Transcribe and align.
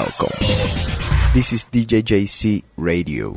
welcome. 0.00 0.32
This 1.34 1.52
is 1.52 1.64
DJ 1.66 2.02
JC 2.02 2.64
Radio. 2.76 3.36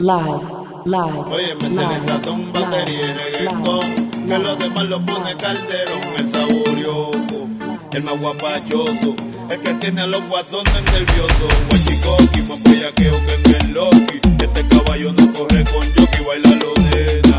Live, 0.00 0.42
live. 0.86 1.18
Oye, 1.26 1.54
métele 1.60 1.98
sazón, 2.06 2.52
batería 2.52 3.06
y 3.06 3.12
reggaetón. 3.12 4.10
Que 4.28 4.38
los 4.38 4.58
demás 4.58 4.84
lo 4.84 5.04
pone 5.04 5.36
calderón. 5.36 6.02
El 6.18 6.30
saborioso, 6.30 7.48
el 7.92 8.02
más 8.04 8.20
guapachoso. 8.20 9.16
El 9.50 9.60
que 9.60 9.74
tiene 9.74 10.02
a 10.02 10.06
los 10.06 10.22
guasones 10.28 10.82
nerviosos. 10.92 11.52
Guachicoqui, 11.68 12.42
más 12.42 12.62
bellaqueo 12.62 13.26
que 13.26 13.34
en 13.34 13.54
el 13.56 13.72
Loki. 13.72 14.20
Este 14.40 14.68
caballo 14.68 15.12
no 15.12 15.32
corre 15.32 15.64
con 15.64 15.84
jockey, 15.96 16.24
baila 16.24 16.50
lo 16.62 16.74
nena. 16.90 17.38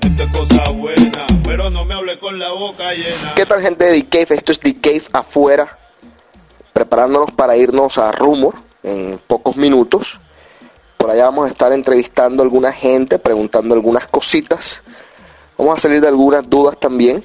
Esto 0.00 0.22
es 0.22 0.28
cosa 0.36 0.70
buena, 0.70 1.26
pero 1.44 1.68
no 1.70 1.84
me 1.84 1.94
hable 1.94 2.18
con 2.18 2.38
la 2.38 2.50
boca 2.52 2.92
llena. 2.94 3.34
¿Qué 3.34 3.44
tal 3.44 3.60
gente 3.60 3.84
de 3.84 4.02
The 4.02 4.08
Cave? 4.08 4.36
Esto 4.36 4.52
es 4.52 4.60
The 4.60 4.74
Cave 4.76 5.04
afuera, 5.12 5.78
preparándonos 6.72 7.30
para 7.32 7.56
irnos 7.56 7.98
a 7.98 8.12
Rumor 8.12 8.54
en 8.82 9.20
pocos 9.26 9.56
minutos. 9.56 10.20
Por 10.96 11.10
allá 11.10 11.24
vamos 11.24 11.46
a 11.46 11.48
estar 11.48 11.72
entrevistando 11.72 12.42
a 12.42 12.44
alguna 12.44 12.72
gente, 12.72 13.18
preguntando 13.18 13.74
algunas 13.74 14.06
cositas. 14.06 14.82
Vamos 15.58 15.76
a 15.76 15.80
salir 15.80 16.00
de 16.00 16.08
algunas 16.08 16.48
dudas 16.48 16.78
también. 16.78 17.24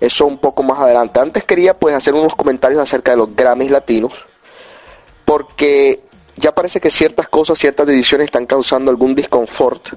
Eso 0.00 0.26
un 0.26 0.38
poco 0.38 0.62
más 0.62 0.78
adelante. 0.80 1.20
Antes 1.20 1.44
quería 1.44 1.78
pues 1.78 1.94
hacer 1.94 2.14
unos 2.14 2.34
comentarios 2.34 2.80
acerca 2.80 3.12
de 3.12 3.18
los 3.18 3.36
Grammys 3.36 3.70
latinos. 3.70 4.26
Porque 5.24 6.02
ya 6.36 6.54
parece 6.54 6.80
que 6.80 6.90
ciertas 6.90 7.28
cosas, 7.28 7.58
ciertas 7.58 7.86
decisiones 7.86 8.26
están 8.26 8.46
causando 8.46 8.90
algún 8.90 9.14
disconfort 9.14 9.90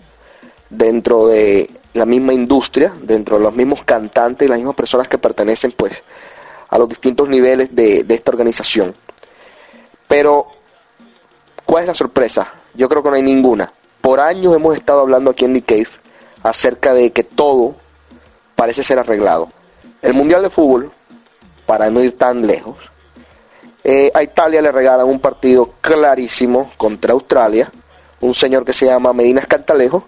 dentro 0.70 1.27
de 1.27 1.70
la 1.93 2.05
misma 2.05 2.34
industria, 2.34 2.93
dentro 3.02 3.38
de 3.38 3.43
los 3.43 3.55
mismos 3.55 3.84
cantantes 3.84 4.45
y 4.45 4.49
las 4.49 4.59
mismas 4.59 4.76
personas 4.76 5.07
que 5.07 5.17
pertenecen 5.17 5.71
pues 5.71 5.93
a 6.75 6.77
los 6.77 6.89
distintos 6.89 7.29
niveles 7.29 7.73
de, 7.73 8.05
esta 8.09 8.31
organización. 8.31 8.93
Pero, 10.09 10.48
¿cuál 11.65 11.84
es 11.84 11.87
la 11.87 11.95
sorpresa? 11.95 12.51
Yo 12.73 12.90
creo 12.90 13.01
que 13.01 13.09
no 13.12 13.15
hay 13.15 13.21
ninguna. 13.21 13.71
Por 14.01 14.20
años 14.20 14.54
hemos 14.54 14.76
estado 14.76 14.99
hablando 14.99 15.31
aquí 15.31 15.46
en 15.46 15.53
The 15.53 15.62
Cave 15.62 15.87
acerca 16.43 16.93
de 16.93 17.13
que 17.13 17.23
todo 17.23 17.76
parece 18.57 18.84
ser 18.84 18.99
arreglado. 18.99 19.48
El 20.01 20.15
Mundial 20.15 20.43
de 20.43 20.49
Fútbol, 20.49 20.91
para 21.65 21.90
no 21.90 22.01
ir 22.01 22.18
tan 22.18 22.46
lejos, 22.46 22.76
eh, 23.85 24.12
a 24.13 24.21
Italia 24.21 24.62
le 24.62 24.73
regalan 24.73 25.07
un 25.07 25.21
partido 25.21 25.76
clarísimo 25.79 26.73
contra 26.76 27.13
Australia, 27.13 27.71
un 28.20 28.34
señor 28.34 28.65
que 28.65 28.73
se 28.73 28.85
llama 28.85 29.13
Medina 29.13 29.40
Escantalejo, 29.40 30.03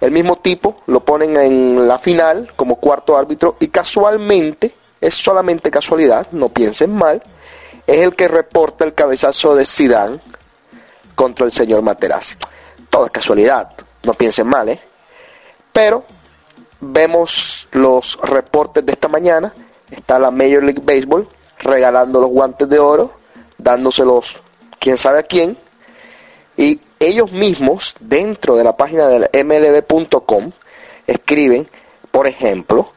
el 0.00 0.12
mismo 0.12 0.36
tipo 0.36 0.76
lo 0.86 1.00
ponen 1.04 1.36
en 1.36 1.86
la 1.86 1.98
final 1.98 2.52
como 2.56 2.76
cuarto 2.76 3.18
árbitro 3.18 3.56
y 3.60 3.68
casualmente, 3.68 4.72
es 5.00 5.14
solamente 5.14 5.70
casualidad, 5.70 6.26
no 6.32 6.48
piensen 6.48 6.94
mal, 6.94 7.22
es 7.86 7.98
el 7.98 8.14
que 8.16 8.28
reporta 8.28 8.84
el 8.84 8.94
cabezazo 8.94 9.54
de 9.54 9.64
Zidane 9.64 10.20
contra 11.14 11.44
el 11.44 11.52
señor 11.52 11.82
Materazzi. 11.82 12.36
Todo 12.90 13.06
es 13.06 13.12
casualidad, 13.12 13.72
no 14.02 14.14
piensen 14.14 14.46
mal, 14.46 14.68
¿eh? 14.68 14.80
Pero 15.72 16.04
vemos 16.80 17.68
los 17.72 18.18
reportes 18.22 18.84
de 18.84 18.92
esta 18.92 19.08
mañana, 19.08 19.52
está 19.90 20.18
la 20.18 20.30
Major 20.30 20.62
League 20.62 20.82
Baseball 20.82 21.28
regalando 21.58 22.20
los 22.20 22.30
guantes 22.30 22.68
de 22.68 22.78
oro, 22.78 23.12
dándoselos 23.58 24.40
quién 24.78 24.98
sabe 24.98 25.20
a 25.20 25.22
quién, 25.22 25.56
y 26.56 26.80
ellos 26.98 27.32
mismos, 27.32 27.94
dentro 28.00 28.56
de 28.56 28.64
la 28.64 28.76
página 28.76 29.06
del 29.08 29.28
mlb.com, 29.44 30.50
escriben, 31.06 31.68
por 32.10 32.26
ejemplo, 32.26 32.90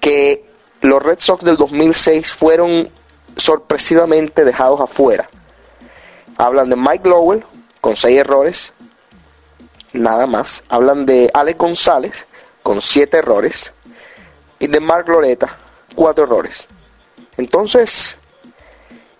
que 0.00 0.45
los 0.86 1.02
Red 1.02 1.18
Sox 1.18 1.44
del 1.44 1.56
2006 1.56 2.32
fueron 2.32 2.88
sorpresivamente 3.36 4.44
dejados 4.44 4.80
afuera. 4.80 5.28
Hablan 6.38 6.70
de 6.70 6.76
Mike 6.76 7.08
Lowell, 7.08 7.44
con 7.80 7.96
seis 7.96 8.18
errores, 8.18 8.72
nada 9.92 10.26
más. 10.26 10.62
Hablan 10.68 11.06
de 11.06 11.30
Alex 11.32 11.58
González, 11.58 12.26
con 12.62 12.82
siete 12.82 13.18
errores, 13.18 13.72
y 14.58 14.66
de 14.66 14.80
Mark 14.80 15.08
Loretta, 15.08 15.56
cuatro 15.94 16.24
errores. 16.24 16.66
Entonces, 17.36 18.16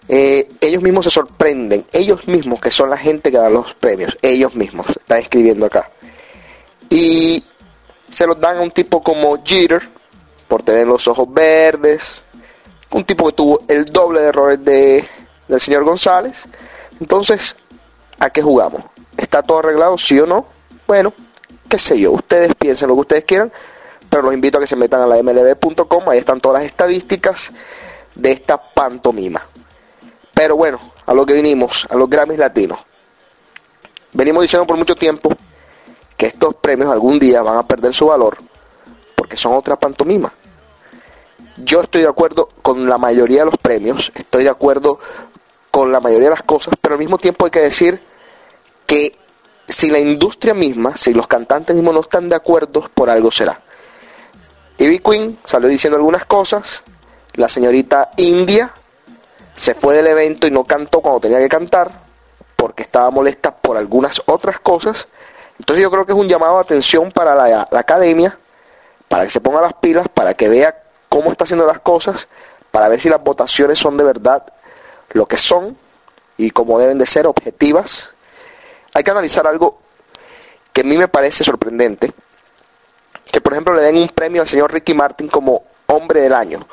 eh, 0.09 0.49
ellos 0.61 0.83
mismos 0.83 1.05
se 1.05 1.11
sorprenden, 1.11 1.85
ellos 1.93 2.27
mismos 2.29 2.61
que 2.61 2.71
son 2.71 2.91
la 2.91 2.97
gente 2.97 3.31
que 3.31 3.39
da 3.39 3.51
los 3.51 3.75
premios, 3.75 4.17
ellos 4.23 4.55
mismos, 4.55 4.89
están 4.91 5.19
escribiendo 5.19 5.67
acá. 5.67 5.91
Y 6.89 7.43
se 8.11 8.27
los 8.27 8.41
dan 8.41 8.59
a 8.59 8.61
un 8.61 8.71
tipo 8.71 9.03
como 9.03 9.43
Jeter, 9.45 9.96
por 10.49 10.63
tener 10.63 10.87
los 10.87 11.09
ojos 11.09 11.33
verdes, 11.33 12.23
un 12.91 13.05
tipo 13.05 13.27
que 13.27 13.33
tuvo 13.33 13.63
el 13.69 13.85
doble 13.87 14.21
de 14.21 14.29
errores 14.29 14.65
de, 14.65 15.09
del 15.49 15.61
señor 15.61 15.85
González. 15.85 16.45
Entonces, 17.01 17.57
¿a 18.19 18.31
qué 18.31 18.43
jugamos? 18.43 18.83
¿Está 19.17 19.43
todo 19.43 19.59
arreglado, 19.59 19.99
sí 19.99 20.19
o 20.21 20.27
no? 20.27 20.47
Bueno, 20.87 21.13
qué 21.69 21.79
sé 21.79 21.99
yo, 21.99 22.13
ustedes 22.13 22.55
piensen 22.55 22.89
lo 22.89 22.95
que 22.95 23.01
ustedes 23.01 23.25
quieran, 23.25 23.53
pero 24.09 24.23
los 24.23 24.35
invito 24.35 24.59
a 24.59 24.61
que 24.61 24.67
se 24.67 24.77
metan 24.77 25.01
a 25.01 25.07
la 25.07 25.23
mlb.com, 25.23 26.09
ahí 26.09 26.19
están 26.19 26.41
todas 26.41 26.63
las 26.63 26.71
estadísticas 26.71 27.51
de 28.15 28.33
esta 28.33 28.57
pantomima. 28.57 29.45
Pero 30.33 30.57
bueno, 30.57 30.79
a 31.07 31.15
lo 31.15 31.27
que 31.27 31.33
vinimos, 31.33 31.87
a 31.91 31.97
los 31.97 32.09
Grammys 32.09 32.39
latinos. 32.39 32.79
Venimos 34.13 34.43
diciendo 34.43 34.67
por 34.67 34.77
mucho 34.77 34.95
tiempo 34.95 35.31
que 36.17 36.27
estos 36.27 36.55
premios 36.57 36.91
algún 36.91 37.19
día 37.19 37.43
van 37.43 37.57
a 37.57 37.67
perder 37.67 37.93
su 37.93 38.07
valor 38.07 38.39
porque 39.27 39.37
son 39.37 39.55
otra 39.55 39.75
pantomima. 39.75 40.33
Yo 41.57 41.81
estoy 41.81 42.03
de 42.03 42.09
acuerdo 42.09 42.49
con 42.63 42.89
la 42.89 42.97
mayoría 42.97 43.41
de 43.41 43.47
los 43.47 43.57
premios, 43.57 44.13
estoy 44.15 44.45
de 44.45 44.51
acuerdo 44.51 45.01
con 45.73 45.91
la 45.91 45.99
mayoría 45.99 46.29
de 46.29 46.37
las 46.37 46.45
cosas, 46.45 46.75
pero 46.81 46.95
al 46.95 47.01
mismo 47.01 47.19
tiempo 47.19 47.45
hay 47.45 47.51
que 47.51 47.59
decir 47.59 48.01
que 48.87 49.19
si 49.67 49.91
la 49.91 49.99
industria 49.99 50.55
misma, 50.55 50.97
si 50.97 51.13
los 51.13 51.27
cantantes 51.27 51.75
mismos 51.75 51.93
no 51.93 52.01
están 52.03 52.29
de 52.29 52.37
acuerdo, 52.37 52.89
por 52.95 53.11
algo 53.11 53.33
será. 53.33 53.61
Ivy 54.79 55.01
Queen 55.01 55.39
salió 55.45 55.69
diciendo 55.69 55.97
algunas 55.97 56.25
cosas, 56.25 56.85
la 57.35 57.49
señorita 57.49 58.13
India 58.19 58.73
se 59.57 59.75
fue 59.75 59.97
del 59.97 60.07
evento 60.07 60.47
y 60.47 60.53
no 60.53 60.63
cantó 60.63 61.01
cuando 61.01 61.19
tenía 61.19 61.41
que 61.41 61.49
cantar, 61.49 61.91
porque 62.55 62.85
estaba 62.85 63.11
molesta 63.11 63.57
por 63.57 63.77
algunas 63.77 64.23
otras 64.27 64.61
cosas. 64.61 65.09
Entonces 65.59 65.83
yo 65.83 65.91
creo 65.91 66.07
que 66.07 66.13
es 66.13 66.19
un 66.19 66.29
llamado 66.29 66.55
de 66.59 66.61
atención 66.61 67.11
para 67.11 67.35
la, 67.35 67.67
la 67.69 67.81
academia, 67.81 68.39
para 69.09 69.25
que 69.25 69.31
se 69.31 69.41
ponga 69.41 69.61
las 69.61 69.75
pilas, 69.75 70.09
para 70.09 70.35
que 70.35 70.49
vea 70.49 70.83
cómo 71.09 71.31
está 71.31 71.45
haciendo 71.45 71.67
las 71.67 71.81
cosas, 71.81 72.29
para 72.71 72.89
ver 72.89 73.01
si 73.01 73.09
las 73.09 73.23
votaciones 73.23 73.79
son 73.79 73.97
de 73.97 74.05
verdad 74.05 74.45
lo 75.11 75.27
que 75.27 75.37
son 75.37 75.77
y 76.37 76.51
como 76.51 76.79
deben 76.79 76.99
de 76.99 77.07
ser 77.07 77.27
objetivas. 77.27 78.11
Hay 78.93 79.03
que 79.03 79.11
analizar 79.11 79.47
algo 79.47 79.79
que 80.73 80.83
a 80.83 80.85
mí 80.85 80.99
me 80.99 81.09
parece 81.09 81.45
sorprendente, 81.45 82.13
que 83.33 83.41
por 83.41 83.53
ejemplo 83.53 83.75
le 83.75 83.83
den 83.83 83.97
un 83.97 84.09
premio 84.09 84.43
al 84.43 84.49
señor 84.49 84.73
Ricky 84.73 84.95
Martin 84.95 85.29
como 85.29 85.65
hombre 85.87 86.21
del 86.21 86.35
año. 86.35 86.67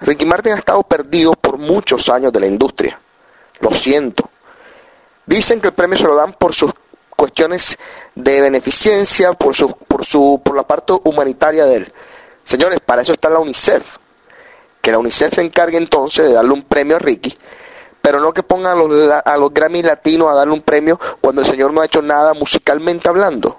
Ricky 0.00 0.26
Martin 0.26 0.52
ha 0.52 0.58
estado 0.58 0.82
perdido 0.82 1.32
por 1.32 1.58
muchos 1.58 2.08
años 2.08 2.32
de 2.32 2.40
la 2.40 2.46
industria. 2.46 2.98
Lo 3.60 3.72
siento. 3.72 4.28
Dicen 5.26 5.60
que 5.60 5.68
el 5.68 5.74
premio 5.74 5.98
se 5.98 6.04
lo 6.04 6.14
dan 6.14 6.32
por 6.32 6.54
sus 6.54 6.72
cuestiones 7.16 7.76
de 8.14 8.40
beneficencia, 8.40 9.32
por 9.32 9.54
su, 9.54 9.70
por 9.70 10.04
su, 10.04 10.40
por 10.44 10.56
la 10.56 10.62
parte 10.62 10.94
humanitaria 11.04 11.64
de 11.64 11.76
él. 11.76 11.92
Señores, 12.44 12.80
para 12.80 13.02
eso 13.02 13.12
está 13.12 13.28
la 13.30 13.38
UNICEF. 13.38 13.98
Que 14.80 14.90
la 14.90 14.98
UNICEF 14.98 15.34
se 15.34 15.42
encargue 15.42 15.76
entonces 15.76 16.26
de 16.26 16.32
darle 16.32 16.52
un 16.52 16.62
premio 16.62 16.96
a 16.96 16.98
Ricky, 16.98 17.36
pero 18.00 18.20
no 18.20 18.32
que 18.32 18.42
pongan 18.42 18.72
a 18.72 18.74
los, 18.76 19.10
a 19.24 19.36
los 19.36 19.52
Grammy 19.52 19.82
latinos 19.82 20.30
a 20.30 20.34
darle 20.34 20.54
un 20.54 20.62
premio 20.62 20.98
cuando 21.20 21.42
el 21.42 21.46
señor 21.46 21.72
no 21.72 21.80
ha 21.80 21.86
hecho 21.86 22.00
nada 22.00 22.32
musicalmente 22.34 23.08
hablando, 23.08 23.58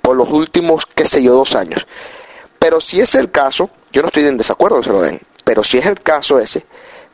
por 0.00 0.16
los 0.16 0.30
últimos, 0.30 0.86
qué 0.86 1.04
sé 1.06 1.22
yo, 1.22 1.34
dos 1.34 1.54
años. 1.54 1.86
Pero 2.58 2.80
si 2.80 3.00
es 3.00 3.14
el 3.14 3.30
caso, 3.30 3.68
yo 3.92 4.02
no 4.02 4.08
estoy 4.08 4.26
en 4.26 4.38
desacuerdo 4.38 4.82
se 4.82 4.90
lo 4.90 5.02
den, 5.02 5.20
pero 5.44 5.62
si 5.62 5.78
es 5.78 5.86
el 5.86 6.00
caso 6.00 6.38
ese, 6.38 6.64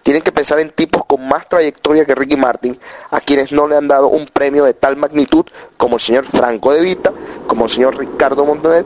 tienen 0.04 0.22
que 0.22 0.32
pensar 0.32 0.60
en 0.60 0.70
tipos 0.70 1.06
con 1.06 1.26
más 1.26 1.48
trayectoria 1.48 2.04
que 2.04 2.14
Ricky 2.14 2.36
Martin, 2.36 2.78
a 3.10 3.20
quienes 3.20 3.52
no 3.52 3.66
le 3.66 3.74
han 3.74 3.88
dado 3.88 4.08
un 4.08 4.26
premio 4.26 4.64
de 4.64 4.74
tal 4.74 4.96
magnitud 4.96 5.46
como 5.78 5.96
el 5.96 6.02
señor 6.02 6.26
Franco 6.26 6.72
de 6.72 6.82
Vita, 6.82 7.10
como 7.46 7.64
el 7.64 7.70
señor 7.70 7.96
Ricardo 7.96 8.44
Montaner, 8.44 8.84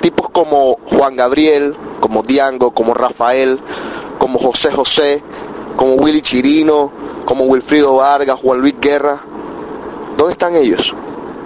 tipos 0.00 0.30
como 0.30 0.78
Juan 0.86 1.16
Gabriel, 1.16 1.74
como 1.98 2.22
Diango, 2.22 2.70
como 2.70 2.94
Rafael, 2.94 3.58
como 4.18 4.38
José 4.38 4.70
José, 4.70 5.20
como 5.74 5.94
Willy 5.94 6.22
Chirino, 6.22 6.92
como 7.24 7.44
Wilfrido 7.44 7.96
Vargas, 7.96 8.38
Juan 8.40 8.60
Luis 8.60 8.76
Guerra. 8.80 9.18
¿Dónde 10.16 10.32
están 10.32 10.54
ellos? 10.54 10.94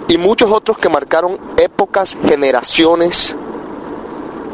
Y 0.07 0.17
muchos 0.19 0.51
otros 0.51 0.77
que 0.77 0.89
marcaron 0.89 1.39
épocas, 1.57 2.15
generaciones 2.27 3.35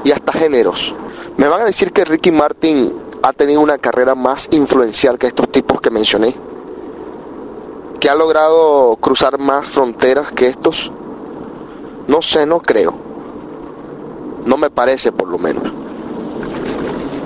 y 0.06 0.12
hasta 0.12 0.32
géneros. 0.32 0.96
Me 1.36 1.50
van 1.50 1.64
a 1.64 1.66
decir 1.66 1.92
que 1.92 2.06
Ricky 2.06 2.32
Martin 2.32 3.09
ha 3.22 3.34
tenido 3.34 3.62
una 3.62 3.78
carrera 3.78 4.16
más 4.16 4.48
influencial 4.52 5.18
que 5.18 5.28
estos 5.28 5.50
tipos 5.52 5.82
que 5.82 5.90
mencioné, 5.90 6.36
que 8.00 8.10
ha 8.10 8.16
logrado 8.16 8.96
cruzar 8.98 9.40
más 9.40 9.68
fronteras 9.68 10.32
que 10.32 10.48
estos. 10.48 10.92
No 12.08 12.22
sé, 12.22 12.46
no 12.46 12.60
creo. 12.60 12.94
No 14.46 14.58
me 14.58 14.70
parece 14.70 15.12
por 15.12 15.28
lo 15.28 15.38
menos. 15.38 15.64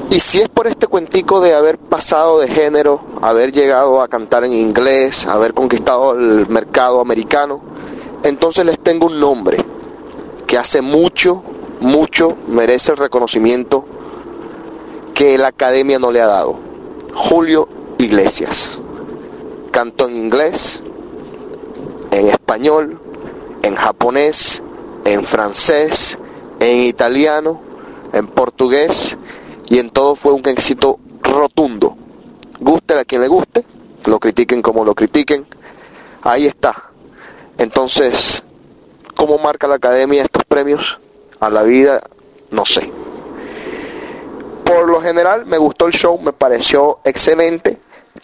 Y 0.09 0.19
si 0.19 0.41
es 0.41 0.49
por 0.49 0.67
este 0.67 0.87
cuentico 0.87 1.41
de 1.41 1.53
haber 1.53 1.77
pasado 1.77 2.39
de 2.39 2.47
género, 2.47 3.01
haber 3.21 3.51
llegado 3.51 4.01
a 4.01 4.07
cantar 4.07 4.43
en 4.45 4.53
inglés, 4.53 5.25
haber 5.25 5.53
conquistado 5.53 6.13
el 6.13 6.47
mercado 6.49 6.99
americano, 6.99 7.61
entonces 8.23 8.65
les 8.65 8.79
tengo 8.79 9.07
un 9.07 9.19
nombre 9.19 9.57
que 10.45 10.57
hace 10.57 10.81
mucho, 10.81 11.43
mucho 11.81 12.35
merece 12.47 12.91
el 12.91 12.97
reconocimiento 12.97 13.85
que 15.23 15.37
la 15.37 15.47
academia 15.47 15.99
no 15.99 16.11
le 16.11 16.19
ha 16.19 16.27
dado. 16.27 16.59
Julio 17.15 17.69
Iglesias. 17.97 18.77
Cantó 19.71 20.09
en 20.09 20.17
inglés, 20.17 20.83
en 22.11 22.27
español, 22.27 22.99
en 23.61 23.73
japonés, 23.73 24.61
en 25.05 25.23
francés, 25.23 26.17
en 26.59 26.75
italiano, 26.75 27.61
en 28.11 28.27
portugués 28.27 29.15
y 29.69 29.79
en 29.79 29.91
todo 29.91 30.15
fue 30.15 30.33
un 30.33 30.45
éxito 30.45 30.99
rotundo. 31.21 31.95
Guste 32.59 32.99
a 32.99 33.05
quien 33.05 33.21
le 33.21 33.29
guste, 33.29 33.63
lo 34.03 34.19
critiquen 34.19 34.61
como 34.61 34.83
lo 34.83 34.93
critiquen, 34.93 35.47
ahí 36.23 36.47
está. 36.47 36.89
Entonces, 37.57 38.43
¿cómo 39.15 39.37
marca 39.37 39.67
la 39.69 39.75
academia 39.75 40.21
estos 40.21 40.43
premios? 40.43 40.99
A 41.39 41.49
la 41.49 41.63
vida, 41.63 42.01
no 42.51 42.65
sé. 42.65 42.91
Por 44.73 44.89
lo 44.89 45.01
general 45.01 45.45
me 45.45 45.59
gustó 45.59 45.85
el 45.85 45.93
show, 45.93 46.19
me 46.19 46.33
pareció 46.33 46.99
excelente, 47.03 47.77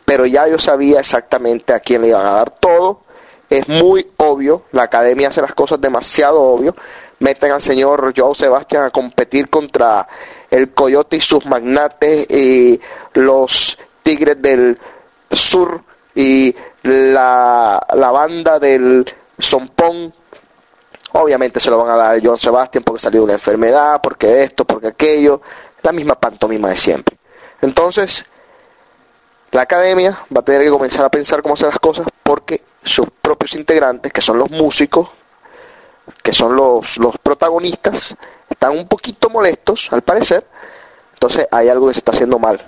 pero 0.04 0.26
ya 0.26 0.48
yo 0.48 0.58
sabía 0.58 1.00
exactamente 1.00 1.74
a 1.74 1.80
quién 1.80 2.02
le 2.02 2.08
iban 2.08 2.26
a 2.26 2.32
dar 2.32 2.50
todo. 2.56 3.02
Es 3.50 3.68
muy 3.68 4.08
obvio, 4.18 4.64
la 4.72 4.84
academia 4.84 5.30
hace 5.30 5.42
las 5.42 5.54
cosas 5.54 5.80
demasiado 5.80 6.42
obvio. 6.42 6.76
Meten 7.20 7.52
al 7.52 7.62
señor 7.62 8.14
Joe 8.18 8.34
Sebastián 8.34 8.84
a 8.84 8.90
competir 8.90 9.50
contra 9.50 10.08
el 10.50 10.74
Coyote 10.74 11.18
y 11.18 11.22
sus 11.22 11.46
magnates 11.46 12.28
y 12.32 12.82
los 13.14 13.78
Tigres 14.02 14.42
del 14.42 14.80
Sur 15.30 15.84
y 16.16 16.56
la, 16.82 17.86
la 17.94 18.12
banda 18.12 18.58
del 18.58 19.06
Zompón. 19.40 20.14
Obviamente 21.12 21.60
se 21.60 21.70
lo 21.70 21.78
van 21.78 21.90
a 21.90 21.98
dar 21.98 22.16
a 22.16 22.20
John 22.24 22.40
Sebastián 22.40 22.84
porque 22.84 23.02
salió 23.02 23.22
de 23.22 23.26
una 23.26 23.34
enfermedad, 23.34 24.00
porque 24.02 24.44
esto, 24.44 24.66
porque 24.66 24.88
aquello. 24.88 25.42
La 25.84 25.92
misma 25.92 26.16
pantomima 26.16 26.70
de 26.70 26.78
siempre. 26.78 27.18
Entonces, 27.62 28.26
la 29.52 29.62
academia 29.62 30.26
va 30.36 30.42
a 30.42 30.44
tener 30.44 30.62
que 30.62 30.70
comenzar 30.70 31.06
a 31.06 31.10
pensar 31.10 31.42
cómo 31.42 31.56
hacer 31.56 31.70
las 31.70 31.80
cosas 31.80 32.08
porque 32.24 32.62
sus 32.84 33.08
propios 33.22 33.56
integrantes, 33.56 34.14
que 34.14 34.22
son 34.22 34.38
los 34.38 34.50
músicos, 34.52 35.10
que 36.22 36.34
son 36.34 36.56
los, 36.56 36.98
los 36.98 37.18
protagonistas, 37.18 38.16
están 38.50 38.72
un 38.72 38.88
poquito 38.88 39.30
molestos, 39.30 39.92
al 39.92 40.02
parecer. 40.02 40.46
Entonces 41.14 41.48
hay 41.52 41.70
algo 41.70 41.88
que 41.88 41.94
se 41.94 42.00
está 42.00 42.12
haciendo 42.12 42.40
mal. 42.40 42.62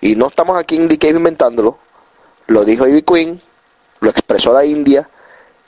Y 0.00 0.16
no 0.16 0.28
estamos 0.28 0.58
aquí 0.58 0.76
en 0.76 0.88
Cave 0.96 1.16
inventándolo. 1.16 1.78
Lo 2.48 2.64
dijo 2.64 2.86
Ivy 2.86 3.02
Queen, 3.02 3.42
lo 4.00 4.10
expresó 4.10 4.52
la 4.52 4.64
India. 4.64 5.08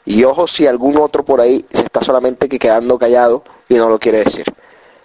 Y 0.05 0.25
ojo 0.25 0.47
si 0.47 0.67
algún 0.67 0.99
otro 0.99 1.25
por 1.25 1.41
ahí 1.41 1.65
se 1.73 1.83
está 1.83 2.03
solamente 2.03 2.49
que 2.49 2.59
quedando 2.59 2.99
callado 2.99 3.45
y 3.69 3.75
no 3.75 3.89
lo 3.89 3.99
quiere 3.99 4.25
decir. 4.25 4.45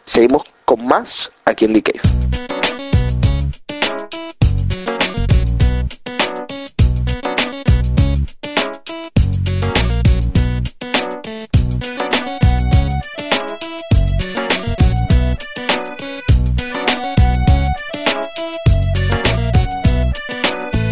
Seguimos 0.06 0.44
con 0.70 0.86
más 0.86 1.32
aquí 1.46 1.66
en 1.66 1.82
Cave. 1.82 2.00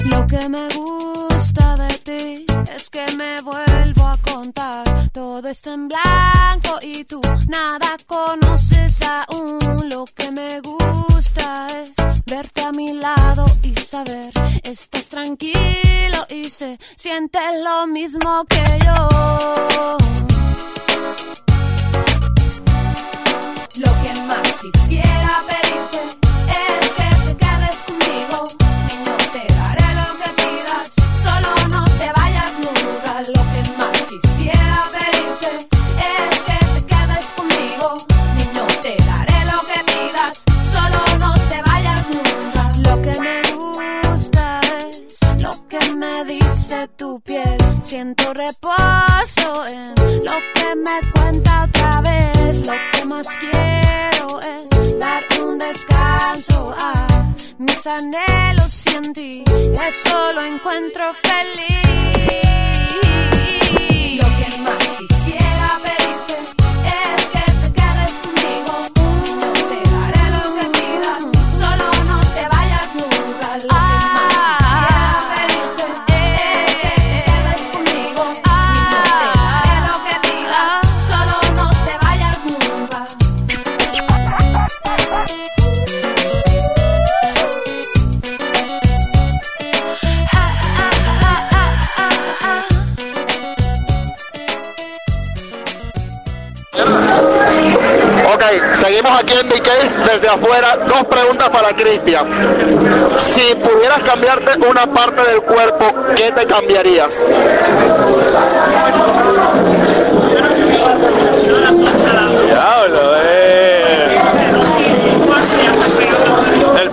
Lo 0.06 0.26
que 0.26 0.50
me 0.50 0.68
gusta 0.70 1.76
de 1.76 1.94
ti 2.00 2.46
es 2.76 2.90
que 2.90 3.06
me 3.16 3.42
vuelvo 3.42 4.08
a 4.08 4.18
contar. 4.24 5.12
Todo 5.12 5.48
está 5.50 5.76
en 5.76 5.88
blanco 5.88 6.47
y 6.82 7.04
tú 7.06 7.22
nada 7.48 7.98
conoces 8.06 9.02
aún. 9.02 9.90
Lo 9.90 10.06
que 10.06 10.32
me 10.32 10.62
gusta 10.62 11.68
es 11.82 11.92
verte 12.26 12.62
a 12.62 12.72
mi 12.72 12.94
lado 12.94 13.46
y 13.64 13.76
saber 13.76 14.32
estás 14.64 15.08
tranquilo 15.10 16.26
y 16.30 16.50
se 16.50 16.78
sientes 16.96 17.42
lo 17.64 17.88
mismo 17.88 18.46
que 18.46 18.80
yo. 18.86 19.98
Lo 23.76 23.92
que 24.02 24.22
más 24.22 24.52
quisiera 24.62 25.44
pedirte 25.48 26.27
encuentro. 60.88 61.77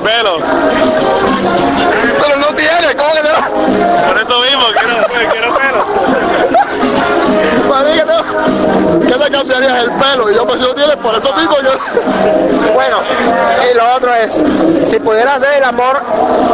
Pelo. 0.05 0.39
Pero 2.21 2.37
no 2.39 2.47
tiene, 2.55 2.95
¿cómo 2.97 3.11
que 3.13 3.23
no? 3.23 4.07
Por 4.09 4.21
eso 4.23 4.41
mismo, 4.43 4.63
quiero, 4.79 5.31
quiero 5.33 5.57
pelo. 5.57 5.85
Para 7.69 7.89
mí 7.89 7.95
que 7.99 8.05
te- 8.05 8.15
¿Qué 9.07 9.19
te 9.19 9.31
cambiarías 9.31 9.75
el 9.83 9.91
pelo? 9.93 10.31
Y 10.31 10.35
yo 10.35 10.47
pues 10.47 10.61
si 10.61 10.67
no 10.67 10.75
tienes, 10.75 10.97
por 10.97 11.15
eso 11.15 11.35
mismo 11.35 11.57
yo. 11.63 11.71
Bueno, 12.73 12.99
y 13.71 13.75
lo 13.77 13.95
otro 13.95 14.15
es, 14.15 14.41
si 14.87 14.99
pudiera 15.01 15.35
hacer 15.35 15.55
el 15.59 15.65
amor 15.65 15.97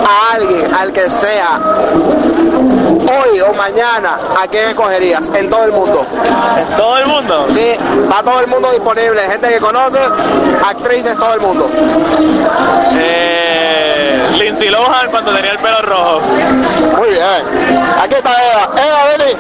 a 0.09 0.35
alguien, 0.35 0.75
al 0.75 0.93
que 0.93 1.11
sea, 1.11 1.59
hoy 3.23 3.41
o 3.41 3.53
mañana, 3.55 4.19
¿a 4.43 4.47
quién 4.49 4.69
escogerías 4.69 5.31
en 5.35 5.49
todo 5.51 5.65
el 5.65 5.73
mundo? 5.73 6.07
Todo 6.77 6.97
el 6.99 7.07
mundo. 7.07 7.47
Sí, 7.51 7.73
va 8.11 8.23
todo 8.23 8.41
el 8.41 8.47
mundo 8.49 8.71
disponible, 8.73 9.21
gente 9.23 9.49
que 9.49 9.59
conoce, 9.59 9.99
actrices, 10.67 11.17
todo 11.17 11.35
el 11.35 11.41
mundo. 11.41 11.71
Eh, 12.95 13.30
Lindsay 14.39 14.69
Lohan 14.69 15.11
cuando 15.11 15.35
tenía 15.35 15.53
el 15.53 15.59
pelo 15.59 15.83
rojo. 15.83 16.21
Muy 16.99 17.09
bien. 17.11 17.43
Aquí 18.03 18.15
está 18.15 18.31
Eva. 18.31 18.71
Eva, 18.77 19.05
vení. 19.17 19.35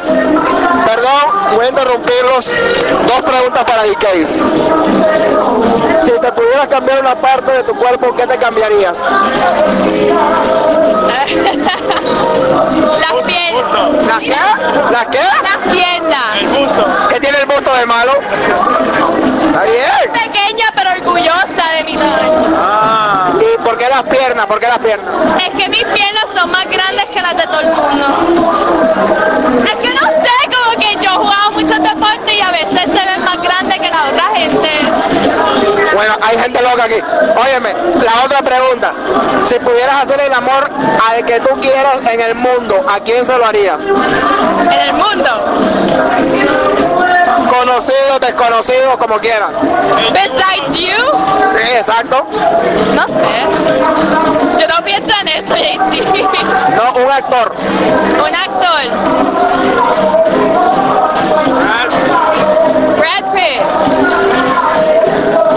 Perdón, 0.86 1.56
voy 1.56 1.64
a 1.64 1.68
interrumpirlos. 1.68 2.52
Dos 3.06 3.22
preguntas 3.22 3.64
para 3.64 3.82
DK. 3.84 4.06
Si 6.04 6.12
te 6.12 6.32
pudieras 6.32 6.68
cambiar 6.68 7.00
una 7.00 7.14
parte 7.14 7.52
de 7.52 7.62
tu 7.62 7.74
cuerpo, 7.74 8.14
¿qué 8.16 8.26
te 8.26 8.36
cambiarías? 8.38 9.00
Las 12.50 13.14
piernas. 13.26 14.06
¿La 14.06 14.18
qué? 14.18 14.36
¿La 14.90 15.04
qué? 15.10 15.18
Las 15.42 15.72
piernas. 15.72 16.38
El 16.40 16.48
busto. 16.48 16.86
¿Qué 17.10 17.20
tiene 17.20 17.38
el 17.38 17.46
busto 17.46 17.74
de 17.74 17.86
malo? 17.86 18.12
Está 19.46 19.62
bien. 19.64 20.12
Pequeña 20.12 20.66
pero 20.74 20.90
orgullosa 20.92 21.72
de 21.76 21.84
mi 21.84 21.96
tamaño. 21.96 22.79
Piernas? 24.10 24.46
¿Por 24.46 24.58
qué 24.60 24.66
las 24.68 24.78
piernas? 24.78 25.14
Es 25.46 25.50
que 25.50 25.68
mis 25.68 25.84
piernas 25.84 26.24
son 26.34 26.50
más 26.50 26.66
grandes 26.68 27.04
que 27.06 27.20
las 27.22 27.36
de 27.36 27.44
todo 27.44 27.60
el 27.60 27.66
mundo. 27.72 28.06
Es 29.64 29.76
que 29.76 29.94
no 29.94 30.00
sé, 30.06 30.56
como 30.56 30.80
que 30.80 30.96
yo 31.04 31.10
he 31.10 31.14
jugado 31.16 31.50
muchos 31.52 31.82
deportes 31.82 32.32
y 32.34 32.40
a 32.40 32.50
veces 32.50 32.80
se 32.92 33.04
ven 33.04 33.24
más 33.24 33.40
grandes 33.42 33.80
que 33.80 33.88
la 33.88 34.04
otra 34.12 34.24
gente. 34.34 34.70
Bueno, 35.94 36.14
hay 36.22 36.38
gente 36.38 36.62
loca 36.62 36.84
aquí. 36.84 37.02
Óyeme, 37.44 37.72
la 38.04 38.24
otra 38.24 38.42
pregunta. 38.42 38.92
Si 39.42 39.58
pudieras 39.58 40.02
hacer 40.02 40.20
el 40.20 40.32
amor 40.32 40.68
al 41.10 41.24
que 41.24 41.40
tú 41.40 41.60
quieras 41.60 42.00
en 42.10 42.20
el 42.20 42.34
mundo, 42.34 42.84
¿a 42.88 43.00
quién 43.00 43.24
se 43.26 43.36
lo 43.36 43.46
harías? 43.46 43.78
En 44.70 44.78
el 44.88 44.92
mundo. 44.94 45.30
Conocido, 47.48 48.18
desconocido, 48.20 48.98
como 48.98 49.18
quieras. 49.18 49.50
Besides 50.12 50.78
you, 50.78 51.58
Sí, 51.58 51.68
exacto. 51.76 52.26
no 52.94 53.08
sé. 53.08 53.46
Actor. 57.20 57.54
Un 58.18 58.34
actor. 58.34 58.80
Brad 62.98 63.24
Pitt. 63.34 63.60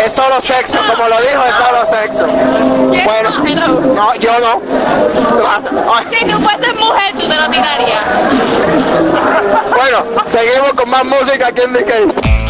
Es 0.06 0.12
solo 0.14 0.42
sexo, 0.42 0.80
como 0.90 1.08
lo 1.08 1.16
dijo, 1.22 1.44
es 1.46 1.56
solo 1.56 1.86
sexo. 1.86 2.28
Bueno, 3.06 3.30
Hello. 3.46 3.80
no, 3.96 4.14
yo 4.16 4.40
no. 4.40 4.62
Si 6.12 6.26
tú 6.26 6.40
fueses 6.42 6.76
mujer, 6.80 7.14
tú 7.14 7.28
te 7.28 7.36
lo 7.36 7.50
tirarías. 7.50 8.06
Bueno, 9.76 10.04
seguimos 10.28 10.74
con 10.74 10.90
más 10.90 11.06
música 11.06 11.48
aquí 11.48 11.62
en 11.62 11.74
DK. 11.74 12.43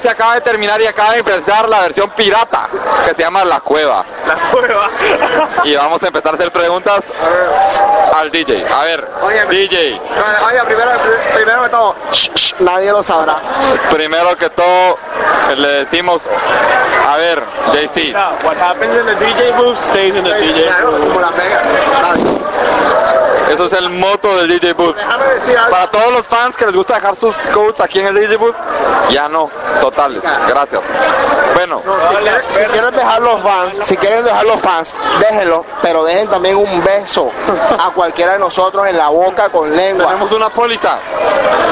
Se 0.00 0.08
acaba 0.08 0.34
de 0.34 0.40
terminar 0.40 0.80
y 0.80 0.86
acaba 0.86 1.12
de 1.12 1.18
empezar 1.18 1.68
la 1.68 1.80
versión 1.82 2.10
pirata 2.10 2.68
que 3.06 3.14
se 3.14 3.22
llama 3.22 3.44
La 3.44 3.60
Cueva. 3.60 4.04
La 4.26 4.34
cueva. 4.50 4.90
Y 5.64 5.74
vamos 5.76 6.02
a 6.02 6.06
empezar 6.08 6.32
a 6.32 6.36
hacer 6.36 6.50
preguntas 6.52 7.02
al 8.16 8.30
DJ. 8.30 8.66
A 8.72 8.82
ver. 8.84 9.06
DJ, 9.50 10.00
Oye, 10.46 10.62
primero, 10.64 10.90
primero 11.34 11.62
que 11.64 11.68
todo, 11.68 11.96
nadie 12.60 12.90
lo 12.92 13.02
sabrá. 13.02 13.36
primero 13.90 14.36
que 14.36 14.50
todo 14.50 14.98
le 15.56 15.68
decimos, 15.84 16.28
a 17.08 17.16
ver, 17.16 17.42
JC, 17.72 18.14
what 18.44 18.56
happens 18.56 18.96
in 18.96 19.06
the 19.06 19.14
DJ 19.24 19.56
booth 19.56 19.78
stays 19.78 20.14
in 20.14 20.24
the 20.24 20.30
DJ 20.30 20.70
booth. 20.82 22.40
Eso 23.52 23.64
es 23.64 23.72
el 23.72 23.88
moto 23.90 24.36
del 24.36 24.48
DJ 24.48 24.72
Booth. 24.74 24.96
Para 25.70 25.90
todos 25.90 26.12
los 26.12 26.26
fans 26.26 26.56
que 26.56 26.66
les 26.66 26.74
gusta 26.74 26.94
dejar 26.94 27.14
sus 27.16 27.34
codes 27.52 27.80
aquí 27.80 28.00
en 28.00 28.06
el 28.08 28.14
DJ 28.14 28.36
Booth, 28.36 28.54
ya 29.10 29.28
no, 29.28 29.50
totales, 29.80 30.22
gracias. 30.48 30.80
Bueno, 31.54 31.82
No, 31.84 31.94
si, 32.08 32.14
quieren, 32.16 32.42
si 32.50 32.64
quieren 32.64 32.94
dejar 32.94 33.20
los 33.22 33.42
fans, 33.42 33.78
si 33.82 33.96
quieren 33.96 34.24
dejar 34.24 34.44
los 34.46 34.60
fans, 34.60 34.96
déjenlo, 35.18 35.64
pero 35.82 36.04
dejen 36.04 36.28
también 36.28 36.56
un 36.56 36.82
beso 36.84 37.30
a 37.78 37.90
cualquiera 37.90 38.34
de 38.34 38.38
nosotros 38.38 38.86
en 38.86 38.96
la 38.96 39.08
boca 39.08 39.48
con 39.50 39.74
lengua. 39.76 40.06
tenemos 40.06 40.30
una 40.32 40.48
póliza. 40.50 40.98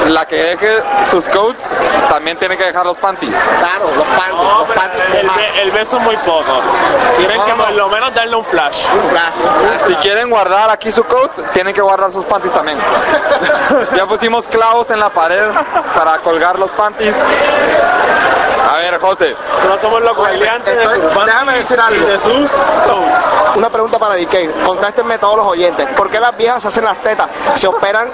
La 0.07 0.25
que 0.25 0.35
deje 0.37 0.81
sus 1.09 1.27
codes 1.29 1.61
también 2.09 2.37
tiene 2.37 2.57
que 2.57 2.63
dejar 2.65 2.85
los 2.85 2.97
panties. 2.97 3.35
Claro, 3.59 3.85
los 3.95 4.05
panties, 4.05 4.33
No, 4.35 4.59
los 4.65 4.75
panties 4.75 5.03
el, 5.15 5.29
be- 5.29 5.61
el 5.61 5.71
beso 5.71 5.97
es 5.97 6.03
muy 6.03 6.17
poco. 6.17 6.43
Tienen 7.17 7.41
que 7.43 7.53
por 7.53 7.71
lo 7.71 7.89
menos 7.89 8.13
darle 8.13 8.35
un 8.35 8.45
flash. 8.45 8.83
Un 8.93 9.09
flash, 9.09 9.33
un 9.37 9.67
flash. 9.69 9.87
Si 9.87 9.95
quieren 9.95 10.29
guardar 10.29 10.69
aquí 10.69 10.91
su 10.91 11.03
coat, 11.03 11.31
tienen 11.53 11.68
que 11.73 11.81
guardar 11.81 12.11
sus 12.11 12.25
panties 12.25 12.53
también. 12.53 12.77
Ya 13.95 14.05
pusimos 14.05 14.47
clavos 14.47 14.89
en 14.91 14.99
la 14.99 15.09
pared 15.09 15.49
para 15.95 16.19
colgar 16.19 16.57
los 16.57 16.71
panties. 16.71 17.15
A 18.69 18.75
ver, 18.77 18.99
José, 18.99 19.35
Solo 19.61 19.77
somos 19.77 20.01
los 20.01 20.15
de 20.15 20.37
déjame 21.25 21.57
decir 21.57 21.79
algo. 21.79 22.05
coats. 22.05 22.53
Una 23.55 23.69
pregunta 23.69 23.97
para 23.97 24.15
DK, 24.15 24.63
contáctenme 24.63 25.17
todos 25.17 25.37
los 25.37 25.47
oyentes. 25.47 25.87
¿Por 25.95 26.09
qué 26.11 26.19
las 26.19 26.37
viejas 26.37 26.61
se 26.61 26.67
hacen 26.67 26.85
las 26.85 27.01
tetas? 27.01 27.27
Se 27.55 27.65
operan 27.65 28.11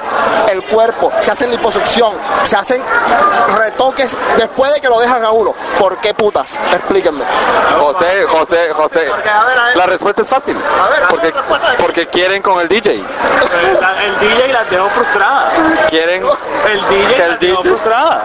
el 0.49 0.63
cuerpo, 0.63 1.11
se 1.19 1.31
hacen 1.31 1.51
liposucción, 1.51 2.15
se 2.43 2.55
hacen 2.55 2.81
retoques 3.57 4.15
después 4.37 4.73
de 4.73 4.79
que 4.79 4.87
lo 4.87 4.99
dejan 4.99 5.25
a 5.25 5.31
uno. 5.31 5.53
¿Por 5.77 5.97
qué 5.97 6.13
putas? 6.13 6.57
Explíquenme. 6.71 7.25
José, 7.77 8.25
José, 8.25 8.71
José. 8.71 9.07
Porque, 9.09 9.29
a 9.29 9.43
ver, 9.43 9.59
a 9.59 9.65
ver. 9.65 9.77
La 9.77 9.85
respuesta 9.87 10.21
es 10.21 10.29
fácil. 10.29 10.57
A 10.57 10.89
ver, 10.89 11.33
Porque, 11.79 12.07
quieren 12.07 12.41
con 12.41 12.61
el 12.61 12.69
DJ. 12.69 12.93
El, 12.93 13.03
el 14.05 14.19
DJ 14.19 14.53
las 14.53 14.69
dejó 14.69 14.89
frustradas. 14.89 15.53
Quieren 15.89 16.23
El 16.69 16.81
DJ 16.87 17.13
Que 17.15 17.23
el 17.23 17.29
las 17.31 17.39
dejó 17.41 17.61
frustradas. 17.63 18.23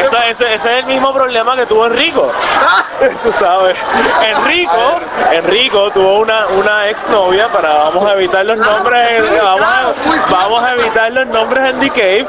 Eso- 0.00 0.16
ese, 0.28 0.54
ese 0.54 0.72
es 0.72 0.78
el 0.80 0.86
mismo 0.86 1.12
problema 1.12 1.56
que 1.56 1.66
tuvo 1.66 1.86
Enrico. 1.86 2.30
Tú 3.22 3.32
sabes. 3.32 3.76
Enrico, 4.22 5.00
Enrico 5.32 5.90
tuvo 5.90 6.18
una, 6.18 6.46
una 6.48 6.88
exnovia 6.88 7.48
para 7.48 7.74
vamos 7.74 8.08
a 8.08 8.12
evitar 8.14 8.44
los 8.44 8.58
nombres, 8.58 9.22
vamos 9.42 9.62
a, 9.62 9.92
vamos 10.30 10.62
a 10.64 10.72
evitar 10.72 11.12
los 11.12 11.26
nombres 11.28 11.64
en 11.70 11.80
The 11.80 11.90
Cave 11.90 12.26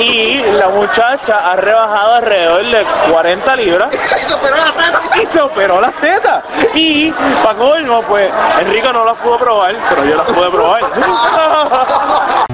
y 0.00 0.42
la 0.58 0.68
muchacha 0.68 1.38
ha 1.52 1.56
rebajado 1.56 2.14
alrededor 2.14 2.64
de 2.64 2.86
40 3.10 3.56
libras 3.56 3.88
Se 4.26 4.34
operó 4.34 4.56
la 4.56 4.72
teta. 4.72 5.00
y 5.22 5.26
se 5.26 5.40
operó 5.40 5.80
las 5.80 5.92
tetas. 5.94 6.42
Y 6.74 7.10
para 7.42 7.54
colmo, 7.56 8.02
pues 8.02 8.30
Enrico 8.60 8.92
no 8.92 9.04
las 9.04 9.16
pudo 9.18 9.38
probar, 9.38 9.74
pero 9.90 10.04
yo 10.04 10.16
las 10.16 10.26
pude 10.26 10.50
probar. 10.50 10.82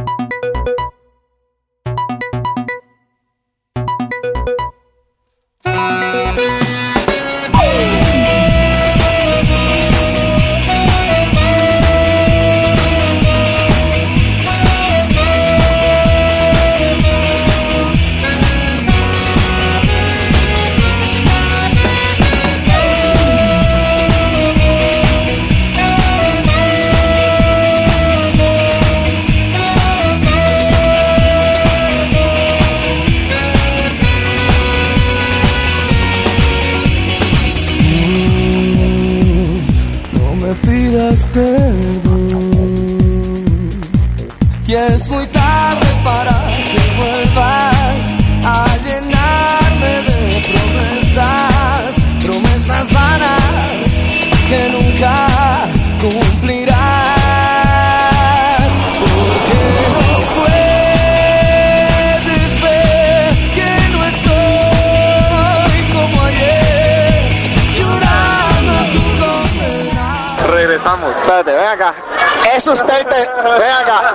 ¿Es 72.56 72.66
usted 72.66 72.98
el 72.98 73.06
te- 73.06 73.30
ven 73.58 73.70
acá. 73.70 74.14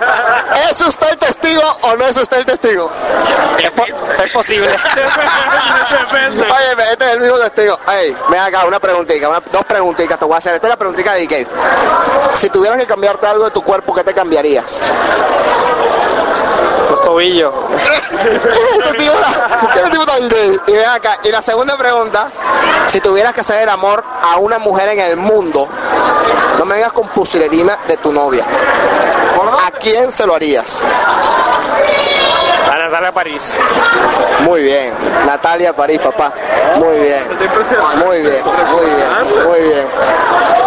¿Es 0.69 0.79
usted 0.81 1.09
el 1.09 1.17
testigo 1.17 1.61
o 1.83 1.95
no 1.95 2.05
es 2.07 2.17
usted 2.17 2.37
el 2.37 2.45
testigo? 2.45 2.91
Es, 3.57 4.31
posible. 4.31 4.69
Depende. 4.69 6.43
Oye, 6.43 6.91
este 6.91 7.05
es 7.05 7.11
el 7.13 7.19
mismo 7.19 7.37
testigo. 7.39 7.79
Ey, 7.91 8.15
ven 8.29 8.39
acá, 8.39 8.65
una 8.65 8.79
preguntita, 8.79 9.29
una- 9.29 9.41
dos 9.51 9.65
preguntitas 9.65 10.19
te 10.19 10.25
voy 10.25 10.35
a 10.35 10.37
hacer. 10.37 10.55
Esta 10.55 10.67
es 10.67 10.71
la 10.71 10.77
preguntita 10.77 11.13
de 11.13 11.21
DK. 11.27 11.47
Si 12.33 12.49
tuvieras 12.49 12.79
que 12.79 12.87
cambiarte 12.87 13.25
algo 13.27 13.45
de 13.45 13.51
tu 13.51 13.63
cuerpo, 13.63 13.93
¿qué 13.95 14.03
te 14.03 14.13
cambiarías? 14.13 14.65
Los 16.97 17.03
tobillos. 17.05 17.53
Este 18.19 18.93
tipo 18.97 19.13
está- 19.13 19.47
este 19.75 19.89
tipo 19.89 20.03
está 20.03 20.17
gay. 20.27 20.59
Y 20.67 20.71
ven 20.73 20.89
acá, 20.89 21.17
y 21.23 21.29
la 21.31 21.41
segunda 21.41 21.77
pregunta, 21.77 22.29
si 22.87 22.99
tuvieras 23.01 23.33
que 23.33 23.41
hacer 23.41 23.61
el 23.61 23.69
amor 23.69 24.03
a 24.23 24.37
una 24.37 24.57
mujer 24.59 24.89
en 24.89 24.99
el 24.99 25.15
mundo, 25.17 25.67
no 26.57 26.65
me 26.65 26.75
vengas 26.75 26.91
con 26.93 27.07
pusilerina 27.09 27.77
de 27.87 27.97
tu 27.97 28.11
novia. 28.11 28.45
¿A 29.65 29.71
quién 29.71 30.11
se 30.11 30.25
lo 30.25 30.33
harías? 30.35 30.79
A 32.71 32.77
Natalia 32.77 33.11
París. 33.11 33.55
Muy 34.41 34.63
bien, 34.63 34.93
Natalia 35.25 35.73
París, 35.73 35.99
papá. 35.99 36.31
Muy 36.75 36.97
bien. 36.99 37.27
Muy 37.97 38.21
bien, 38.21 38.43
muy 38.43 38.85
bien, 38.85 39.43
muy 39.43 39.59
bien. 39.61 39.87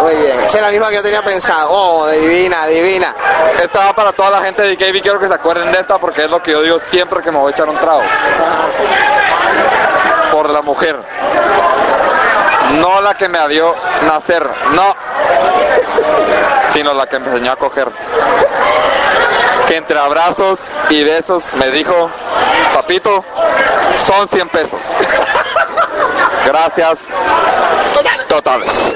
Muy 0.01 0.15
bien. 0.15 0.39
Esa 0.39 0.57
es 0.57 0.61
la 0.63 0.71
misma 0.71 0.89
que 0.89 0.95
yo 0.95 1.03
tenía 1.03 1.21
pensado. 1.21 1.69
Oh, 1.71 2.07
divina, 2.07 2.65
divina. 2.65 3.13
Esta 3.61 3.81
va 3.81 3.93
para 3.93 4.11
toda 4.13 4.31
la 4.31 4.41
gente 4.41 4.63
de 4.63 4.75
DKB, 4.75 5.01
quiero 5.01 5.19
que 5.19 5.27
se 5.27 5.33
acuerden 5.33 5.71
de 5.71 5.79
esta 5.79 5.99
porque 5.99 6.23
es 6.23 6.29
lo 6.29 6.41
que 6.41 6.51
yo 6.51 6.61
digo 6.61 6.79
siempre 6.79 7.21
que 7.21 7.31
me 7.31 7.37
voy 7.37 7.51
a 7.51 7.55
echar 7.55 7.69
un 7.69 7.77
trago. 7.77 8.01
Por 10.31 10.49
la 10.49 10.61
mujer. 10.61 10.97
No 12.79 13.01
la 13.01 13.13
que 13.15 13.27
me 13.27 13.47
vio 13.47 13.75
nacer, 14.07 14.47
no. 14.73 14.95
Sino 16.69 16.93
la 16.93 17.05
que 17.07 17.19
me 17.19 17.27
enseñó 17.27 17.51
a 17.51 17.55
coger. 17.57 17.87
Entre 19.73 19.97
abrazos 19.97 20.73
y 20.89 21.01
besos 21.01 21.53
me 21.53 21.71
dijo, 21.71 22.11
papito, 22.73 23.23
son 23.93 24.27
100 24.27 24.49
pesos. 24.49 24.81
Gracias. 26.45 26.99
Totales. 28.27 28.95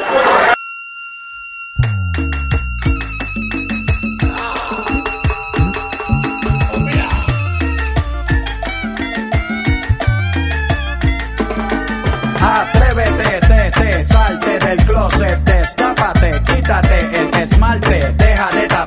Atrévete, 12.42 13.40
te, 13.48 13.72
te, 13.72 14.03
salte 14.03 14.59
del 14.59 14.85
closet, 14.85 15.40
destápate, 15.40 16.42
quítate 16.44 17.00
el 17.18 17.33
esmalte, 17.33 18.14
deja 18.18 18.50
de 18.50 18.68
va 18.68 18.84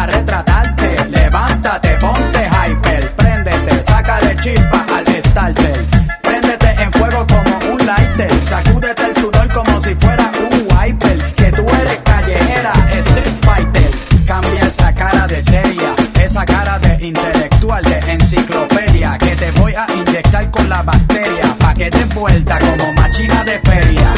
a 0.00 0.06
retratarte. 0.06 1.08
Levántate, 1.10 1.88
ponte 2.00 2.48
hyper, 2.48 3.10
préndete, 3.16 3.84
sácale 3.84 4.34
chispa 4.36 4.84
al 4.96 5.06
starter. 5.22 5.84
Préndete 6.22 6.70
en 6.82 6.92
fuego 6.92 7.26
como 7.26 7.72
un 7.72 7.86
lighter, 7.86 8.32
sacúdete 8.44 9.06
el 9.06 9.14
sudor 9.16 9.52
como 9.52 9.80
si 9.80 9.94
fuera 9.94 10.30
un 10.38 10.66
wiper. 10.70 11.18
Que 11.34 11.52
tú 11.52 11.62
eres 11.68 12.00
callejera, 12.04 12.72
street 12.98 13.36
fighter. 13.42 13.90
Cambia 14.26 14.60
esa 14.60 14.94
cara 14.94 15.26
de 15.26 15.42
seria, 15.42 15.92
esa 16.24 16.44
cara 16.44 16.78
de 16.78 17.06
intelectual, 17.06 17.82
de 17.84 17.98
enciclopedia, 18.12 19.18
que 19.18 19.36
te 19.36 19.50
voy 19.52 19.74
a 19.74 19.86
inyectar 19.92 20.50
con 20.50 20.68
la 20.68 20.82
bacteria, 20.82 21.56
pa' 21.58 21.74
que 21.74 21.90
des 21.90 22.08
vuelta 22.14 22.58
como 22.58 22.92
machina 22.94 23.44
de 23.44 23.58
feria. 23.58 24.14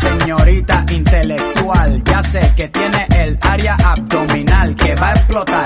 Señorita 0.00 0.84
intelectual, 0.90 2.02
ya 2.04 2.22
sé 2.22 2.40
que 2.56 2.68
tiene 2.68 3.06
el 3.16 3.38
área 3.40 3.74
abdominal 3.74 4.27
va 4.94 5.08
a 5.08 5.12
explotar, 5.12 5.64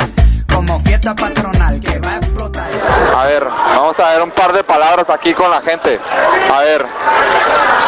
como 0.52 0.80
fiesta 0.80 1.14
patronal 1.14 1.80
que 1.80 1.98
va 1.98 2.12
a 2.12 2.16
explotar. 2.16 2.70
A 3.16 3.26
ver, 3.26 3.44
vamos 3.44 3.98
a 3.98 4.10
ver 4.10 4.22
un 4.22 4.30
par 4.30 4.52
de 4.52 4.64
palabras 4.64 5.08
aquí 5.10 5.34
con 5.34 5.50
la 5.50 5.60
gente. 5.60 6.00
A 6.52 6.60
ver, 6.60 6.86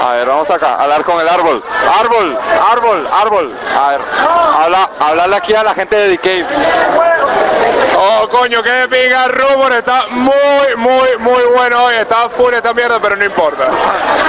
a 0.04 0.12
ver, 0.12 0.26
vamos 0.28 0.50
acá, 0.50 0.74
a 0.74 0.82
hablar 0.82 1.04
con 1.04 1.20
el 1.20 1.28
árbol. 1.28 1.62
Árbol, 2.00 2.38
árbol, 2.70 3.08
árbol. 3.12 3.54
A 3.78 3.88
ver, 3.90 4.00
habla, 4.62 4.90
hablarle 5.00 5.36
aquí 5.36 5.54
a 5.54 5.62
la 5.64 5.74
gente 5.74 5.96
de 5.96 6.08
Decay. 6.08 6.46
Oh, 7.96 8.13
coño, 8.28 8.62
que 8.62 8.88
pinga 8.90 9.28
rumor. 9.28 9.72
Está 9.72 10.06
muy, 10.10 10.34
muy, 10.76 11.08
muy 11.18 11.42
bueno 11.56 11.84
hoy. 11.84 11.94
Está 11.96 12.28
full 12.28 12.52
esta 12.54 12.72
mierda, 12.74 12.98
pero 13.00 13.16
no 13.16 13.24
importa. 13.24 13.64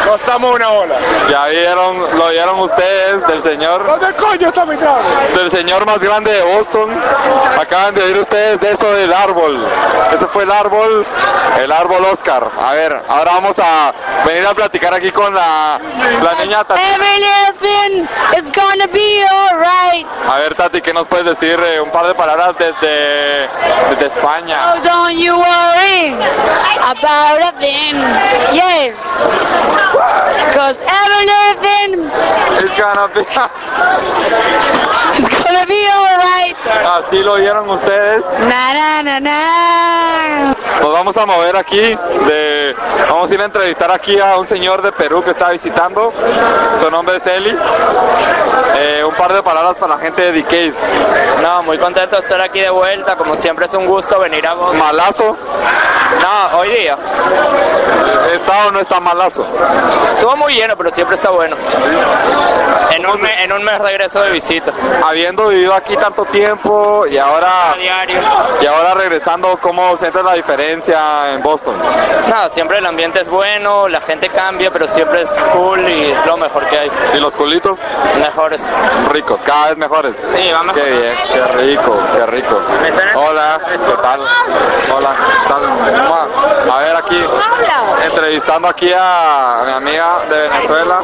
Gozamos 0.07 0.53
una 0.55 0.69
ola. 0.69 0.95
Ya 1.29 1.47
vieron, 1.47 2.17
lo 2.17 2.27
vieron 2.29 2.59
ustedes 2.59 3.25
del 3.27 3.43
señor, 3.43 3.85
¿Dónde 3.85 4.13
coño 4.15 4.47
está 4.47 4.65
mi 4.65 4.77
trago? 4.77 4.99
del 5.35 5.51
señor 5.51 5.85
más 5.85 5.99
grande 5.99 6.31
de 6.31 6.41
Boston. 6.55 6.89
Acaban 7.59 7.93
de 7.95 8.03
oír 8.03 8.17
ustedes 8.19 8.59
de 8.59 8.71
eso 8.71 8.91
del 8.93 9.11
árbol. 9.11 9.65
Ese 10.15 10.25
fue 10.27 10.43
el 10.43 10.51
árbol, 10.51 11.05
el 11.61 11.71
árbol 11.71 12.05
Oscar. 12.05 12.47
A 12.63 12.73
ver, 12.73 13.01
ahora 13.07 13.31
vamos 13.33 13.55
a 13.59 13.93
venir 14.25 14.45
a 14.45 14.53
platicar 14.53 14.93
aquí 14.93 15.11
con 15.11 15.33
la, 15.33 15.79
la 16.23 16.43
niña 16.43 16.63
Tati. 16.63 16.81
Everything 16.81 18.05
is 18.37 18.51
gonna 18.51 18.87
be 18.87 19.23
alright. 19.27 20.05
A 20.31 20.37
ver, 20.39 20.55
Tati, 20.55 20.81
¿qué 20.81 20.93
nos 20.93 21.07
puedes 21.07 21.25
decir? 21.25 21.59
eh, 21.59 21.79
un 21.81 21.89
par 21.91 22.05
de 22.07 22.13
palabras 22.15 22.55
desde, 22.57 23.47
desde 23.89 24.07
España. 24.07 24.73
Oh, 24.73 24.79
don't 24.83 25.17
you 25.17 25.35
worry 25.37 26.13
about 26.91 27.39
a 27.41 27.51
thing. 27.59 27.95
Yeah. 28.53 28.93
Cause 30.53 30.79
everything 30.81 32.09
It's 32.57 32.73
gonna 32.79 33.07
be- 33.13 33.21
is 35.19 35.27
gonna 35.43 35.65
be 35.67 35.81
alright. 35.97 36.55
Así 36.95 37.23
lo 37.23 37.35
vieron 37.35 37.69
ustedes. 37.69 38.23
Na 38.49 38.73
na 38.73 39.01
na 39.03 39.19
na. 39.19 40.54
Nos 40.85 40.93
vamos 40.93 41.17
a 41.17 41.25
mover 41.25 41.55
aquí. 41.55 41.79
De, 41.79 42.75
vamos 43.09 43.31
a 43.31 43.33
ir 43.33 43.41
a 43.41 43.45
entrevistar 43.45 43.91
aquí 43.91 44.19
a 44.19 44.37
un 44.37 44.45
señor 44.45 44.83
de 44.83 44.91
Perú 44.91 45.23
que 45.23 45.31
está 45.31 45.49
visitando. 45.49 46.13
Su 46.75 46.91
nombre 46.91 47.17
es 47.17 47.25
Eli. 47.25 47.57
Eh, 48.77 49.03
un 49.03 49.15
par 49.15 49.33
de 49.33 49.41
palabras 49.41 49.79
para 49.79 49.95
la 49.95 49.99
gente 49.99 50.21
de 50.21 50.43
Decade. 50.43 50.73
No, 51.41 51.63
muy 51.63 51.79
contento 51.79 52.17
de 52.17 52.21
estar 52.21 52.39
aquí 52.39 52.59
de 52.59 52.69
vuelta. 52.69 53.15
Como 53.15 53.35
siempre 53.35 53.65
es 53.65 53.73
un 53.73 53.87
gusto 53.87 54.19
venir 54.19 54.45
a 54.45 54.53
vos. 54.53 54.75
Malazo. 54.75 55.35
No, 56.21 56.59
hoy 56.59 56.69
día. 56.69 56.95
¿Está 58.35 58.67
o 58.67 58.71
no 58.71 58.79
está 58.79 58.99
malazo? 58.99 59.45
Estuvo 60.13 60.35
muy 60.37 60.53
lleno, 60.53 60.77
pero 60.77 60.91
siempre 60.91 61.15
está 61.15 61.31
bueno. 61.31 61.55
En 62.91 63.05
un, 63.07 63.21
mes, 63.21 63.31
en 63.39 63.51
un 63.53 63.63
mes 63.63 63.77
regreso 63.79 64.21
de 64.21 64.31
visita. 64.31 64.71
Habiendo 65.03 65.47
vivido 65.47 65.73
aquí 65.73 65.97
tanto 65.97 66.25
tiempo 66.25 67.05
y 67.07 67.17
ahora, 67.17 67.71
A 67.71 67.75
diario. 67.75 68.19
y 68.61 68.65
ahora 68.65 68.93
regresando, 68.93 69.57
¿cómo 69.61 69.97
sientes 69.97 70.23
la 70.23 70.33
diferencia 70.33 70.74
en 70.83 71.41
Boston? 71.41 71.75
No, 72.29 72.49
siempre 72.49 72.79
el 72.79 72.85
ambiente 72.85 73.21
es 73.21 73.29
bueno, 73.29 73.87
la 73.87 74.01
gente 74.01 74.27
cambia, 74.29 74.69
pero 74.71 74.85
siempre 74.87 75.21
es 75.21 75.29
cool 75.53 75.87
y 75.87 76.11
es 76.11 76.25
lo 76.25 76.35
mejor 76.37 76.65
que 76.67 76.77
hay. 76.77 76.91
¿Y 77.15 77.19
los 77.19 77.35
culitos? 77.35 77.79
Mejores. 78.19 78.69
Ricos, 79.11 79.39
cada 79.43 79.69
vez 79.69 79.77
mejores. 79.77 80.13
Sí, 80.35 80.51
va 80.51 80.63
mejor. 80.63 80.81
Qué 80.81 80.89
bien, 80.89 81.15
qué 81.31 81.45
rico, 81.57 81.97
qué 82.15 82.25
rico. 82.25 82.61
¿Me 82.81 82.89
están- 82.89 83.15
Hola, 83.15 83.59
¿qué 83.65 83.77
tal? 84.01 84.21
Hola, 84.95 85.15
¿qué 85.15 85.47
tal? 85.47 86.71
A 86.73 86.77
ver 86.79 86.95
aquí, 86.97 87.25
entrevistando 88.05 88.67
aquí 88.67 88.91
a 88.97 89.63
mi 89.65 89.71
amiga 89.71 90.11
de 90.29 90.41
Venezuela. 90.41 90.99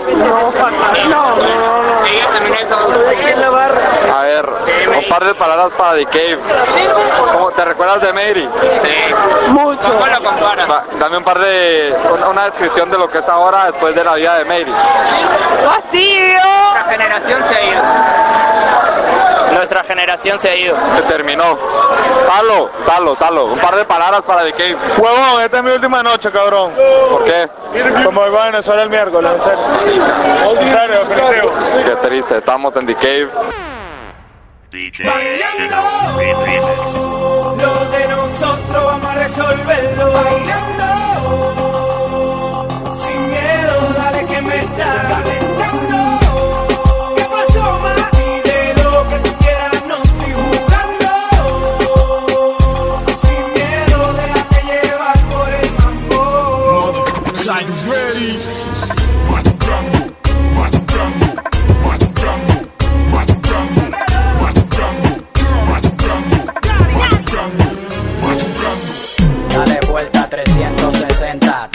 Ella 2.08 2.28
también 2.34 2.54
es 2.60 2.72
A 2.72 4.22
ver, 4.24 4.50
un 4.98 5.10
par 5.10 5.24
de 5.26 5.34
palabras 5.36 5.74
para 5.74 5.96
The 5.98 6.06
Cave. 6.06 6.40
¿Cómo 7.34 7.52
te 7.52 7.66
recuerdas 7.66 8.02
de 8.02 8.14
Mary? 8.14 8.50
Sí. 8.84 9.14
Mucho. 9.62 9.94
¿Cómo 9.94 10.06
lo 10.08 10.24
comparas? 10.24 10.68
Da- 10.68 10.84
Dame 11.00 11.18
un 11.18 11.24
par 11.24 11.40
de, 11.40 11.96
una, 12.14 12.28
una 12.30 12.46
descripción 12.46 12.90
de 12.90 12.98
lo 12.98 13.10
que 13.10 13.20
es 13.20 13.28
ahora 13.30 13.66
después 13.68 13.94
de 13.96 14.04
la 14.04 14.14
vida 14.16 14.38
de 14.38 14.46
Mary. 14.46 14.66
Nuestra 15.62 16.84
generación 16.90 17.44
se 17.44 17.56
ha 17.56 17.64
ido. 17.64 17.82
Nuestra 19.54 19.84
generación 19.84 20.40
se 20.40 20.50
ha 20.50 20.56
ido. 20.56 20.78
Se 20.96 21.02
terminó. 21.04 21.58
Salo, 22.28 22.70
salo, 22.86 23.16
salo. 23.16 23.46
Un 23.46 23.60
par 23.60 23.76
de 23.76 23.86
palabras 23.86 24.22
para 24.24 24.44
The 24.44 24.54
Cave. 24.54 24.78
Huevón, 24.98 25.42
esta 25.44 25.58
es 25.58 25.64
mi 25.64 25.72
última 25.72 26.02
noche, 26.02 26.32
cabrón. 26.32 26.72
¿Por 27.10 27.24
qué? 27.26 27.48
Como 28.04 28.26
iba 28.28 28.44
a 28.44 28.46
Venezuela 28.48 28.84
el 28.84 28.90
miércoles, 28.90 29.32
en 29.36 29.42
serio. 29.42 29.60
En 30.60 30.72
serio, 30.72 31.00
definitivo. 31.06 31.52
Qué 31.86 31.96
triste, 32.08 32.38
estamos 32.38 32.76
en 32.78 32.86
The 32.88 32.96
Cave. 32.96 33.30
Bailando, 35.04 35.78
resolverlo. 39.32 40.12
Bailando, 40.12 40.81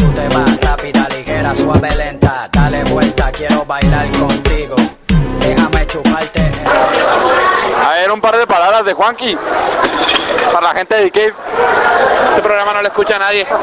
tú 0.07 0.13
te 0.13 0.29
rápida, 0.29 1.09
ligera, 1.09 1.55
suave, 1.55 1.89
lenta. 1.97 2.49
Dale 2.53 2.85
vuelta, 2.85 3.31
quiero 3.33 3.65
bailar 3.65 4.11
contigo. 4.13 4.77
Déjame 5.41 5.87
chuparte. 5.87 6.41
A 7.85 7.91
ver, 7.93 8.11
un 8.11 8.21
par 8.21 8.37
de 8.37 8.47
palabras 8.47 8.85
de 8.85 8.93
Juanqui. 8.93 9.37
Para 10.53 10.69
la 10.69 10.75
gente 10.75 10.95
de 10.97 11.11
Cave. 11.11 11.35
Este 12.31 12.43
programa 12.43 12.73
no 12.75 12.83
lo 12.83 12.89
escucha 12.89 13.19
nadie. 13.19 13.47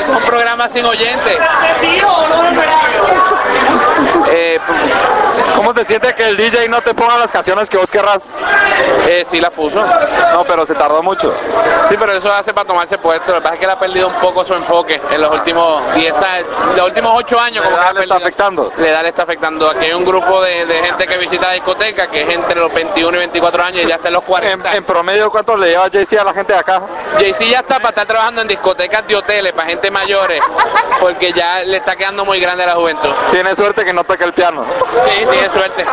Es 0.00 0.08
un 0.08 0.20
programa 0.22 0.68
sin 0.68 0.84
oyentes. 0.84 1.38
Eh, 4.30 4.58
¿Cómo 5.56 5.72
te 5.72 5.84
sientes 5.84 6.14
que 6.14 6.28
el 6.28 6.36
DJ 6.36 6.68
no 6.68 6.82
te 6.82 6.94
ponga 6.94 7.16
las 7.18 7.30
canciones 7.30 7.68
que 7.68 7.76
vos 7.76 7.90
querrás? 7.90 8.24
Eh, 9.08 9.24
sí 9.28 9.40
la 9.40 9.50
puso. 9.50 9.84
No, 10.32 10.44
pero 10.44 10.66
se 10.66 10.74
tardó 10.74 11.02
mucho. 11.02 11.32
Sí, 11.88 11.96
pero 11.98 12.16
eso 12.16 12.32
hace 12.32 12.52
para 12.52 12.66
tomarse 12.66 12.98
puesto. 12.98 13.32
Lo 13.32 13.38
que 13.38 13.42
pasa 13.42 13.54
es 13.54 13.60
que 13.60 13.66
él 13.66 13.70
ha 13.70 13.78
perdido 13.78 14.08
un 14.08 14.14
poco 14.14 14.44
su 14.44 14.54
enfoque 14.54 15.00
en 15.10 15.20
los 15.20 15.32
últimos 15.32 15.94
10 15.94 16.14
años, 16.22 16.46
los 16.76 16.86
últimos 16.86 17.12
8 17.16 17.40
años. 17.40 17.64
Como 17.64 17.76
que 17.76 17.82
edad 17.82 17.90
ha 17.90 17.94
le 17.94 18.02
está 18.02 18.16
afectando. 18.16 18.72
La 18.76 18.88
edad 18.88 19.02
le 19.02 19.08
está 19.08 19.22
afectando. 19.22 19.70
Aquí 19.70 19.84
hay 19.86 19.92
un 19.94 20.04
grupo 20.04 20.42
de, 20.42 20.66
de 20.66 20.82
gente 20.82 21.06
que 21.06 21.16
visita 21.18 21.48
la 21.48 21.54
discoteca 21.54 22.06
que 22.08 22.22
es 22.22 22.28
entre 22.34 22.60
los 22.60 22.72
21 22.72 23.16
y 23.16 23.18
24 23.20 23.62
años 23.62 23.82
y 23.84 23.86
ya 23.86 23.94
está 23.96 24.08
en 24.08 24.14
los 24.14 24.24
40. 24.24 24.70
En, 24.70 24.76
en 24.76 24.84
promedio, 24.84 25.30
¿cuánto 25.34 25.56
le 25.56 25.70
lleva 25.70 25.88
JC 25.88 26.16
a 26.20 26.22
la 26.22 26.32
gente 26.32 26.52
de 26.52 26.60
acá? 26.60 26.80
JC 27.18 27.48
ya 27.50 27.58
está 27.58 27.78
para 27.78 27.88
estar 27.88 28.06
trabajando 28.06 28.42
en 28.42 28.46
discotecas 28.46 29.04
de 29.04 29.16
hoteles 29.16 29.52
para 29.52 29.66
gente 29.66 29.90
mayores 29.90 30.40
porque 31.00 31.32
ya 31.32 31.58
le 31.64 31.78
está 31.78 31.96
quedando 31.96 32.24
muy 32.24 32.38
grande 32.38 32.64
la 32.64 32.76
juventud. 32.76 33.10
Tiene 33.32 33.56
suerte 33.56 33.84
que 33.84 33.92
no 33.92 34.04
toque 34.04 34.22
el 34.22 34.32
piano. 34.32 34.64
Sí, 35.04 35.26
tiene 35.28 35.50
suerte. 35.50 35.84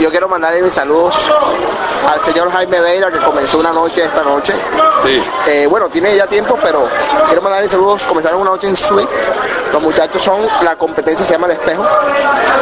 Yo 0.00 0.10
quiero 0.10 0.26
mandarle 0.26 0.62
mis 0.62 0.72
saludos 0.72 1.30
al 2.08 2.20
señor 2.22 2.50
Jaime 2.50 2.80
Veira 2.80 3.10
que 3.10 3.18
comenzó 3.18 3.58
una 3.58 3.72
noche 3.72 4.02
esta 4.02 4.22
noche. 4.22 4.54
Sí. 5.02 5.22
Eh, 5.46 5.66
bueno, 5.66 5.90
tiene 5.90 6.16
ya 6.16 6.26
tiempo, 6.26 6.58
pero 6.62 6.88
quiero 7.26 7.42
mandar 7.42 7.60
mis 7.60 7.70
saludos. 7.70 8.06
Comenzaron 8.06 8.40
una 8.40 8.52
noche 8.52 8.68
en 8.68 8.76
Suite. 8.76 9.12
Los 9.70 9.82
muchachos 9.82 10.22
son, 10.22 10.40
la 10.62 10.76
competencia 10.76 11.24
se 11.24 11.34
llama 11.34 11.46
El 11.46 11.52
Espejo. 11.52 11.86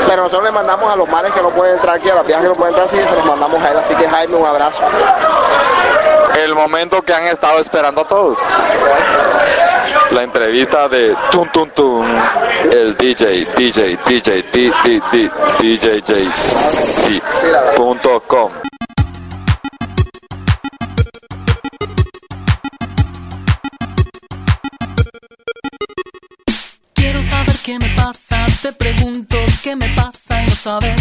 Pero 0.09 0.23
nosotros 0.23 0.45
le 0.45 0.53
mandamos 0.53 0.93
a 0.93 0.97
los 0.97 1.09
mares 1.09 1.33
que 1.33 1.41
no 1.41 1.51
pueden 1.51 1.77
entrar 1.77 1.97
aquí, 1.97 2.11
a 2.11 2.17
las 2.17 2.27
viejas 2.27 2.43
que 2.43 2.49
no 2.49 2.55
pueden 2.57 2.75
entrar 2.75 2.87
así, 2.87 2.99
los 3.19 3.27
mandamos 3.27 3.63
a 3.63 3.71
él. 3.71 3.79
Así 3.79 3.95
que 3.95 4.09
Jaime, 4.09 4.37
un 4.37 4.47
abrazo. 4.47 4.83
El 6.43 6.55
momento 6.55 7.03
que 7.03 7.13
han 7.13 7.25
estado 7.25 7.59
esperando 7.61 8.05
todos. 8.05 8.39
La 10.11 10.23
entrevista 10.23 10.89
de 10.89 11.15
Tum 11.31 11.49
Tum 11.51 11.69
Tum, 11.71 12.07
el 12.73 12.97
DJ, 12.97 13.47
DJ, 13.57 13.99
DJ, 14.07 14.43
D, 14.53 14.73
D, 14.85 15.03
D, 15.13 15.31
DJJC.com. 15.59 16.23
Quiero 26.95 27.23
saber 27.23 27.57
qué 27.65 27.79
me 27.79 27.95
pasa, 27.97 28.47
te 28.63 28.73
pregunto 28.73 29.37
qué 29.63 29.77
me 29.77 29.91
pasa 29.91 30.43
y 30.43 30.47
no 30.47 30.55
sabes 30.55 31.01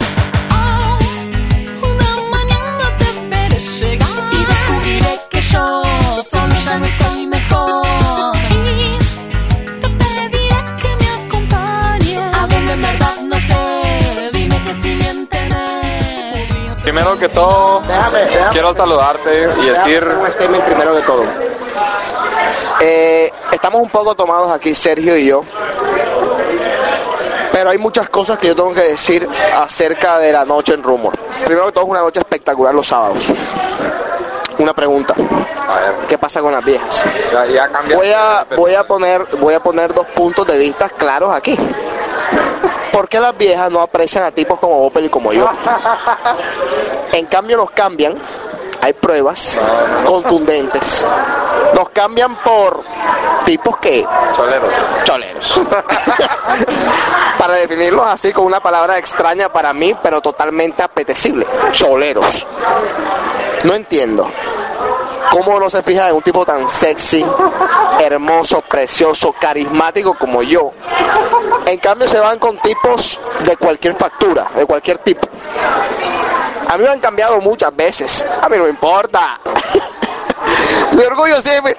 Yo 5.51 5.83
solo 6.23 6.55
ya 6.55 6.77
no 6.77 6.85
estoy 6.85 7.27
mejor. 7.27 8.35
Y 8.49 8.97
te 9.79 9.89
pediré 9.89 10.63
que 10.81 10.95
me 10.95 11.25
acompañes 11.25 12.35
a 12.37 12.47
donde 12.47 12.73
en 12.73 12.81
verdad 12.81 13.15
no 13.23 13.35
sé. 13.39 14.29
Dime 14.33 14.63
que 14.63 14.73
si 14.73 14.95
miénteme. 14.95 16.77
Primero 16.83 17.17
que 17.19 17.29
todo, 17.29 17.81
Déjame, 17.87 18.19
déjame. 18.25 18.51
quiero 18.53 18.73
saludarte 18.73 19.29
y 19.35 19.65
Déjame 19.65 19.91
decir 19.91 20.07
un 20.07 20.31
statement 20.31 20.63
primero 20.65 20.95
de 20.95 21.01
todo. 21.03 21.23
Eh, 22.81 23.31
estamos 23.51 23.81
un 23.81 23.89
poco 23.89 24.15
tomados 24.15 24.51
aquí, 24.51 24.73
Sergio 24.73 25.15
y 25.17 25.27
yo. 25.27 25.43
Pero 27.51 27.69
hay 27.69 27.77
muchas 27.77 28.09
cosas 28.09 28.39
que 28.39 28.47
yo 28.47 28.55
tengo 28.55 28.73
que 28.73 28.81
decir 28.81 29.27
acerca 29.55 30.17
de 30.17 30.31
la 30.31 30.45
noche 30.45 30.73
en 30.73 30.81
Rumor. 30.81 31.13
Primero 31.45 31.67
que 31.67 31.71
todo, 31.73 31.85
es 31.85 31.91
una 31.91 32.01
noche 32.01 32.19
espectacular 32.19 32.73
los 32.73 32.87
sábados. 32.87 33.23
Una 34.61 34.73
pregunta. 34.75 35.15
¿Qué 36.07 36.17
pasa 36.19 36.39
con 36.41 36.51
las 36.51 36.63
viejas? 36.63 37.03
ya, 37.33 37.45
ya 37.47 37.67
cambiaste 37.67 37.95
Voy 37.95 38.13
a, 38.13 38.45
voy 38.55 38.75
a 38.75 38.85
poner, 38.85 39.25
voy 39.39 39.55
a 39.55 39.59
poner 39.59 39.91
dos 39.91 40.05
puntos 40.07 40.45
de 40.45 40.57
vista 40.57 40.87
claros 40.89 41.33
aquí. 41.33 41.57
¿Por 42.91 43.09
qué 43.09 43.19
las 43.19 43.35
viejas 43.35 43.71
no 43.71 43.81
aprecian 43.81 44.23
a 44.25 44.31
tipos 44.31 44.59
como 44.59 44.85
Opel 44.85 45.05
y 45.05 45.09
como 45.09 45.33
yo? 45.33 45.49
En 47.13 47.25
cambio 47.25 47.57
nos 47.57 47.71
cambian, 47.71 48.19
hay 48.81 48.93
pruebas 48.93 49.59
contundentes. 50.05 51.05
Nos 51.73 51.89
cambian 51.89 52.35
por 52.35 52.83
tipos 53.45 53.77
que 53.77 54.05
Cholero. 54.35 54.67
choleros. 55.03 55.61
para 57.37 57.55
definirlos 57.55 58.05
así 58.05 58.31
con 58.31 58.45
una 58.45 58.59
palabra 58.59 58.97
extraña 58.97 59.49
para 59.49 59.73
mí, 59.73 59.95
pero 60.03 60.21
totalmente 60.21 60.83
apetecible. 60.83 61.47
Choleros. 61.71 62.45
No 63.63 63.73
entiendo. 63.73 64.29
¿Cómo 65.29 65.59
no 65.59 65.69
se 65.69 65.83
fija 65.83 66.09
en 66.09 66.15
un 66.15 66.21
tipo 66.21 66.45
tan 66.45 66.67
sexy, 66.67 67.25
hermoso, 67.99 68.61
precioso, 68.61 69.33
carismático 69.33 70.13
como 70.15 70.41
yo? 70.41 70.73
En 71.65 71.77
cambio 71.79 72.07
se 72.07 72.19
van 72.19 72.39
con 72.39 72.57
tipos 72.57 73.19
de 73.45 73.55
cualquier 73.57 73.95
factura, 73.95 74.47
de 74.55 74.65
cualquier 74.65 74.97
tipo. 74.97 75.27
A 76.67 76.77
mí 76.77 76.83
me 76.83 76.89
han 76.89 76.99
cambiado 76.99 77.39
muchas 77.41 77.75
veces. 77.75 78.25
A 78.41 78.49
mí 78.49 78.57
no 78.57 78.63
me 78.63 78.69
importa. 78.69 79.39
Mi 80.91 81.03
orgullo 81.03 81.41
siempre 81.41 81.77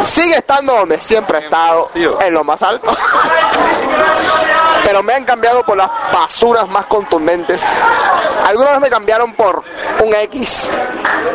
sigue 0.00 0.36
estando 0.36 0.74
donde 0.74 1.00
siempre 1.00 1.38
he 1.38 1.44
estado, 1.44 1.90
en 1.94 2.32
lo 2.32 2.44
más 2.44 2.62
alto. 2.62 2.90
Pero 4.86 5.02
me 5.02 5.14
han 5.14 5.24
cambiado 5.24 5.64
por 5.64 5.76
las 5.76 5.90
basuras 6.12 6.68
más 6.68 6.86
contundentes. 6.86 7.60
Algunas 8.46 8.78
me 8.80 8.88
cambiaron 8.88 9.34
por 9.34 9.64
un 10.04 10.14
X, 10.14 10.70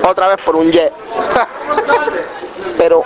otra 0.07 0.29
vez 0.29 0.37
por 0.41 0.55
un 0.55 0.69
Y. 0.69 0.79
Pero 2.81 3.03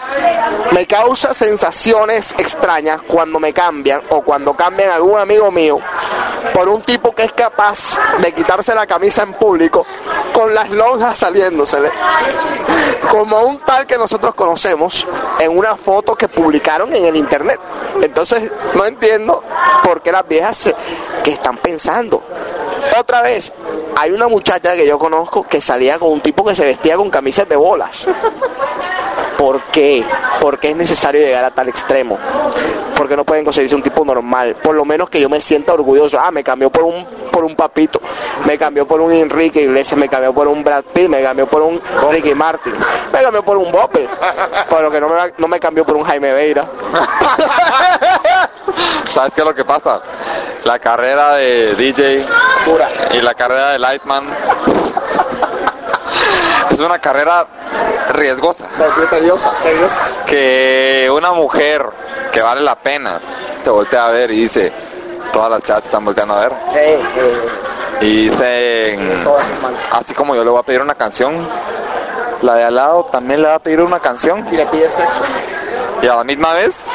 me 0.71 0.87
causa 0.87 1.33
sensaciones 1.33 2.33
extrañas 2.37 3.01
cuando 3.01 3.41
me 3.41 3.51
cambian 3.51 4.01
o 4.07 4.21
cuando 4.21 4.53
cambian 4.53 4.89
algún 4.89 5.19
amigo 5.19 5.51
mío 5.51 5.81
por 6.53 6.69
un 6.69 6.81
tipo 6.81 7.13
que 7.13 7.23
es 7.23 7.33
capaz 7.33 7.97
de 8.19 8.31
quitarse 8.31 8.73
la 8.73 8.87
camisa 8.87 9.23
en 9.23 9.33
público 9.33 9.85
con 10.31 10.53
las 10.53 10.69
lonjas 10.69 11.19
saliéndosele. 11.19 11.91
Como 13.11 13.41
un 13.41 13.57
tal 13.57 13.85
que 13.85 13.97
nosotros 13.97 14.33
conocemos 14.33 15.05
en 15.39 15.57
una 15.57 15.75
foto 15.75 16.15
que 16.15 16.29
publicaron 16.29 16.95
en 16.95 17.03
el 17.03 17.17
internet. 17.17 17.59
Entonces 18.01 18.49
no 18.75 18.85
entiendo 18.85 19.43
por 19.83 20.01
qué 20.01 20.13
las 20.13 20.25
viejas 20.25 20.73
que 21.21 21.31
están 21.31 21.57
pensando. 21.57 22.23
Otra 22.97 23.21
vez, 23.21 23.51
hay 23.97 24.11
una 24.11 24.29
muchacha 24.29 24.73
que 24.73 24.87
yo 24.87 24.97
conozco 24.97 25.43
que 25.43 25.61
salía 25.61 25.99
con 25.99 26.13
un 26.13 26.21
tipo 26.21 26.45
que 26.45 26.55
se 26.55 26.63
vestía 26.63 26.95
con 26.95 27.09
camisas 27.09 27.49
de 27.49 27.57
bolas. 27.57 28.07
¿Por 29.37 29.61
qué? 29.63 30.03
¿Por 30.39 30.59
qué 30.59 30.71
es 30.71 30.75
necesario 30.75 31.21
llegar 31.21 31.45
a 31.45 31.51
tal 31.51 31.69
extremo? 31.69 32.17
¿Por 32.95 33.07
qué 33.07 33.15
no 33.15 33.25
pueden 33.25 33.43
conseguirse 33.43 33.75
un 33.75 33.83
tipo 33.83 34.05
normal? 34.05 34.55
Por 34.61 34.75
lo 34.75 34.85
menos 34.85 35.09
que 35.09 35.19
yo 35.19 35.29
me 35.29 35.41
sienta 35.41 35.73
orgulloso. 35.73 36.19
Ah, 36.19 36.31
me 36.31 36.43
cambió 36.43 36.69
por 36.69 36.83
un 36.83 37.05
por 37.35 37.43
un 37.43 37.53
papito, 37.53 37.99
me 38.45 38.57
cambió 38.57 38.87
por 38.87 39.01
un 39.01 39.11
Enrique 39.11 39.61
Iglesias, 39.61 39.99
me 39.99 40.07
cambió 40.07 40.33
por 40.33 40.47
un 40.47 40.63
Brad 40.63 40.85
Pitt, 40.85 41.09
me 41.09 41.21
cambió 41.21 41.45
por 41.47 41.63
un 41.63 41.81
Ricky 42.09 42.33
Martin, 42.33 42.73
me 43.11 43.21
cambió 43.21 43.43
por 43.43 43.57
un 43.57 43.69
Bopper, 43.73 44.07
por 44.69 44.81
lo 44.81 44.89
que 44.89 45.01
no 45.01 45.09
me, 45.09 45.33
no 45.37 45.49
me 45.49 45.59
cambió 45.59 45.85
por 45.85 45.97
un 45.97 46.05
Jaime 46.05 46.31
Veira. 46.31 46.63
¿Sabes 49.13 49.33
qué 49.33 49.41
es 49.41 49.47
lo 49.47 49.53
que 49.53 49.65
pasa? 49.65 50.01
La 50.63 50.79
carrera 50.79 51.33
de 51.33 51.75
DJ 51.75 52.25
y 53.11 53.21
la 53.21 53.33
carrera 53.33 53.71
de 53.71 53.79
Lightman 53.79 54.29
es 56.71 56.79
una 56.79 56.99
carrera 56.99 57.45
riesgosa. 58.13 58.67
Tediosa, 59.09 59.51
tediosa. 59.63 60.01
Que 60.25 61.09
una 61.11 61.31
mujer 61.31 61.85
que 62.31 62.41
vale 62.41 62.61
la 62.61 62.75
pena 62.75 63.19
te 63.63 63.69
voltea 63.69 64.05
a 64.07 64.11
ver 64.11 64.31
y 64.31 64.41
dice, 64.41 64.71
todas 65.31 65.49
las 65.49 65.61
chats 65.63 65.85
están 65.85 66.05
volteando 66.05 66.35
a 66.35 66.39
ver. 66.41 66.53
Y 68.01 68.29
dicen, 68.29 69.23
así 69.91 70.13
como 70.13 70.35
yo 70.35 70.43
le 70.43 70.49
voy 70.49 70.59
a 70.59 70.63
pedir 70.63 70.81
una 70.81 70.95
canción, 70.95 71.47
la 72.41 72.55
de 72.55 72.63
al 72.63 72.75
lado 72.75 73.05
también 73.05 73.41
le 73.41 73.47
va 73.47 73.55
a 73.55 73.59
pedir 73.59 73.81
una 73.81 73.99
canción. 73.99 74.47
y 74.51 74.57
le 74.57 74.65
pide 74.67 74.89
sexo. 74.91 75.23
Y 76.01 76.07
a 76.07 76.15
la 76.15 76.23
misma 76.23 76.53
vez 76.53 76.87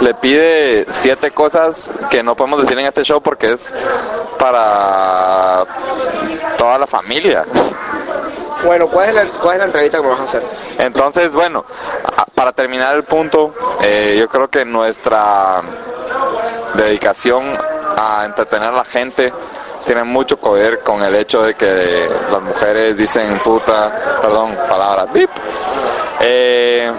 le 0.00 0.14
pide 0.14 0.86
siete 0.90 1.30
cosas 1.32 1.90
que 2.10 2.22
no 2.22 2.36
podemos 2.36 2.62
decir 2.62 2.78
en 2.78 2.86
este 2.86 3.02
show 3.02 3.20
porque 3.20 3.52
es 3.52 3.72
para 4.38 5.64
toda 6.56 6.78
la 6.78 6.86
familia. 6.86 7.44
Bueno, 8.64 8.88
¿cuál 8.88 9.10
es, 9.10 9.14
la, 9.14 9.24
¿cuál 9.40 9.54
es 9.54 9.58
la 9.60 9.66
entrevista 9.66 10.00
que 10.00 10.06
vas 10.06 10.20
a 10.20 10.24
hacer? 10.24 10.42
Entonces, 10.78 11.32
bueno, 11.32 11.64
para 12.34 12.52
terminar 12.52 12.94
el 12.94 13.04
punto, 13.04 13.54
eh, 13.82 14.16
yo 14.18 14.28
creo 14.28 14.48
que 14.48 14.64
nuestra 14.64 15.62
dedicación 16.74 17.56
a 17.96 18.24
entretener 18.24 18.68
a 18.68 18.72
la 18.72 18.84
gente 18.84 19.32
tiene 19.84 20.02
mucho 20.04 20.38
que 20.40 20.48
ver 20.50 20.80
con 20.80 21.02
el 21.02 21.14
hecho 21.14 21.42
de 21.42 21.54
que 21.54 22.08
las 22.30 22.42
mujeres 22.42 22.96
dicen 22.96 23.38
puta, 23.38 24.18
perdón, 24.20 24.56
palabra, 24.68 25.06
bip. 25.12 25.30
Eh, 26.20 26.90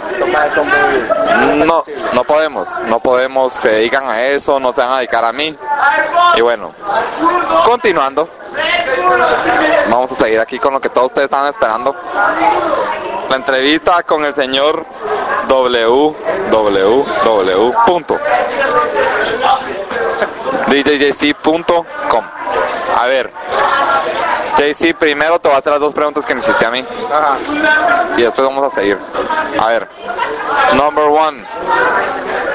no, 1.66 1.84
no 2.14 2.24
podemos, 2.24 2.80
no 2.88 3.00
podemos, 3.00 3.54
se 3.54 3.70
dedican 3.70 4.10
a 4.10 4.22
eso, 4.24 4.60
no 4.60 4.74
se 4.74 4.82
van 4.82 4.92
a 4.92 4.98
dedicar 4.98 5.26
a 5.26 5.32
mí. 5.32 5.58
Y 6.36 6.42
bueno, 6.42 6.72
continuando, 7.66 8.30
vamos 9.90 10.12
a 10.12 10.16
seguir 10.16 10.40
aquí 10.40 10.60
con 10.60 10.74
lo 10.74 10.82
que 10.82 10.90
todos 10.90 11.08
ustedes 11.08 11.26
estaban 11.26 11.50
esperando. 11.50 11.96
La 13.30 13.36
entrevista 13.36 14.04
con 14.04 14.24
el 14.26 14.34
señor 14.34 14.86
www. 15.48 16.16
punto 17.86 18.20
djjc.com. 20.68 22.24
A 23.00 23.08
ver, 23.08 23.32
JC, 24.58 24.96
primero 24.96 25.40
te 25.40 25.48
voy 25.48 25.56
a 25.56 25.60
hacer 25.60 25.72
las 25.72 25.82
dos 25.82 25.94
preguntas 25.94 26.26
que 26.26 26.34
me 26.34 26.40
hiciste 26.40 26.66
a 26.66 26.72
mí. 26.72 26.84
Y 28.18 28.22
después 28.22 28.48
vamos 28.48 28.64
a 28.64 28.76
seguir. 28.76 28.98
A 29.60 29.68
ver, 29.68 29.88
number 30.74 31.06
one. 31.06 31.46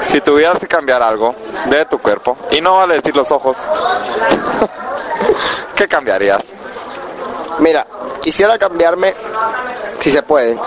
Si 0.05 0.19
tuvieras 0.19 0.59
que 0.59 0.67
cambiar 0.67 1.01
algo 1.01 1.33
de 1.65 1.85
tu 1.85 1.97
cuerpo, 1.99 2.37
y 2.51 2.59
no 2.59 2.77
vale 2.77 2.95
decir 2.95 3.15
los 3.15 3.31
ojos, 3.31 3.57
¿qué 5.75 5.87
cambiarías? 5.87 6.43
Mira, 7.59 7.87
quisiera 8.21 8.57
cambiarme, 8.57 9.13
si 9.99 10.11
se 10.11 10.21
puede, 10.23 10.59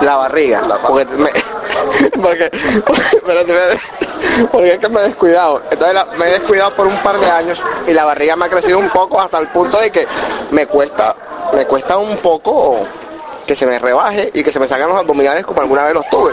la 0.00 0.16
barriga. 0.16 0.62
Porque, 0.86 1.06
me, 1.06 1.30
porque, 2.22 2.50
porque 4.50 4.68
es 4.68 4.78
que 4.78 4.88
me 4.88 5.00
he 5.00 5.04
descuidado. 5.04 5.62
Entonces 5.70 6.04
me 6.18 6.26
he 6.26 6.30
descuidado 6.30 6.74
por 6.74 6.86
un 6.86 6.96
par 6.98 7.18
de 7.18 7.30
años 7.30 7.62
y 7.86 7.92
la 7.92 8.04
barriga 8.04 8.36
me 8.36 8.46
ha 8.46 8.48
crecido 8.48 8.78
un 8.78 8.90
poco 8.90 9.20
hasta 9.20 9.38
el 9.38 9.48
punto 9.48 9.78
de 9.78 9.90
que 9.90 10.06
me 10.50 10.66
cuesta, 10.66 11.14
me 11.54 11.66
cuesta 11.66 11.98
un 11.98 12.16
poco 12.18 12.86
que 13.46 13.54
se 13.54 13.66
me 13.66 13.78
rebaje 13.78 14.30
y 14.32 14.42
que 14.42 14.50
se 14.50 14.58
me 14.58 14.66
salgan 14.66 14.88
los 14.88 14.98
abdominales 14.98 15.44
como 15.44 15.60
alguna 15.60 15.84
vez 15.84 15.94
los 15.94 16.08
tuve. 16.08 16.32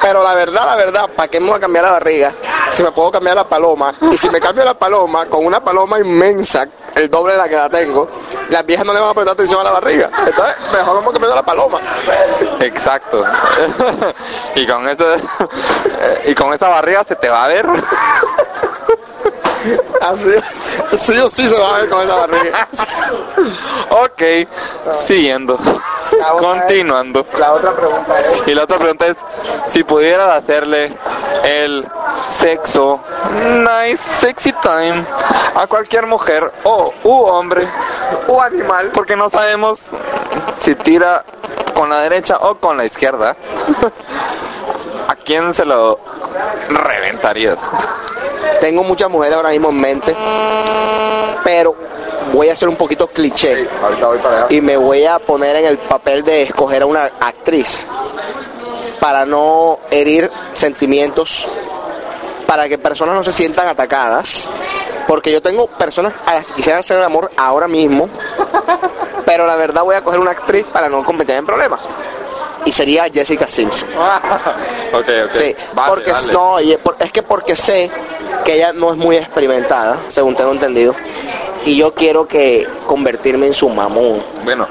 Pero 0.00 0.22
la 0.22 0.34
verdad, 0.34 0.66
la 0.66 0.76
verdad, 0.76 1.10
¿para 1.14 1.28
qué 1.28 1.40
me 1.40 1.48
voy 1.48 1.56
a 1.56 1.60
cambiar 1.60 1.84
la 1.84 1.92
barriga? 1.92 2.32
Si 2.76 2.82
me 2.82 2.92
puedo 2.92 3.10
cambiar 3.10 3.36
la 3.36 3.48
paloma. 3.48 3.94
Y 4.12 4.18
si 4.18 4.28
me 4.28 4.38
cambio 4.38 4.62
la 4.62 4.78
paloma 4.78 5.24
con 5.24 5.46
una 5.46 5.64
paloma 5.64 5.98
inmensa, 5.98 6.68
el 6.94 7.08
doble 7.08 7.32
de 7.32 7.38
la 7.38 7.48
que 7.48 7.56
la 7.56 7.70
tengo, 7.70 8.06
las 8.50 8.66
viejas 8.66 8.84
no 8.84 8.92
le 8.92 9.00
van 9.00 9.08
a 9.08 9.14
prestar 9.14 9.32
atención 9.32 9.60
a 9.62 9.64
la 9.64 9.70
barriga. 9.70 10.10
Entonces, 10.26 10.56
mejor 10.70 10.96
vamos 10.96 11.10
cambiando 11.14 11.36
la 11.36 11.42
paloma. 11.42 11.80
Exacto. 12.60 13.24
y 14.56 14.66
con 14.66 14.86
ese, 14.86 15.04
y 16.26 16.34
con 16.34 16.52
esa 16.52 16.68
barriga 16.68 17.02
se 17.04 17.16
te 17.16 17.30
va 17.30 17.46
a 17.46 17.48
ver. 17.48 17.66
Así, 20.00 20.24
sí 20.96 21.18
o 21.18 21.28
sí 21.28 21.48
se 21.48 21.58
va 21.58 21.76
a 21.76 21.80
ver 21.80 21.88
con 21.88 22.00
esa 22.00 22.16
barriga. 22.16 22.68
ok, 23.90 24.22
siguiendo. 25.04 25.58
Continuando. 26.38 27.26
La 27.38 27.52
otra 27.52 27.72
pregunta 27.74 28.20
es... 28.20 28.48
Y 28.48 28.54
la 28.54 28.64
otra 28.64 28.78
pregunta 28.78 29.06
es, 29.06 29.18
si 29.66 29.82
pudieras 29.84 30.42
hacerle 30.42 30.96
el 31.44 31.86
sexo, 32.30 33.00
nice, 33.58 34.02
sexy 34.02 34.52
time, 34.52 35.04
a 35.54 35.66
cualquier 35.66 36.06
mujer 36.06 36.52
o 36.64 36.92
u 37.04 37.12
hombre 37.24 37.66
o 38.28 38.40
animal, 38.40 38.90
porque 38.92 39.16
no 39.16 39.28
sabemos 39.28 39.90
si 40.58 40.74
tira 40.74 41.24
con 41.74 41.90
la 41.90 42.00
derecha 42.00 42.38
o 42.40 42.56
con 42.56 42.76
la 42.76 42.84
izquierda, 42.84 43.36
¿a 45.08 45.14
quién 45.14 45.54
se 45.54 45.64
lo 45.64 45.98
reventarías? 46.68 47.70
Tengo 48.60 48.82
muchas 48.82 49.10
mujeres 49.10 49.36
ahora 49.36 49.50
mismo 49.50 49.70
en 49.70 49.80
mente, 49.80 50.14
pero 51.44 51.74
voy 52.32 52.48
a 52.48 52.56
ser 52.56 52.68
un 52.68 52.76
poquito 52.76 53.06
cliché 53.08 53.68
y 54.50 54.60
me 54.60 54.76
voy 54.76 55.04
a 55.04 55.18
poner 55.18 55.56
en 55.56 55.66
el 55.66 55.78
papel 55.78 56.24
de 56.24 56.42
escoger 56.42 56.82
a 56.82 56.86
una 56.86 57.04
actriz 57.20 57.86
para 59.00 59.24
no 59.24 59.78
herir 59.90 60.30
sentimientos, 60.54 61.46
para 62.46 62.68
que 62.68 62.78
personas 62.78 63.14
no 63.14 63.22
se 63.22 63.32
sientan 63.32 63.68
atacadas, 63.68 64.48
porque 65.06 65.30
yo 65.30 65.40
tengo 65.40 65.66
personas 65.66 66.12
a 66.26 66.34
las 66.34 66.46
que 66.46 66.54
quisiera 66.54 66.78
hacer 66.78 66.96
el 66.96 67.04
amor 67.04 67.30
ahora 67.36 67.68
mismo, 67.68 68.08
pero 69.24 69.46
la 69.46 69.56
verdad 69.56 69.82
voy 69.82 69.94
a 69.94 70.02
coger 70.02 70.18
una 70.18 70.32
actriz 70.32 70.64
para 70.72 70.88
no 70.88 71.04
cometer 71.04 71.36
en 71.36 71.46
problemas. 71.46 71.80
Y 72.66 72.72
sería 72.72 73.06
Jessica 73.12 73.48
Simpson. 73.48 73.88
Sí, 75.34 75.54
Vale, 75.74 75.88
porque 75.88 76.12
vale. 76.12 76.32
no, 76.32 76.60
y 76.60 76.72
es, 76.72 76.78
por- 76.78 76.96
es 77.00 77.12
que 77.12 77.22
porque 77.22 77.54
sé 77.56 77.90
que 78.44 78.54
ella 78.54 78.72
no 78.72 78.90
es 78.92 78.96
muy 78.96 79.16
experimentada, 79.16 79.98
según 80.08 80.34
tengo 80.34 80.52
entendido, 80.52 80.94
y 81.66 81.76
yo 81.76 81.92
quiero 81.92 82.26
que 82.28 82.66
convertirme 82.86 83.48
en 83.48 83.54
su 83.54 83.68
mamón. 83.68 84.22
Bueno, 84.44 84.68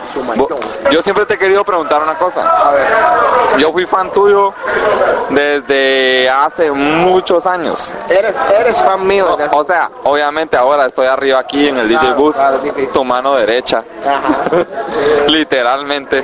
yo 0.90 1.02
siempre 1.02 1.26
te 1.26 1.34
he 1.34 1.38
querido 1.38 1.66
preguntar 1.66 2.02
una 2.02 2.18
cosa. 2.18 2.50
Yo 3.58 3.74
fui 3.74 3.86
fan 3.86 4.10
tuyo 4.12 4.54
desde 5.30 6.30
hace 6.30 6.72
muchos 6.72 7.46
años. 7.46 7.94
Eres, 8.10 8.34
eres 8.58 8.82
fan 8.82 9.06
mío. 9.06 9.38
O 9.52 9.66
sea, 9.66 9.92
obviamente 10.06 10.56
ahora 10.56 10.86
estoy 10.86 11.08
arriba 11.08 11.40
aquí 11.40 11.68
en 11.68 11.80
el 11.80 11.90
DJ 11.90 12.14
booth, 12.14 12.36
claro, 12.36 12.62
tu 12.94 13.04
mano 13.04 13.36
derecha. 13.36 13.84
Literalmente. 15.28 16.24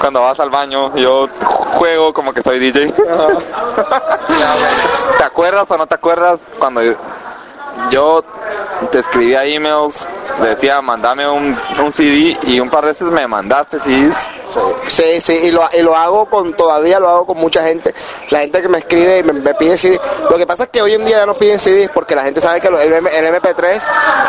Cuando 0.00 0.22
vas 0.22 0.40
al 0.40 0.48
baño, 0.48 0.96
yo 0.96 1.28
juego 1.74 2.14
como 2.14 2.32
que 2.32 2.42
soy 2.42 2.58
DJ. 2.58 2.90
¿Te 5.18 5.24
acuerdas 5.24 5.70
o 5.70 5.76
no 5.76 5.86
te 5.86 5.94
acuerdas 5.94 6.40
cuando 6.58 6.80
yo 7.90 8.24
te 8.90 8.98
escribía 8.98 9.44
emails, 9.44 10.08
decía 10.42 10.80
mandame 10.82 11.28
un, 11.28 11.56
un 11.78 11.92
CD 11.92 12.36
y 12.44 12.58
un 12.60 12.68
par 12.70 12.82
de 12.82 12.88
veces 12.88 13.10
me 13.10 13.26
mandaste 13.26 13.78
CDs? 13.78 14.28
Sí, 14.88 15.20
sí, 15.22 15.32
y 15.44 15.50
lo, 15.50 15.62
y 15.72 15.80
lo 15.80 15.96
hago 15.96 16.26
con, 16.26 16.52
todavía 16.52 17.00
lo 17.00 17.08
hago 17.08 17.26
con 17.26 17.38
mucha 17.38 17.64
gente. 17.64 17.94
La 18.30 18.40
gente 18.40 18.60
que 18.60 18.68
me 18.68 18.78
escribe 18.78 19.20
y 19.20 19.22
me, 19.22 19.32
me 19.32 19.54
pide 19.54 19.78
CD. 19.78 19.98
Lo 20.28 20.36
que 20.36 20.46
pasa 20.46 20.64
es 20.64 20.68
que 20.70 20.82
hoy 20.82 20.94
en 20.94 21.06
día 21.06 21.18
ya 21.20 21.26
no 21.26 21.32
piden 21.34 21.58
CDs 21.58 21.88
porque 21.94 22.14
la 22.14 22.22
gente 22.24 22.42
sabe 22.42 22.60
que 22.60 22.68
el, 22.68 22.92
M- 22.92 23.08
el 23.10 23.34
MP3 23.34 23.80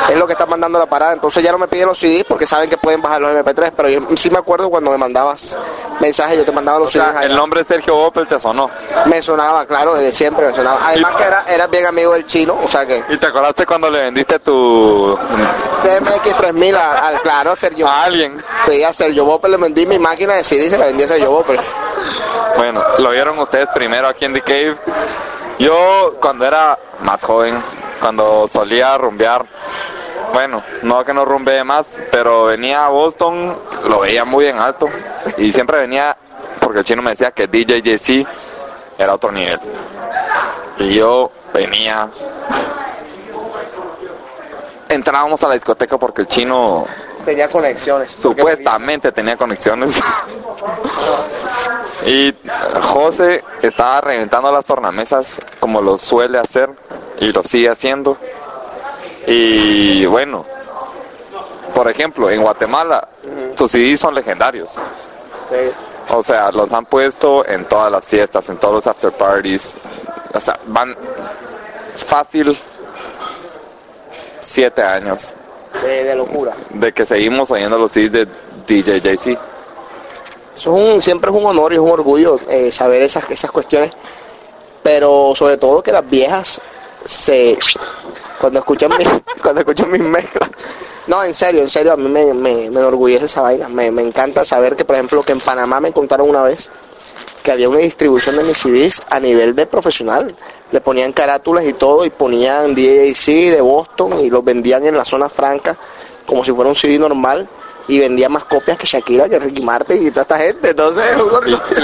es 0.10 0.15
lo 0.15 0.25
que 0.25 0.32
está 0.34 0.45
mandando 0.45 0.79
la 0.79 0.86
parada. 0.86 1.12
Entonces 1.13 1.43
ya 1.43 1.51
no 1.51 1.58
me 1.58 1.67
piden 1.67 1.88
los 1.88 1.97
CDs 1.99 2.23
porque 2.23 2.45
saben 2.45 2.69
que 2.69 2.77
pueden 2.77 3.01
bajar 3.01 3.19
los 3.19 3.34
MP3. 3.34 3.73
Pero 3.75 3.89
yo 3.89 3.99
sí 4.15 4.29
me 4.29 4.38
acuerdo 4.38 4.69
cuando 4.69 4.91
me 4.91 4.97
mandabas 4.97 5.58
mensajes, 5.99 6.38
yo 6.38 6.45
te 6.45 6.53
mandaba 6.53 6.79
los 6.79 6.88
O 6.88 6.91
CDs. 6.91 7.23
el 7.23 7.36
nombre 7.36 7.63
Sergio 7.65 7.97
Opel 7.97 8.25
te 8.25 8.39
sonó. 8.39 8.69
Me 9.08 9.21
sonaba, 9.21 9.65
claro, 9.65 9.95
desde 9.95 10.13
siempre 10.13 10.47
me 10.47 10.56
sonaba. 10.56 10.79
Además 10.88 11.15
que 11.17 11.23
era, 11.23 11.43
era 11.49 11.67
bien 11.67 11.86
amigo 11.86 12.13
del 12.13 12.25
chino, 12.25 12.58
o 12.63 12.67
sea 12.69 12.86
que 12.86 13.03
¿Y 13.10 13.17
te 13.17 13.27
acordaste 13.43 13.65
cuando 13.65 13.89
le 13.89 14.03
vendiste 14.03 14.39
tu... 14.39 15.17
CMX 15.82 16.38
3000 16.38 16.75
a- 16.75 17.08
al 17.08 17.21
claro 17.21 17.56
Sergio. 17.56 17.88
a 17.88 18.03
alguien? 18.03 18.41
Sí, 18.63 18.82
a 18.84 18.93
Sergio 18.93 19.25
Bopper 19.25 19.51
le 19.51 19.58
vendí 19.58 19.86
mi 19.86 19.99
máquina 19.99 20.36
de 20.36 20.43
CD 20.43 20.65
y 20.65 20.69
se 20.69 20.77
la 20.77 20.86
vendí 20.86 21.03
a 21.03 21.08
Sergio 21.08 21.29
Bopper. 21.32 21.60
Bueno, 22.56 22.82
lo 22.99 23.10
vieron 23.10 23.38
ustedes 23.39 23.67
primero 23.73 24.08
aquí 24.08 24.23
en 24.25 24.34
The 24.34 24.41
Cave. 24.41 24.77
Yo 25.60 26.15
cuando 26.21 26.45
era 26.45 26.77
más 27.01 27.21
joven, 27.23 27.62
cuando 27.99 28.47
solía 28.47 28.97
rumbear, 28.97 29.45
bueno, 30.34 30.63
no 30.84 31.03
que 31.03 31.13
no 31.13 31.25
rumbeé 31.25 31.63
más, 31.65 31.99
pero 32.12 32.45
venía 32.45 32.86
a 32.86 32.89
Boston, 32.89 33.58
lo 33.88 33.99
veía 33.99 34.23
muy 34.23 34.47
en 34.47 34.58
alto 34.60 34.88
y 35.38 35.51
siempre 35.51 35.79
venía 35.79 36.15
porque 36.62 36.79
el 36.79 36.86
chino 36.86 37.01
me 37.01 37.12
decía 37.12 37.32
que 37.32 37.47
DJ 37.47 37.82
JC 37.82 38.25
era 38.97 39.13
otro 39.13 39.32
nivel. 39.34 39.60
Y 40.79 40.95
yo 40.95 41.32
venía, 41.53 42.10
entrábamos 44.93 45.41
a 45.43 45.47
la 45.47 45.53
discoteca 45.56 45.97
porque 45.97 46.21
el 46.21 46.27
chino 46.27 46.86
Tenía 47.25 47.47
conexiones. 47.47 48.12
supuestamente 48.12 49.12
tenía 49.12 49.38
conexiones. 49.38 49.99
y 52.06 52.36
José 52.82 53.43
estaba 53.62 54.01
reventando 54.01 54.51
las 54.51 54.65
tornamesas 54.65 55.39
como 55.60 55.82
lo 55.82 55.97
suele 55.97 56.38
hacer 56.39 56.69
y 57.19 57.32
lo 57.32 57.43
sigue 57.43 57.69
haciendo. 57.69 58.17
Y 59.25 60.06
bueno, 60.06 60.45
por 61.73 61.89
ejemplo, 61.89 62.29
en 62.29 62.41
Guatemala 62.41 63.08
sus 63.58 63.71
CDs 63.71 63.99
son 64.01 64.13
legendarios. 64.15 64.73
Sí. 65.49 65.71
O 66.10 66.21
sea, 66.21 66.51
los 66.51 66.71
han 66.73 66.86
puesto 66.86 67.45
en 67.47 67.65
todas 67.65 67.89
las 67.91 68.06
fiestas, 68.08 68.49
en 68.49 68.58
todos 68.58 68.75
los 68.75 68.88
after 68.88 69.12
parties. 69.13 69.77
O 70.34 70.39
sea, 70.39 70.60
van 70.65 70.93
fácil 71.95 72.58
siete 74.45 74.82
años 74.84 75.36
De, 75.82 76.03
de 76.03 76.15
locura. 76.15 76.53
de 76.69 76.93
que 76.93 77.06
seguimos 77.06 77.49
oyendo 77.51 77.77
los 77.77 77.91
CDs 77.91 78.12
de 78.12 78.27
DJ 78.67 79.01
JC. 79.01 79.39
Eso 80.56 80.77
es 80.77 80.95
un, 80.95 81.01
siempre 81.01 81.32
es 81.32 81.38
un 81.38 81.45
honor 81.45 81.71
y 81.73 81.75
es 81.75 81.82
un 81.82 81.89
orgullo 81.89 82.39
eh, 82.47 82.71
saber 82.71 83.01
esas, 83.01 83.29
esas 83.32 83.51
cuestiones, 83.51 83.91
pero 84.84 85.34
sobre 85.36 85.58
todo 85.58 85.82
que 85.82 85.91
las 85.91 86.08
viejas 86.08 86.62
se 87.06 87.58
cuando 88.39 88.60
escuchan 88.60 88.91
mi, 88.97 89.06
cuando 89.41 89.62
escuchan 89.62 89.91
mis 89.91 90.01
mezclas. 90.01 90.49
No, 91.08 91.23
en 91.23 91.34
serio, 91.34 91.62
en 91.62 91.69
serio, 91.69 91.93
a 91.93 91.97
mí 91.97 92.08
me, 92.08 92.25
me, 92.34 92.69
me 92.69 92.79
enorgullece 92.79 93.25
esa 93.25 93.41
vaina. 93.41 93.67
Me, 93.69 93.91
me 93.91 94.01
encanta 94.01 94.45
saber 94.45 94.75
que, 94.75 94.86
por 94.86 94.95
ejemplo, 94.95 95.23
que 95.23 95.34
en 95.34 95.39
Panamá 95.41 95.79
me 95.82 95.91
contaron 95.91 96.29
una 96.29 96.43
vez 96.43 96.69
que 97.43 97.51
había 97.51 97.67
una 97.69 97.79
distribución 97.79 98.38
de 98.38 98.43
mis 98.43 98.58
CDs 98.58 99.03
a 99.10 99.19
nivel 99.19 99.56
de 99.56 99.65
profesional. 99.65 100.34
Le 100.73 100.81
ponían 100.81 101.13
carátulas 101.13 101.63
y 101.65 101.71
todo 101.71 102.03
y 102.03 102.09
ponían 102.09 102.75
DJC 102.75 103.51
de 103.51 103.62
Boston 103.62 104.19
y 104.19 104.29
los 104.29 104.43
vendían 104.43 104.86
en 104.86 104.97
la 104.97 105.05
zona 105.05 105.29
franca 105.29 105.77
como 106.25 106.43
si 106.43 106.51
fuera 106.51 106.67
un 106.69 106.75
CD 106.75 106.99
normal 106.99 107.47
y 107.88 107.99
vendía 107.99 108.29
más 108.29 108.45
copias 108.45 108.77
que 108.77 108.88
Shakira, 108.88 109.29
que 109.29 109.39
Ricky 109.39 109.62
Martin 109.62 110.07
y 110.07 110.09
toda 110.09 110.23
esta 110.23 110.38
gente. 110.38 110.71
Entonces. 110.71 111.05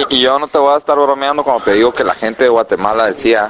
Y, 0.10 0.16
y 0.16 0.24
yo 0.24 0.40
no 0.40 0.48
te 0.48 0.58
voy 0.58 0.74
a 0.74 0.78
estar 0.78 0.98
bromeando 0.98 1.44
cuando 1.44 1.64
te 1.64 1.74
digo 1.74 1.94
que 1.94 2.04
la 2.04 2.14
gente 2.14 2.46
de 2.46 2.50
Guatemala 2.50 3.06
decía, 3.06 3.50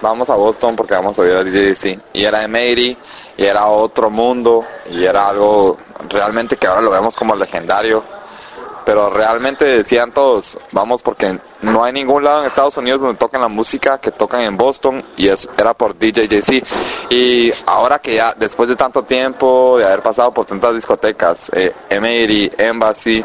vamos 0.00 0.30
a 0.30 0.34
Boston 0.34 0.76
porque 0.76 0.94
vamos 0.94 1.18
a 1.18 1.22
oír 1.22 1.32
a 1.32 1.42
DJ 1.42 1.74
JC. 1.74 2.00
Y 2.12 2.24
era 2.24 2.40
de 2.40 2.48
Mary, 2.48 2.96
y 3.36 3.44
era 3.44 3.66
otro 3.66 4.10
mundo, 4.10 4.64
y 4.90 5.04
era 5.04 5.28
algo 5.28 5.76
realmente 6.08 6.56
que 6.56 6.66
ahora 6.66 6.82
lo 6.82 6.90
vemos 6.90 7.16
como 7.16 7.34
legendario. 7.34 8.04
Pero 8.84 9.10
realmente 9.10 9.64
decían 9.64 10.12
todos, 10.12 10.58
vamos 10.70 11.02
porque 11.02 11.36
no 11.62 11.84
hay 11.84 11.92
ningún 11.92 12.22
lado 12.22 12.40
en 12.40 12.46
Estados 12.46 12.76
Unidos 12.76 13.00
donde 13.00 13.16
toquen 13.16 13.40
la 13.40 13.48
música 13.48 13.98
que 13.98 14.10
tocan 14.10 14.42
en 14.42 14.56
Boston 14.56 15.02
y 15.16 15.28
eso 15.28 15.48
era 15.56 15.74
por 15.74 15.96
DJ 15.96 16.28
JC. 16.28 16.62
Y 17.10 17.52
ahora 17.66 17.98
que 17.98 18.14
ya, 18.14 18.34
después 18.36 18.68
de 18.68 18.76
tanto 18.76 19.02
tiempo, 19.02 19.76
de 19.78 19.86
haber 19.86 20.02
pasado 20.02 20.32
por 20.32 20.44
tantas 20.44 20.74
discotecas, 20.74 21.50
eh, 21.54 21.72
Emery, 21.88 22.52
Embassy, 22.58 23.24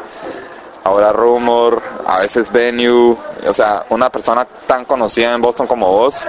ahora 0.84 1.12
Rumor, 1.12 1.82
a 2.06 2.20
veces 2.20 2.52
Venue, 2.52 3.18
o 3.46 3.54
sea, 3.54 3.86
una 3.90 4.10
persona 4.10 4.46
tan 4.46 4.86
conocida 4.86 5.34
en 5.34 5.42
Boston 5.42 5.68
como 5.68 5.88
vos, 5.92 6.26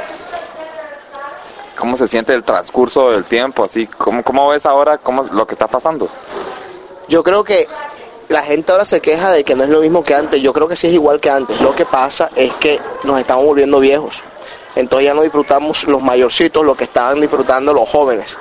¿cómo 1.76 1.96
se 1.96 2.08
siente 2.08 2.34
el 2.34 2.42
transcurso 2.42 3.10
del 3.10 3.24
tiempo? 3.24 3.64
Así, 3.64 3.86
¿cómo, 3.86 4.22
cómo 4.22 4.48
ves 4.48 4.66
ahora 4.66 4.98
cómo, 4.98 5.24
lo 5.24 5.46
que 5.46 5.54
está 5.54 5.68
pasando? 5.68 6.08
Yo 7.08 7.22
creo 7.22 7.44
que 7.44 7.66
la 8.32 8.42
gente 8.42 8.72
ahora 8.72 8.84
se 8.84 9.00
queja 9.00 9.30
de 9.30 9.44
que 9.44 9.54
no 9.54 9.64
es 9.64 9.70
lo 9.70 9.80
mismo 9.80 10.02
que 10.02 10.14
antes. 10.14 10.40
Yo 10.40 10.52
creo 10.52 10.66
que 10.66 10.76
sí 10.76 10.88
es 10.88 10.94
igual 10.94 11.20
que 11.20 11.30
antes. 11.30 11.60
Lo 11.60 11.74
que 11.74 11.86
pasa 11.86 12.30
es 12.34 12.52
que 12.54 12.80
nos 13.04 13.20
estamos 13.20 13.44
volviendo 13.44 13.78
viejos. 13.78 14.22
Entonces 14.74 15.06
ya 15.06 15.14
no 15.14 15.22
disfrutamos 15.22 15.84
los 15.84 16.02
mayorcitos, 16.02 16.64
lo 16.64 16.74
que 16.74 16.84
estaban 16.84 17.20
disfrutando 17.20 17.74
los 17.74 17.88
jóvenes. 17.88 18.36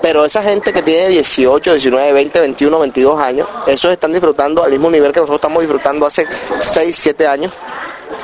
Pero 0.00 0.24
esa 0.24 0.42
gente 0.42 0.72
que 0.72 0.82
tiene 0.82 1.08
18, 1.08 1.72
19, 1.72 2.12
20, 2.12 2.40
21, 2.40 2.78
22 2.78 3.20
años, 3.20 3.48
esos 3.66 3.90
están 3.90 4.12
disfrutando 4.12 4.62
al 4.62 4.70
mismo 4.70 4.90
nivel 4.90 5.12
que 5.12 5.18
nosotros 5.18 5.38
estamos 5.38 5.62
disfrutando 5.62 6.06
hace 6.06 6.26
6, 6.60 6.96
7 6.96 7.26
años. 7.26 7.52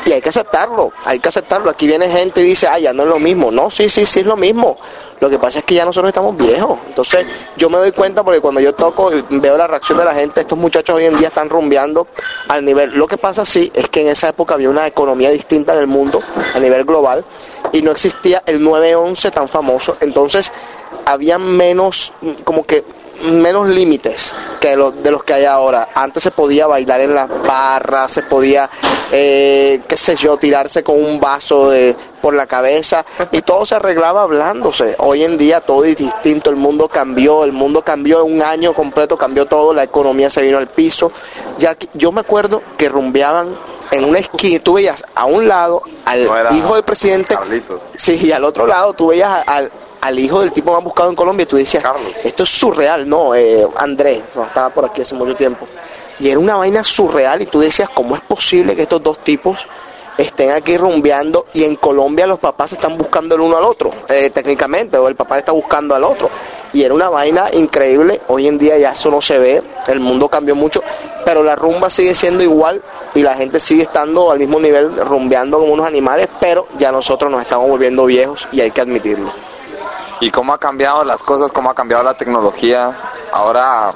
Y 0.07 0.13
hay 0.13 0.21
que 0.21 0.31
aceptarlo, 0.31 0.93
hay 1.05 1.19
que 1.19 1.29
aceptarlo. 1.29 1.71
Aquí 1.71 1.87
viene 1.87 2.09
gente 2.09 2.41
y 2.41 2.45
dice, 2.45 2.67
ah, 2.67 2.79
ya 2.79 2.93
no 2.93 3.03
es 3.03 3.09
lo 3.09 3.19
mismo. 3.19 3.51
No, 3.51 3.71
sí, 3.71 3.89
sí, 3.89 4.07
sí 4.07 4.21
es 4.21 4.27
lo 4.27 4.37
mismo. 4.37 4.77
Lo 5.21 5.29
que 5.29 5.39
pasa 5.39 5.59
es 5.59 5.65
que 5.65 5.75
ya 5.75 5.85
nosotros 5.85 6.09
estamos 6.09 6.37
viejos. 6.37 6.79
Entonces 6.89 7.27
yo 7.57 7.69
me 7.69 7.77
doy 7.77 7.93
cuenta 7.93 8.25
porque 8.25 8.41
cuando 8.41 8.61
yo 8.61 8.73
toco 8.73 9.13
y 9.15 9.23
veo 9.39 9.57
la 9.59 9.67
reacción 9.67 9.99
de 9.99 10.05
la 10.05 10.15
gente, 10.15 10.41
estos 10.41 10.59
muchachos 10.59 10.97
hoy 10.97 11.05
en 11.05 11.17
día 11.19 11.29
están 11.29 11.51
rumbeando 11.51 12.09
al 12.49 12.65
nivel. 12.65 12.93
Lo 12.93 13.07
que 13.07 13.19
pasa 13.19 13.45
sí 13.45 13.71
es 13.75 13.89
que 13.91 14.01
en 14.01 14.09
esa 14.09 14.31
época 14.31 14.55
había 14.55 14.71
una 14.71 14.87
economía 14.87 15.31
distinta 15.31 15.75
en 15.75 15.81
el 15.81 15.87
mundo 15.87 16.23
a 16.55 16.59
nivel 16.59 16.85
global 16.85 17.25
y 17.73 17.83
no 17.83 17.91
existía 17.91 18.43
el 18.47 18.63
911 18.63 19.31
tan 19.31 19.47
famoso. 19.47 19.99
Entonces 20.01 20.51
había 21.05 21.39
menos, 21.39 22.13
como 22.45 22.65
que 22.65 22.85
menos 23.25 23.69
límites 23.69 24.33
que 24.61 24.77
los, 24.77 25.03
de 25.03 25.11
los 25.11 25.23
que 25.25 25.35
hay 25.35 25.45
ahora. 25.45 25.89
Antes 25.95 26.23
se 26.23 26.31
podía 26.31 26.67
bailar 26.67 27.01
en 27.01 27.15
las 27.15 27.29
barras, 27.29 28.11
se 28.11 28.23
podía, 28.23 28.69
eh, 29.13 29.81
qué 29.89 29.97
sé 29.97 30.17
yo, 30.17 30.37
tirarse 30.37 30.83
con 30.83 31.03
un 31.03 31.21
vaso 31.21 31.71
de 31.71 31.95
por 32.21 32.35
la 32.35 32.47
cabeza 32.47 33.05
y 33.33 33.41
todo 33.43 33.65
se 33.65 33.75
arreglaba 33.75 34.23
hablándose. 34.23 34.95
Hoy 34.99 35.25
en 35.25 35.39
día 35.39 35.61
todo 35.63 35.85
es 35.85 35.97
distinto, 35.97 36.51
el 36.51 36.57
mundo 36.57 36.87
cambió, 36.89 37.45
el 37.45 37.53
mundo 37.53 37.83
cambió 37.83 38.25
un 38.25 38.43
año 38.43 38.75
completo, 38.75 39.17
cambió 39.17 39.47
todo, 39.47 39.73
la 39.73 39.85
economía 39.85 40.29
se 40.29 40.43
vino 40.43 40.59
al 40.59 40.69
piso. 40.69 41.11
Ya 41.59 41.75
que- 41.75 41.89
yo 41.95 42.13
me 42.13 42.21
acuerdo 42.21 42.63
que 42.77 42.89
rumbeaban 42.91 43.55
en 43.91 44.05
una 44.05 44.19
esquina, 44.19 44.61
tú 44.63 44.75
veías 44.75 45.03
a 45.15 45.25
un 45.25 45.49
lado 45.49 45.83
al 46.05 46.25
No 46.25 46.55
hijo 46.57 46.75
del 46.75 46.85
presidente, 46.85 47.35
Carlitos. 47.35 47.81
sí, 47.97 48.19
y 48.23 48.33
al 48.33 48.45
otro 48.45 48.67
lado 48.67 48.93
tú 48.93 49.09
veías 49.09 49.43
al, 49.47 49.73
al 50.01 50.19
hijo 50.19 50.41
del 50.41 50.53
tipo 50.53 50.73
más 50.73 50.83
buscado 50.83 51.11
en 51.11 51.17
Colombia 51.17 51.45
y 51.45 51.47
tú 51.47 51.57
decías, 51.57 51.83
Carlos. 51.83 52.13
esto 52.25 52.43
es 52.45 52.49
surreal, 52.49 53.09
no, 53.09 53.35
eh, 53.35 53.67
Andrés, 53.77 54.23
no, 54.35 54.45
estaba 54.45 54.71
por 54.71 54.85
aquí 54.87 55.03
hace 55.03 55.15
mucho 55.15 55.37
tiempo. 55.37 55.67
Y 56.19 56.29
era 56.29 56.39
una 56.39 56.57
vaina 56.57 56.85
surreal 56.85 57.43
y 57.43 57.47
tú 57.47 57.61
decías, 57.61 57.89
¿cómo 57.91 58.15
es 58.15 58.23
posible 58.23 58.77
que 58.77 58.83
estos 58.83 59.03
dos 59.03 59.19
tipos 59.19 59.67
estén 60.21 60.51
aquí 60.51 60.77
rumbeando 60.77 61.47
y 61.53 61.65
en 61.65 61.77
Colombia 61.77 62.27
los 62.27 62.39
papás 62.39 62.73
están 62.73 62.97
buscando 62.97 63.35
el 63.35 63.41
uno 63.41 63.57
al 63.57 63.65
otro, 63.65 63.91
eh, 64.09 64.31
técnicamente, 64.31 64.99
o 64.99 65.09
el 65.09 65.17
papá 65.17 65.39
está 65.39 65.53
buscando 65.53 65.95
al 65.95 66.05
otro. 66.05 66.31
Y 66.73 66.83
era 66.83 66.95
una 66.95 67.09
vaina 67.09 67.47
increíble, 67.53 68.21
hoy 68.29 68.47
en 68.47 68.59
día 68.59 68.79
ya 68.79 68.93
eso 68.93 69.11
no 69.11 69.21
se 69.21 69.39
ve, 69.39 69.63
el 69.89 70.01
mundo 70.01 70.29
cambió 70.29 70.55
mucho, 70.55 70.83
pero 71.25 71.43
la 71.43 71.57
rumba 71.57 71.91
sigue 71.91 72.15
siendo 72.15 72.45
igual 72.45 72.83
y 73.15 73.23
la 73.23 73.35
gente 73.35 73.59
sigue 73.59 73.83
estando 73.83 74.31
al 74.31 74.39
mismo 74.39 74.61
nivel 74.61 74.97
rumbeando 74.99 75.59
como 75.59 75.73
unos 75.73 75.87
animales, 75.87 76.29
pero 76.39 76.67
ya 76.79 76.93
nosotros 76.93 77.31
nos 77.31 77.43
estamos 77.43 77.69
volviendo 77.69 78.05
viejos 78.05 78.47
y 78.53 78.61
hay 78.61 78.71
que 78.71 78.81
admitirlo. 78.81 79.33
Y 80.21 80.31
cómo 80.31 80.53
ha 80.53 80.59
cambiado 80.59 81.03
las 81.05 81.23
cosas, 81.23 81.51
cómo 81.51 81.71
ha 81.71 81.75
cambiado 81.75 82.03
la 82.03 82.15
tecnología. 82.15 82.97
Ahora 83.33 83.93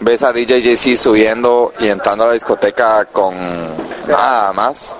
ves 0.00 0.22
a 0.22 0.32
DJ 0.32 0.62
JC 0.62 0.96
subiendo 0.96 1.72
y 1.78 1.88
entrando 1.88 2.24
a 2.24 2.28
la 2.28 2.32
discoteca 2.34 3.04
con 3.06 3.34
nada 4.08 4.52
más. 4.52 4.96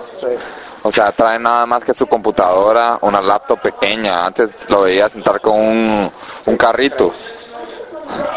O 0.83 0.91
sea, 0.91 1.13
trae 1.13 1.39
nada 1.39 1.65
más 1.65 1.83
que 1.85 1.95
su 1.95 2.07
computadora, 2.07 2.99
una 3.03 3.21
laptop 3.23 3.61
pequeña. 3.61 4.27
Antes 4.27 4.51
lo 4.69 4.83
veías 4.83 5.15
entrar 5.15 5.41
con 5.41 5.55
un, 5.59 6.13
un 6.47 6.57
carrito 6.57 7.13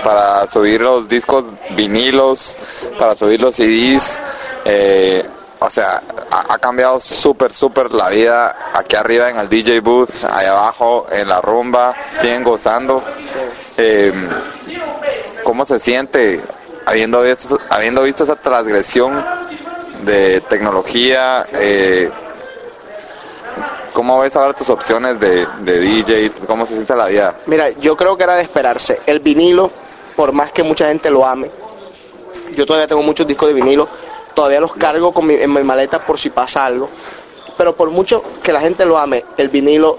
para 0.04 0.48
subir 0.48 0.80
los 0.82 1.10
discos 1.10 1.46
vinilos, 1.76 2.58
para 2.98 3.16
subir 3.16 3.42
los 3.42 3.56
CDs. 3.56 4.20
eh, 4.66 5.26
o 5.60 5.70
sea, 5.70 6.02
ha, 6.32 6.58
cambiado 6.60 7.00
súper, 7.00 7.52
súper 7.54 7.92
la 7.92 8.10
vida 8.10 8.72
aquí 8.74 8.96
arriba 8.96 9.30
en 9.30 9.38
el 9.40 9.50
DJ 9.50 9.80
booth, 9.80 10.24
allá 10.24 10.52
abajo 10.52 11.08
en 11.12 11.28
la 11.28 11.42
rumba, 11.42 11.96
siguen 12.12 12.44
gozando. 12.44 13.04
Eh, 13.78 14.14
¿Cómo 15.44 15.66
se 15.66 15.80
siente 15.80 16.42
habiendo 16.86 17.22
visto, 17.22 17.60
habiendo 17.70 18.04
visto 18.04 18.24
esa 18.24 18.36
transgresión 18.36 19.24
de 20.04 20.42
tecnología? 20.42 21.48
Eh, 21.54 22.12
¿Cómo 23.94 24.20
ves 24.20 24.36
ahora 24.36 24.54
tus 24.54 24.70
opciones 24.70 25.20
de, 25.20 25.48
de 25.62 25.80
DJ? 25.80 26.32
¿Cómo 26.46 26.68
se 26.68 26.74
siente 26.74 26.96
la 26.96 27.08
vida? 27.08 27.36
Mira, 27.48 27.72
yo 27.72 27.98
creo 27.98 28.16
que 28.16 28.24
era 28.24 28.36
de 28.36 28.44
esperarse. 28.44 29.00
El 29.08 29.22
vinilo, 29.22 29.72
por 30.16 30.34
más 30.34 30.52
que 30.52 30.62
mucha 30.62 30.88
gente 30.90 31.10
lo 31.10 31.26
ame, 31.26 31.50
yo 32.56 32.66
todavía 32.66 32.88
tengo 32.88 33.02
muchos 33.02 33.26
discos 33.26 33.48
de 33.50 33.56
vinilo, 33.56 33.88
todavía 34.38 34.60
los 34.62 34.74
cargo 34.74 35.12
con 35.12 35.26
mi- 35.26 35.34
en 35.34 35.52
mi 35.52 35.64
maleta 35.64 35.98
por 36.06 36.20
si 36.20 36.30
pasa 36.30 36.64
algo. 36.64 36.88
Pero 37.58 37.76
por 37.76 37.90
mucho 37.90 38.24
que 38.44 38.54
la 38.54 38.60
gente 38.62 38.86
lo 38.86 38.96
ame, 39.00 39.26
el 39.36 39.50
vinilo 39.50 39.98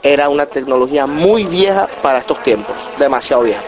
era 0.00 0.28
una 0.28 0.46
tecnología 0.46 1.06
muy 1.06 1.42
vieja 1.44 1.88
para 2.00 2.18
estos 2.20 2.40
tiempos, 2.44 2.76
demasiado 3.00 3.42
vieja. 3.42 3.60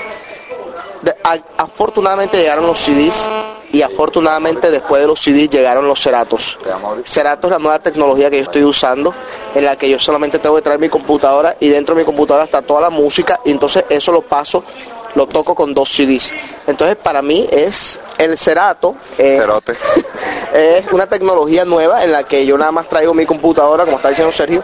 Afortunadamente 1.57 2.38
llegaron 2.38 2.66
los 2.68 2.78
CDs 2.78 3.28
y 3.72 3.82
afortunadamente 3.82 4.70
después 4.70 5.03
de 5.03 5.09
los 5.09 5.20
CDs 5.20 5.51
llegaron 5.51 5.88
los 5.88 6.01
Ceratos. 6.01 6.57
Cerato 7.05 7.49
es 7.49 7.51
la 7.53 7.59
nueva 7.59 7.80
tecnología 7.80 8.30
que 8.30 8.36
yo 8.36 8.45
estoy 8.45 8.62
usando, 8.62 9.12
en 9.57 9.64
la 9.64 9.74
que 9.76 9.88
yo 9.91 9.99
solamente 9.99 10.38
tengo 10.38 10.55
que 10.55 10.62
traer 10.62 10.78
mi 10.78 10.88
computadora 10.88 11.57
y 11.59 11.68
dentro 11.68 11.97
de 11.97 12.03
mi 12.03 12.07
computadora 12.07 12.45
está 12.45 12.62
toda 12.62 12.82
la 12.82 12.91
música 12.91 13.41
y 13.45 13.51
entonces 13.51 13.84
eso 13.88 14.12
lo 14.12 14.22
paso 14.22 14.62
lo 15.14 15.26
toco 15.26 15.54
con 15.54 15.74
dos 15.74 15.90
CDs. 15.90 16.32
Entonces 16.66 16.96
para 16.96 17.22
mí 17.22 17.48
es 17.50 18.00
el 18.18 18.36
Cerato. 18.36 18.94
eh, 19.18 19.38
Cerote. 19.40 19.74
es 20.54 20.88
una 20.92 21.06
tecnología 21.06 21.64
nueva 21.64 22.04
en 22.04 22.12
la 22.12 22.24
que 22.24 22.44
yo 22.46 22.56
nada 22.56 22.72
más 22.72 22.88
traigo 22.88 23.14
mi 23.14 23.26
computadora, 23.26 23.84
como 23.84 23.96
está 23.96 24.08
diciendo 24.11 24.32
Sergio, 24.32 24.62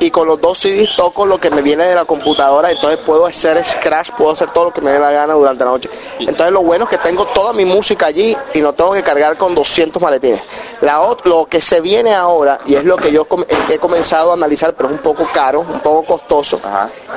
y 0.00 0.10
con 0.10 0.26
los 0.26 0.40
dos 0.40 0.58
CDs 0.58 0.94
toco 0.96 1.24
lo 1.26 1.38
que 1.38 1.50
me 1.50 1.62
viene 1.62 1.86
de 1.86 1.94
la 1.94 2.04
computadora, 2.04 2.70
entonces 2.70 2.98
puedo 3.04 3.26
hacer 3.26 3.64
scratch, 3.64 4.10
puedo 4.12 4.32
hacer 4.32 4.50
todo 4.50 4.66
lo 4.66 4.72
que 4.72 4.80
me 4.80 4.90
dé 4.92 4.98
la 4.98 5.10
gana 5.10 5.34
durante 5.34 5.64
la 5.64 5.70
noche. 5.70 5.88
Entonces 6.18 6.50
lo 6.52 6.62
bueno 6.62 6.84
es 6.84 6.90
que 6.90 6.98
tengo 6.98 7.24
toda 7.26 7.52
mi 7.52 7.64
música 7.64 8.06
allí 8.06 8.36
y 8.54 8.60
no 8.60 8.72
tengo 8.72 8.92
que 8.92 9.02
cargar 9.02 9.36
con 9.36 9.54
200 9.54 10.00
maletines. 10.02 10.40
La 10.80 11.06
lo 11.24 11.46
que 11.46 11.60
se 11.60 11.80
viene 11.80 12.14
ahora, 12.14 12.60
y 12.66 12.74
es 12.74 12.84
lo 12.84 12.96
que 12.96 13.10
yo 13.12 13.24
com- 13.26 13.44
he 13.70 13.78
comenzado 13.78 14.30
a 14.30 14.34
analizar, 14.34 14.74
pero 14.74 14.88
es 14.90 14.96
un 14.96 15.02
poco 15.02 15.26
caro, 15.32 15.60
un 15.60 15.80
poco 15.80 16.04
costoso, 16.04 16.60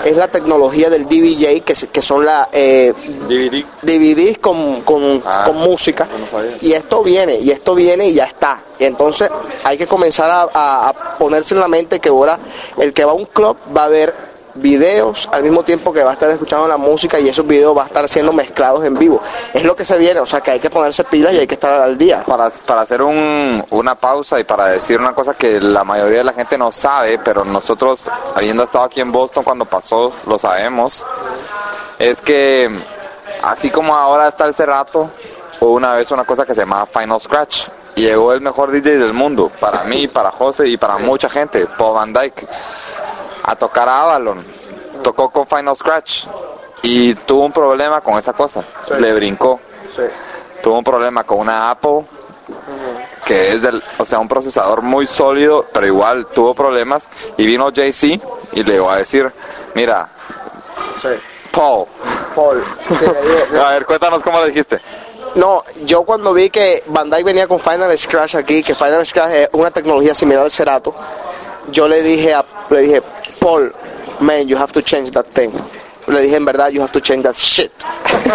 es 0.06 0.16
la 0.16 0.28
tecnología 0.30 0.90
del 0.90 1.06
DVJ, 1.06 1.62
que, 1.64 1.74
que 1.92 2.02
son 2.02 2.26
la... 2.26 2.48
eh, 2.52 2.94
DVD. 3.28 3.66
DVDs 3.82 4.38
con, 4.40 4.82
con, 4.82 5.22
Ah, 5.26 5.44
con 5.46 5.58
música. 5.58 6.06
no. 6.06 6.40
Y 6.62 6.72
esto 6.74 7.04
viene, 7.04 7.36
y 7.36 7.52
esto 7.52 7.76
viene 7.76 8.08
y 8.08 8.14
ya 8.14 8.26
está. 8.26 8.62
Y 8.80 8.86
entonces 8.86 9.30
hay 9.64 9.78
que 9.78 9.88
comenzar 9.88 10.30
a, 10.32 10.48
a- 10.54 10.90
a 10.90 10.94
ponerse 11.18 11.54
en 11.54 11.60
la 11.60 11.68
mente 11.68 12.00
que 12.00 12.10
ahora 12.10 12.40
el 12.80 12.94
que 12.94 13.06
va 13.06 13.12
a 13.12 13.16
un 13.16 13.26
club 13.26 13.58
va 13.76 13.84
a 13.86 13.90
ver 13.90 14.14
videos 14.56 15.30
al 15.32 15.44
mismo 15.44 15.64
tiempo 15.64 15.94
que 15.94 16.04
va 16.04 16.12
a 16.12 16.14
estar 16.14 16.30
escuchando 16.32 16.68
la 16.68 16.78
música 16.78 17.20
y 17.20 17.30
esos 17.30 17.46
videos 17.46 17.78
va 17.78 17.84
a 17.84 17.86
estar 17.86 18.08
siendo 18.08 18.34
mezclados 18.34 18.84
en 18.86 18.98
vivo. 18.98 19.22
Es 19.54 19.64
lo 19.64 19.76
que 19.76 19.86
se 19.86 19.98
viene, 19.98 20.20
o 20.20 20.26
sea 20.26 20.42
que 20.42 20.52
hay 20.52 20.60
que 20.60 20.70
ponerse 20.70 21.04
pilas 21.04 21.34
y 21.34 21.38
hay 21.38 21.48
que 21.48 21.56
estar 21.56 21.74
al 21.74 21.98
día. 21.98 22.24
Para, 22.26 22.50
para 22.50 22.82
hacer 22.82 23.02
un, 23.02 23.64
una 23.70 23.96
pausa 23.96 24.40
y 24.40 24.44
para 24.44 24.68
decir 24.68 25.00
una 25.00 25.14
cosa 25.14 25.34
que 25.34 25.62
la 25.62 25.84
mayoría 25.84 26.20
de 26.20 26.24
la 26.24 26.34
gente 26.34 26.58
no 26.58 26.72
sabe, 26.72 27.20
pero 27.20 27.46
nosotros, 27.46 28.10
habiendo 28.36 28.64
estado 28.64 28.86
aquí 28.86 29.02
en 29.02 29.12
Boston 29.12 29.44
cuando 29.44 29.66
pasó, 29.66 30.12
lo 30.26 30.40
sabemos, 30.40 31.06
es 31.98 32.22
que 32.22 32.70
así 33.44 33.70
como 33.70 33.96
ahora 33.96 34.28
está 34.28 34.46
el 34.46 34.54
Cerato, 34.54 35.10
hubo 35.60 35.74
una 35.74 35.94
vez 35.94 36.12
una 36.12 36.24
cosa 36.24 36.46
que 36.46 36.56
se 36.56 36.62
llamaba 36.62 36.86
Final 36.86 37.20
Scratch. 37.20 37.68
Llegó 37.96 38.34
el 38.34 38.42
mejor 38.42 38.72
DJ 38.72 38.98
del 38.98 39.14
mundo, 39.14 39.52
para 39.60 39.84
mí, 39.84 40.08
para 40.08 40.32
José 40.32 40.68
y 40.68 40.78
para 40.78 40.98
mucha 40.98 41.30
gente, 41.30 41.68
Paul 41.78 41.96
Van 41.96 42.14
Dyke, 42.14 42.48
a 43.44 43.56
tocar 43.56 43.90
a 43.90 44.04
Avalon. 44.04 44.44
Tocó 45.04 45.30
con 45.30 45.46
Final 45.46 45.76
Scratch 45.76 46.26
y 46.84 47.14
tuvo 47.16 47.46
un 47.46 47.52
problema 47.52 48.02
con 48.02 48.18
esa 48.18 48.34
cosa. 48.34 48.64
Le 48.98 49.14
brincó. 49.14 49.60
Tuvo 50.62 50.78
un 50.78 50.84
problema 50.84 51.24
con 51.24 51.40
una 51.40 51.70
Apple 51.70 52.06
que 53.26 53.50
es 53.50 53.62
del, 53.62 53.84
o 54.00 54.06
sea, 54.06 54.18
un 54.20 54.28
procesador 54.28 54.82
muy 54.82 55.06
sólido, 55.06 55.66
pero 55.72 55.86
igual 55.86 56.28
tuvo 56.28 56.56
problemas 56.56 57.08
y 57.38 57.46
vino 57.46 57.70
JC 57.70 58.20
y 58.54 58.64
le 58.64 58.76
iba 58.76 58.92
a 58.92 58.98
decir, 58.98 59.32
mira, 59.76 60.10
Paul, 61.52 61.86
Paul. 62.36 62.64
a 63.64 63.70
ver, 63.70 63.86
cuéntanos 63.86 64.24
cómo 64.24 64.40
le 64.40 64.48
dijiste. 64.48 64.82
No, 65.36 65.64
yo 65.86 66.04
cuando 66.04 66.34
vi 66.34 66.50
que 66.50 66.84
Bandai 66.88 67.24
venía 67.24 67.48
con 67.48 67.60
Final 67.60 67.98
Scratch 67.98 68.36
aquí, 68.36 68.64
que 68.64 68.76
Final 68.76 69.06
Scratch 69.06 69.34
es 69.34 69.50
una 69.54 69.72
tecnología 69.72 70.14
similar 70.16 70.44
al 70.44 70.52
Cerato, 70.52 70.94
yo 71.72 71.88
le 71.88 72.02
dije 72.02 72.34
a, 72.34 72.44
le 72.70 72.82
dije, 72.82 73.04
Paul, 73.40 73.74
man, 74.20 74.48
you 74.48 74.58
have 74.58 74.72
to 74.72 74.82
change 74.82 75.12
that 75.12 75.26
thing. 75.26 75.52
Le 76.08 76.22
dije, 76.22 76.38
en 76.38 76.46
verdad, 76.46 76.70
you 76.70 76.82
have 76.82 76.92
to 76.92 77.00
change 77.00 77.24
that 77.24 77.36
shit. 77.36 77.72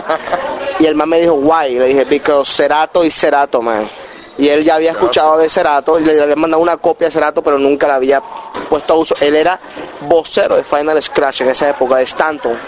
y 0.79 0.87
el 0.87 0.95
man 0.95 1.09
me 1.09 1.21
dijo, 1.21 1.35
why? 1.35 1.79
Le 1.79 1.89
dije, 1.89 2.05
because 2.05 2.51
Cerato 2.51 3.05
y 3.05 3.11
Cerato, 3.11 3.61
man. 3.61 3.89
Y 4.37 4.49
él 4.49 4.65
ya 4.65 4.77
había 4.77 4.93
escuchado 4.93 5.39
de 5.39 5.49
Cerato 5.49 5.99
y 5.99 6.05
le 6.05 6.21
había 6.21 6.37
mandado 6.37 6.63
una 6.63 6.77
copia 6.77 7.09
de 7.09 7.13
Cerato, 7.13 7.43
pero 7.43 7.59
nunca 7.59 7.87
la 7.87 7.97
había 7.97 8.21
puesto 8.69 8.95
a 8.95 8.97
uso. 8.97 9.17
Él 9.21 9.35
era 9.37 9.59
vocero 10.03 10.57
de 10.57 10.65
Final 10.65 11.01
Scratch 11.03 11.43
en 11.43 11.49
esa 11.49 11.71
época, 11.71 11.97
de 11.97 12.05
Stanton. 12.05 12.59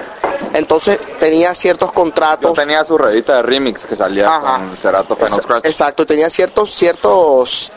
Entonces 0.53 1.01
tenía 1.19 1.55
ciertos 1.55 1.93
contratos. 1.93 2.51
Yo 2.51 2.63
tenía 2.63 2.85
su 2.85 2.97
revista 2.97 3.37
de 3.37 3.43
remix 3.43 3.87
que 3.87 3.97
salía 3.97 4.41
con 4.41 4.77
Cerato 4.77 5.17
Final 5.17 5.43
Scratch. 5.43 5.67
Exacto, 5.67 6.07
tenía 6.07 6.31
ciertos, 6.31 6.71
ciertos 6.71 7.73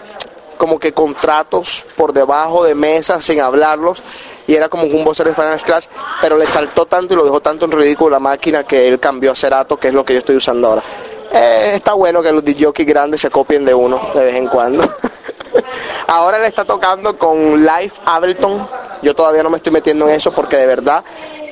como 0.58 0.78
que 0.78 0.94
contratos 0.94 1.86
por 1.96 2.12
debajo 2.12 2.66
de 2.66 2.76
mesa 2.76 3.22
sin 3.22 3.40
hablarlos 3.40 4.04
y 4.46 4.56
era 4.56 4.68
como 4.68 4.84
un 4.84 5.06
vocero 5.06 5.30
de 5.30 5.36
Final 5.36 5.60
Scratch, 5.60 5.86
pero 6.22 6.38
le 6.38 6.48
saltó 6.48 6.86
tanto 6.86 7.14
y 7.14 7.18
lo 7.18 7.24
dejó 7.24 7.40
tanto 7.40 7.66
en 7.66 7.72
ridículo 7.72 8.10
la 8.10 8.20
máquina 8.20 8.64
que 8.64 8.88
él 8.88 9.00
cambió 9.00 9.32
a 9.32 9.36
Cerato, 9.36 9.78
que 9.78 9.90
es 9.90 9.94
lo 9.94 10.04
que 10.04 10.14
yo 10.14 10.20
estoy 10.20 10.36
usando 10.36 10.68
ahora. 10.68 10.84
Eh, 11.32 11.74
está 11.76 11.94
bueno 11.94 12.22
que 12.24 12.32
los 12.32 12.44
DJs 12.44 12.86
grandes 12.86 13.22
se 13.22 13.30
copien 13.30 13.64
de 13.64 13.74
uno 13.74 14.02
de 14.16 14.26
vez 14.26 14.36
en 14.36 14.48
cuando. 14.48 14.84
ahora 16.08 16.40
le 16.40 16.48
está 16.48 16.66
tocando 16.66 17.18
con 17.18 17.64
Live 17.64 17.94
Ableton. 18.06 18.68
Yo 19.02 19.16
todavía 19.16 19.44
no 19.44 19.50
me 19.50 19.58
estoy 19.58 19.72
metiendo 19.72 20.10
en 20.10 20.16
eso 20.16 20.32
porque 20.32 20.58
de 20.58 20.66
verdad 20.66 21.04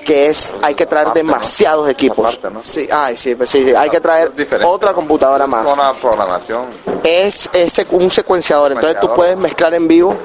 que 0.07 0.27
es 0.27 0.53
hay 0.63 0.73
que 0.73 0.85
traer 0.85 1.09
demasiados 1.13 1.89
equipos. 1.89 2.39
Sí, 2.61 2.87
ay, 2.89 3.17
sí, 3.17 3.35
pues 3.35 3.49
sí, 3.49 3.67
sí, 3.67 3.75
hay 3.75 3.89
que 3.89 3.99
traer 3.99 4.31
otra 4.63 4.93
computadora 4.93 5.45
más. 5.45 5.65
Con 5.65 5.77
la 5.77 5.93
programación. 5.93 6.67
es, 7.03 7.49
es 7.51 7.85
un 7.91 8.09
secuenciador, 8.09 8.71
entonces 8.71 9.01
tú 9.01 9.13
puedes 9.13 9.35
mezclar 9.35 9.73
en 9.73 9.85
vivo, 9.87 10.15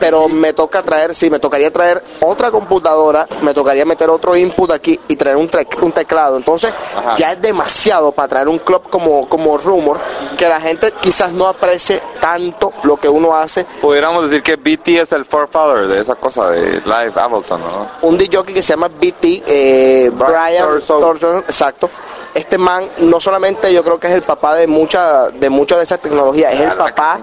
pero 0.00 0.28
me 0.28 0.52
toca 0.54 0.82
traer, 0.82 1.14
sí, 1.14 1.30
me 1.30 1.38
tocaría 1.38 1.70
traer 1.70 2.02
otra 2.20 2.50
computadora, 2.50 3.28
me 3.42 3.54
tocaría 3.54 3.84
meter 3.84 4.10
otro 4.10 4.34
input 4.36 4.72
aquí 4.72 4.98
y 5.08 5.16
traer 5.16 5.36
un, 5.36 5.48
teclado, 5.92 6.36
entonces 6.36 6.72
Ajá. 6.96 7.16
ya 7.16 7.32
es 7.32 7.42
demasiado 7.42 8.12
para 8.12 8.28
traer 8.28 8.48
un 8.48 8.58
club 8.58 8.88
como, 8.90 9.28
como 9.28 9.58
Rumor, 9.58 9.98
que 10.36 10.46
la 10.46 10.60
gente 10.60 10.92
quizás 11.00 11.32
no 11.32 11.46
aprecie 11.46 12.00
tanto 12.20 12.72
lo 12.82 12.96
que 12.96 13.08
uno 13.08 13.36
hace, 13.36 13.66
Pudiéramos 13.80 14.30
decir 14.30 14.42
que 14.42 14.56
BT 14.56 15.00
es 15.00 15.12
el 15.12 15.24
forefather 15.24 15.86
de 15.86 16.00
esa 16.00 16.14
cosa 16.14 16.50
de 16.50 16.80
Live 16.84 17.12
Ableton, 17.16 17.60
¿no? 17.60 17.86
un 18.02 18.16
DJ 18.16 18.42
que 18.44 18.62
se 18.62 18.72
llama 18.72 18.88
BT, 18.88 19.44
eh, 19.46 20.10
Brian 20.12 20.80
Thornton, 20.86 21.38
exacto. 21.38 21.90
Este 22.34 22.56
man 22.58 22.88
no 22.98 23.20
solamente 23.20 23.72
yo 23.72 23.82
creo 23.82 23.98
que 23.98 24.06
es 24.06 24.14
el 24.14 24.22
papá 24.22 24.54
de 24.54 24.66
mucha 24.66 25.30
de 25.30 25.50
mucha 25.50 25.76
de 25.76 25.82
esa 25.82 25.98
tecnología, 25.98 26.52
es 26.52 26.60
el 26.60 26.72
papá 26.76 27.20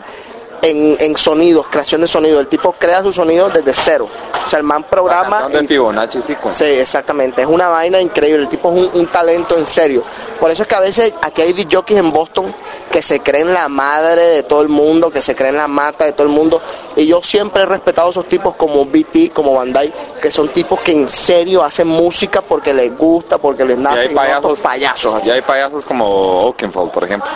en, 0.61 0.97
en 0.99 1.17
sonidos, 1.17 1.67
creación 1.69 2.01
de 2.01 2.07
sonido. 2.07 2.39
El 2.39 2.47
tipo 2.47 2.73
crea 2.73 3.01
sus 3.01 3.15
sonidos 3.15 3.53
desde 3.53 3.73
cero. 3.73 4.07
O 4.45 4.49
sea, 4.49 4.59
el 4.59 4.63
man 4.65 4.83
programa. 4.83 5.47
De 5.49 5.67
Fibonacci 5.67 6.21
Sequence. 6.21 6.65
Sí, 6.65 6.79
exactamente. 6.79 7.41
Es 7.41 7.47
una 7.47 7.67
vaina 7.69 7.99
increíble. 7.99 8.43
El 8.43 8.49
tipo 8.49 8.71
es 8.71 8.77
un, 8.93 9.01
un 9.01 9.07
talento 9.07 9.57
en 9.57 9.65
serio. 9.65 10.03
Por 10.39 10.51
eso 10.51 10.61
es 10.63 10.67
que 10.67 10.75
a 10.75 10.79
veces 10.79 11.13
aquí 11.21 11.41
hay 11.41 11.53
DJs 11.53 11.91
en 11.97 12.11
Boston 12.11 12.53
que 12.91 13.01
se 13.01 13.19
creen 13.19 13.53
la 13.53 13.67
madre 13.67 14.23
de 14.23 14.43
todo 14.43 14.61
el 14.61 14.69
mundo, 14.69 15.09
que 15.11 15.21
se 15.21 15.35
creen 15.35 15.57
la 15.57 15.67
mata 15.67 16.05
de 16.05 16.13
todo 16.13 16.23
el 16.27 16.33
mundo. 16.33 16.61
Y 16.95 17.05
yo 17.07 17.21
siempre 17.21 17.63
he 17.63 17.65
respetado 17.65 18.07
a 18.07 18.11
esos 18.11 18.27
tipos 18.27 18.55
como 18.55 18.85
BT, 18.85 19.33
como 19.33 19.53
Bandai, 19.55 19.93
que 20.21 20.31
son 20.31 20.47
tipos 20.49 20.79
que 20.81 20.93
en 20.93 21.09
serio 21.09 21.63
hacen 21.63 21.87
música 21.87 22.41
porque 22.41 22.73
les 22.73 22.97
gusta, 22.97 23.37
porque 23.37 23.65
les 23.65 23.77
Y 23.77 23.81
nace. 23.81 23.99
hay 23.99 24.11
y 24.11 24.15
payasos, 24.15 24.61
payasos. 24.61 25.25
Y 25.25 25.29
hay 25.29 25.41
payasos 25.41 25.85
como 25.85 26.45
Oakenfold, 26.47 26.91
por 26.91 27.03
ejemplo. 27.03 27.29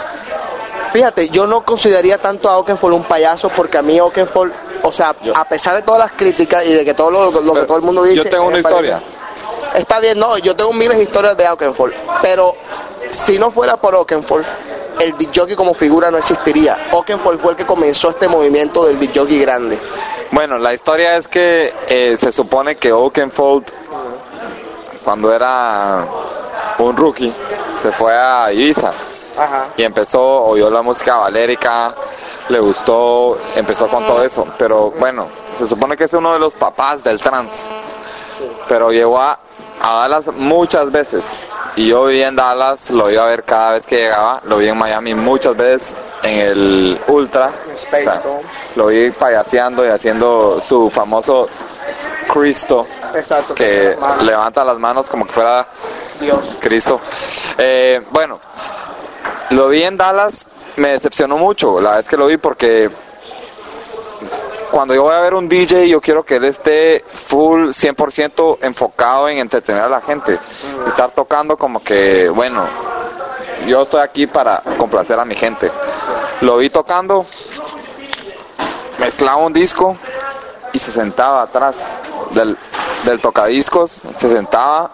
Fíjate, 0.91 1.29
yo 1.29 1.47
no 1.47 1.63
consideraría 1.63 2.17
tanto 2.17 2.49
a 2.49 2.57
Oakenfold 2.59 2.95
un 2.95 3.03
payaso 3.03 3.49
porque 3.49 3.77
a 3.77 3.81
mí 3.81 3.99
Oakenfold, 3.99 4.51
o 4.83 4.91
sea, 4.91 5.15
a 5.35 5.45
pesar 5.45 5.75
de 5.77 5.83
todas 5.83 5.99
las 5.99 6.11
críticas 6.11 6.65
y 6.65 6.73
de 6.73 6.83
que 6.83 6.93
todo 6.93 7.09
lo, 7.11 7.31
lo 7.41 7.53
que 7.53 7.61
todo 7.63 7.77
el 7.77 7.83
mundo 7.83 8.03
dice... 8.03 8.23
Yo 8.23 8.29
tengo 8.29 8.43
una 8.43 8.61
parece- 8.61 8.69
historia. 8.69 9.01
Está 9.73 9.99
bien, 10.01 10.19
no, 10.19 10.37
yo 10.37 10.53
tengo 10.53 10.73
miles 10.73 10.97
de 10.97 11.03
historias 11.03 11.37
de 11.37 11.45
Oakenfold, 11.47 11.93
pero 12.21 12.53
si 13.09 13.39
no 13.39 13.51
fuera 13.51 13.77
por 13.77 13.95
Oakenfold, 13.95 14.45
el 14.99 15.17
DJ 15.17 15.55
como 15.55 15.73
figura 15.73 16.11
no 16.11 16.17
existiría. 16.17 16.77
Oakenfold 16.91 17.39
fue 17.39 17.51
el 17.51 17.57
que 17.57 17.65
comenzó 17.65 18.09
este 18.09 18.27
movimiento 18.27 18.85
del 18.85 18.99
DJ 18.99 19.39
grande. 19.39 19.79
Bueno, 20.31 20.57
la 20.57 20.73
historia 20.73 21.15
es 21.15 21.27
que 21.29 21.73
eh, 21.87 22.17
se 22.17 22.33
supone 22.33 22.75
que 22.75 22.91
Oakenfold, 22.91 23.65
cuando 25.05 25.33
era 25.33 26.05
un 26.79 26.97
rookie, 26.97 27.33
se 27.81 27.93
fue 27.93 28.13
a 28.13 28.51
Ibiza 28.51 28.91
Ajá. 29.37 29.67
y 29.77 29.83
empezó, 29.83 30.21
oyó 30.43 30.69
la 30.69 30.81
música 30.81 31.15
valérica, 31.17 31.95
le 32.49 32.59
gustó, 32.59 33.37
empezó 33.55 33.87
con 33.87 34.05
todo 34.05 34.23
eso. 34.23 34.45
Pero 34.57 34.91
bueno, 34.91 35.27
se 35.57 35.67
supone 35.67 35.95
que 35.95 36.05
es 36.05 36.13
uno 36.13 36.33
de 36.33 36.39
los 36.39 36.53
papás 36.55 37.03
del 37.03 37.19
trance. 37.21 37.67
Pero 38.67 38.91
llegó 38.91 39.19
a, 39.19 39.39
a 39.81 39.93
Dallas 40.01 40.27
muchas 40.35 40.91
veces. 40.91 41.23
Y 41.75 41.87
yo 41.87 42.05
vivía 42.05 42.27
en 42.27 42.35
Dallas, 42.35 42.89
lo 42.89 43.09
iba 43.09 43.23
a 43.23 43.27
ver 43.27 43.43
cada 43.43 43.73
vez 43.73 43.87
que 43.87 43.95
llegaba, 43.97 44.41
lo 44.43 44.57
vi 44.57 44.67
en 44.67 44.77
Miami 44.77 45.13
muchas 45.13 45.55
veces 45.55 45.93
en 46.23 46.39
el 46.39 46.99
Ultra. 47.07 47.51
O 47.73 47.95
sea, 47.95 48.21
lo 48.75 48.87
vi 48.87 49.11
payaseando 49.11 49.85
y 49.85 49.89
haciendo 49.89 50.59
su 50.61 50.89
famoso 50.89 51.47
Cristo, 52.27 52.87
Exacto. 53.15 53.55
que 53.55 53.95
levanta 54.23 54.63
las 54.65 54.77
manos 54.77 55.09
como 55.09 55.25
que 55.25 55.31
fuera 55.33 55.65
Dios. 56.19 56.55
Cristo. 56.59 56.99
Eh, 57.57 58.01
bueno, 58.11 58.39
lo 59.51 59.67
vi 59.67 59.83
en 59.83 59.97
Dallas, 59.97 60.47
me 60.77 60.89
decepcionó 60.89 61.37
mucho 61.37 61.81
la 61.81 61.97
vez 61.97 62.07
que 62.07 62.17
lo 62.17 62.27
vi 62.27 62.37
porque 62.37 62.89
cuando 64.71 64.93
yo 64.93 65.03
voy 65.03 65.13
a 65.13 65.19
ver 65.19 65.33
un 65.33 65.49
DJ 65.49 65.89
yo 65.89 65.99
quiero 65.99 66.23
que 66.23 66.37
él 66.37 66.45
esté 66.45 67.03
full 67.07 67.69
100% 67.69 68.59
enfocado 68.61 69.27
en 69.27 69.39
entretener 69.39 69.83
a 69.83 69.89
la 69.89 70.01
gente. 70.01 70.39
Estar 70.87 71.11
tocando 71.11 71.57
como 71.57 71.83
que, 71.83 72.29
bueno, 72.29 72.63
yo 73.67 73.83
estoy 73.83 73.99
aquí 73.99 74.25
para 74.25 74.61
complacer 74.77 75.19
a 75.19 75.25
mi 75.25 75.35
gente. 75.35 75.69
Lo 76.39 76.57
vi 76.57 76.69
tocando, 76.69 77.25
mezclaba 78.99 79.37
un 79.37 79.51
disco 79.51 79.97
y 80.71 80.79
se 80.79 80.93
sentaba 80.93 81.41
atrás 81.41 81.75
del, 82.31 82.57
del 83.03 83.19
tocadiscos, 83.19 84.01
se 84.15 84.29
sentaba, 84.29 84.91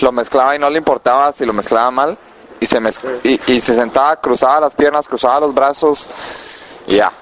lo 0.00 0.12
mezclaba 0.12 0.54
y 0.54 0.58
no 0.58 0.68
le 0.68 0.76
importaba 0.76 1.32
si 1.32 1.46
lo 1.46 1.54
mezclaba 1.54 1.90
mal 1.90 2.18
y 2.60 2.66
se 2.66 2.80
mezc- 2.80 3.20
y, 3.22 3.40
y 3.52 3.60
se 3.60 3.74
sentaba, 3.74 4.16
cruzaba 4.16 4.60
las 4.60 4.74
piernas, 4.74 5.06
cruzaba 5.08 5.40
los 5.40 5.54
brazos 5.54 6.08
y 6.86 6.96
ya, 6.96 7.12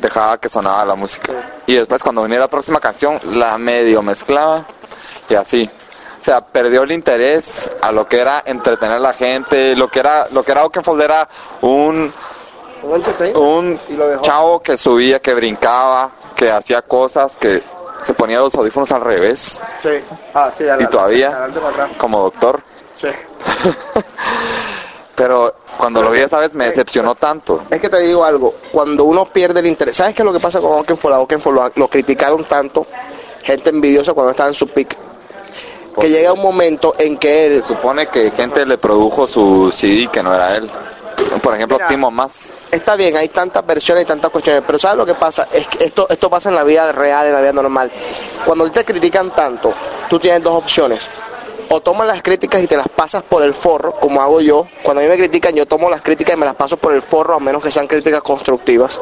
dejaba 0.00 0.38
que 0.38 0.48
sonaba 0.48 0.84
la 0.84 0.94
música. 0.94 1.32
Y 1.66 1.74
después 1.76 2.02
cuando 2.02 2.22
venía 2.22 2.38
la 2.38 2.48
próxima 2.48 2.80
canción 2.80 3.20
la 3.32 3.58
medio 3.58 4.02
mezclaba 4.02 4.64
y 5.28 5.34
así. 5.34 5.70
O 6.18 6.22
sea, 6.22 6.42
perdió 6.42 6.82
el 6.82 6.92
interés 6.92 7.70
a 7.80 7.92
lo 7.92 8.06
que 8.06 8.18
era 8.20 8.42
entretener 8.44 8.96
a 8.96 9.00
la 9.00 9.14
gente, 9.14 9.74
lo 9.74 9.88
que 9.88 10.00
era, 10.00 10.28
lo 10.30 10.42
que 10.42 10.52
era 10.52 10.64
Oakenfold 10.64 11.00
era 11.00 11.26
un, 11.62 12.12
un 13.34 13.80
chavo 14.20 14.60
que 14.62 14.76
subía, 14.76 15.20
que 15.20 15.32
brincaba, 15.32 16.10
que 16.36 16.50
hacía 16.50 16.82
cosas, 16.82 17.36
que 17.38 17.62
se 18.02 18.12
ponía 18.14 18.38
los 18.38 18.54
audífonos 18.54 18.90
al 18.92 19.00
revés 19.02 19.60
Sí. 19.82 19.88
Ah, 20.34 20.50
sí, 20.52 20.64
y 20.78 20.86
todavía 20.86 21.30
como 21.98 22.20
doctor. 22.22 22.62
Sí. 23.00 23.08
Pero 25.14 25.54
cuando 25.76 26.02
lo 26.02 26.10
vi 26.10 26.20
esa 26.20 26.38
vez 26.38 26.54
me 26.54 26.66
decepcionó 26.66 27.14
tanto. 27.14 27.62
Es 27.70 27.80
que 27.80 27.88
te 27.88 28.00
digo 28.00 28.24
algo, 28.24 28.54
cuando 28.72 29.04
uno 29.04 29.26
pierde 29.26 29.60
el 29.60 29.66
interés, 29.66 29.96
¿sabes 29.96 30.14
qué 30.14 30.22
es 30.22 30.26
lo 30.26 30.32
que 30.32 30.40
pasa 30.40 30.60
con 30.60 30.72
Oakenfold? 30.72 31.14
A 31.14 31.20
Oakenfold 31.20 31.56
lo, 31.56 31.72
lo 31.74 31.88
criticaron 31.88 32.44
tanto, 32.44 32.86
gente 33.42 33.70
envidiosa 33.70 34.12
cuando 34.14 34.30
estaba 34.30 34.48
en 34.48 34.54
su 34.54 34.68
pick, 34.68 34.96
que 35.98 36.08
llega 36.08 36.32
un 36.32 36.40
momento 36.40 36.94
en 36.98 37.18
que 37.18 37.46
él... 37.46 37.62
Se 37.62 37.68
supone 37.68 38.06
que 38.06 38.30
gente 38.30 38.64
le 38.64 38.78
produjo 38.78 39.26
su 39.26 39.72
CD 39.72 40.08
que 40.08 40.22
no 40.22 40.34
era 40.34 40.56
él. 40.56 40.70
Por 41.42 41.54
ejemplo, 41.54 41.76
Mira. 41.76 41.88
Timo 41.88 42.10
Más. 42.10 42.50
Está 42.70 42.96
bien, 42.96 43.16
hay 43.16 43.28
tantas 43.28 43.64
versiones 43.66 44.04
y 44.04 44.06
tantas 44.06 44.30
cuestiones, 44.30 44.62
pero 44.66 44.78
¿sabes 44.78 44.96
lo 44.96 45.06
que 45.06 45.14
pasa? 45.14 45.48
Es 45.52 45.68
que 45.68 45.84
esto, 45.84 46.06
esto 46.08 46.30
pasa 46.30 46.48
en 46.48 46.54
la 46.54 46.64
vida 46.64 46.92
real, 46.92 47.26
en 47.26 47.32
la 47.34 47.40
vida 47.40 47.52
normal. 47.52 47.90
Cuando 48.44 48.70
te 48.70 48.84
critican 48.84 49.30
tanto, 49.30 49.72
tú 50.08 50.18
tienes 50.18 50.42
dos 50.42 50.54
opciones. 50.54 51.08
O 51.72 51.80
tomas 51.80 52.04
las 52.04 52.20
críticas 52.20 52.64
y 52.64 52.66
te 52.66 52.76
las 52.76 52.88
pasas 52.88 53.22
por 53.22 53.44
el 53.44 53.54
forro, 53.54 53.92
como 53.92 54.20
hago 54.20 54.40
yo. 54.40 54.66
Cuando 54.82 55.02
a 55.02 55.04
mí 55.04 55.08
me 55.08 55.16
critican, 55.16 55.54
yo 55.54 55.66
tomo 55.66 55.88
las 55.88 56.02
críticas 56.02 56.34
y 56.34 56.36
me 56.36 56.44
las 56.44 56.56
paso 56.56 56.76
por 56.76 56.92
el 56.92 57.00
forro, 57.00 57.36
a 57.36 57.38
menos 57.38 57.62
que 57.62 57.70
sean 57.70 57.86
críticas 57.86 58.22
constructivas. 58.22 58.98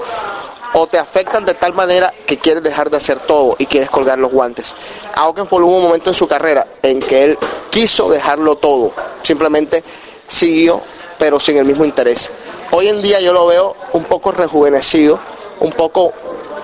O 0.74 0.86
te 0.86 0.98
afectan 0.98 1.46
de 1.46 1.54
tal 1.54 1.72
manera 1.72 2.12
que 2.26 2.36
quieres 2.36 2.62
dejar 2.62 2.90
de 2.90 2.98
hacer 2.98 3.20
todo 3.20 3.56
y 3.56 3.64
quieres 3.64 3.88
colgar 3.88 4.18
los 4.18 4.30
guantes. 4.30 4.74
A 5.16 5.26
Oakenfold 5.28 5.64
hubo 5.64 5.76
un 5.78 5.84
momento 5.84 6.10
en 6.10 6.14
su 6.14 6.28
carrera 6.28 6.66
en 6.82 7.00
que 7.00 7.24
él 7.24 7.38
quiso 7.70 8.10
dejarlo 8.10 8.56
todo. 8.56 8.92
Simplemente 9.22 9.82
siguió, 10.26 10.82
pero 11.18 11.40
sin 11.40 11.56
el 11.56 11.64
mismo 11.64 11.86
interés. 11.86 12.30
Hoy 12.72 12.88
en 12.88 13.00
día 13.00 13.18
yo 13.20 13.32
lo 13.32 13.46
veo 13.46 13.76
un 13.94 14.04
poco 14.04 14.30
rejuvenecido, 14.30 15.18
un 15.60 15.72
poco 15.72 16.12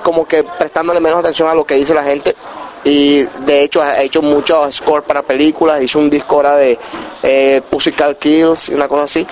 como 0.03 0.29
que 0.29 0.45
prestándole 0.45 1.01
menos 1.01 1.21
atención 1.21 1.49
a 1.49 1.55
lo 1.55 1.65
que 1.65 1.77
dice 1.77 1.95
la 1.95 2.05
gente 2.05 2.37
y 2.85 3.23
de 3.23 3.63
hecho 3.63 3.83
ha 3.83 4.01
hecho 4.03 4.23
muchos 4.23 4.77
scores 4.77 5.07
para 5.07 5.23
películas, 5.23 5.83
hizo 5.83 5.99
un 5.99 6.11
disco 6.11 6.37
ahora 6.37 6.57
de 6.57 6.79
eh, 7.23 7.63
Pussycat 7.69 8.19
Kills 8.19 8.69
y 8.69 8.75
una 8.75 8.89
cosa 8.89 9.05
así. 9.05 9.27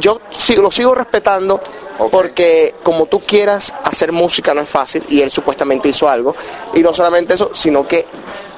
Yo 0.00 0.20
sigo, 0.30 0.62
lo 0.62 0.70
sigo 0.72 0.94
respetando 0.94 1.60
porque 2.10 2.74
como 2.82 3.06
tú 3.06 3.20
quieras 3.20 3.72
hacer 3.84 4.12
música 4.12 4.52
no 4.52 4.60
es 4.60 4.68
fácil 4.68 5.02
y 5.08 5.22
él 5.22 5.30
supuestamente 5.30 5.88
hizo 5.88 6.08
algo 6.08 6.34
y 6.74 6.80
no 6.80 6.92
solamente 6.92 7.34
eso, 7.34 7.50
sino 7.54 7.86
que 7.86 8.04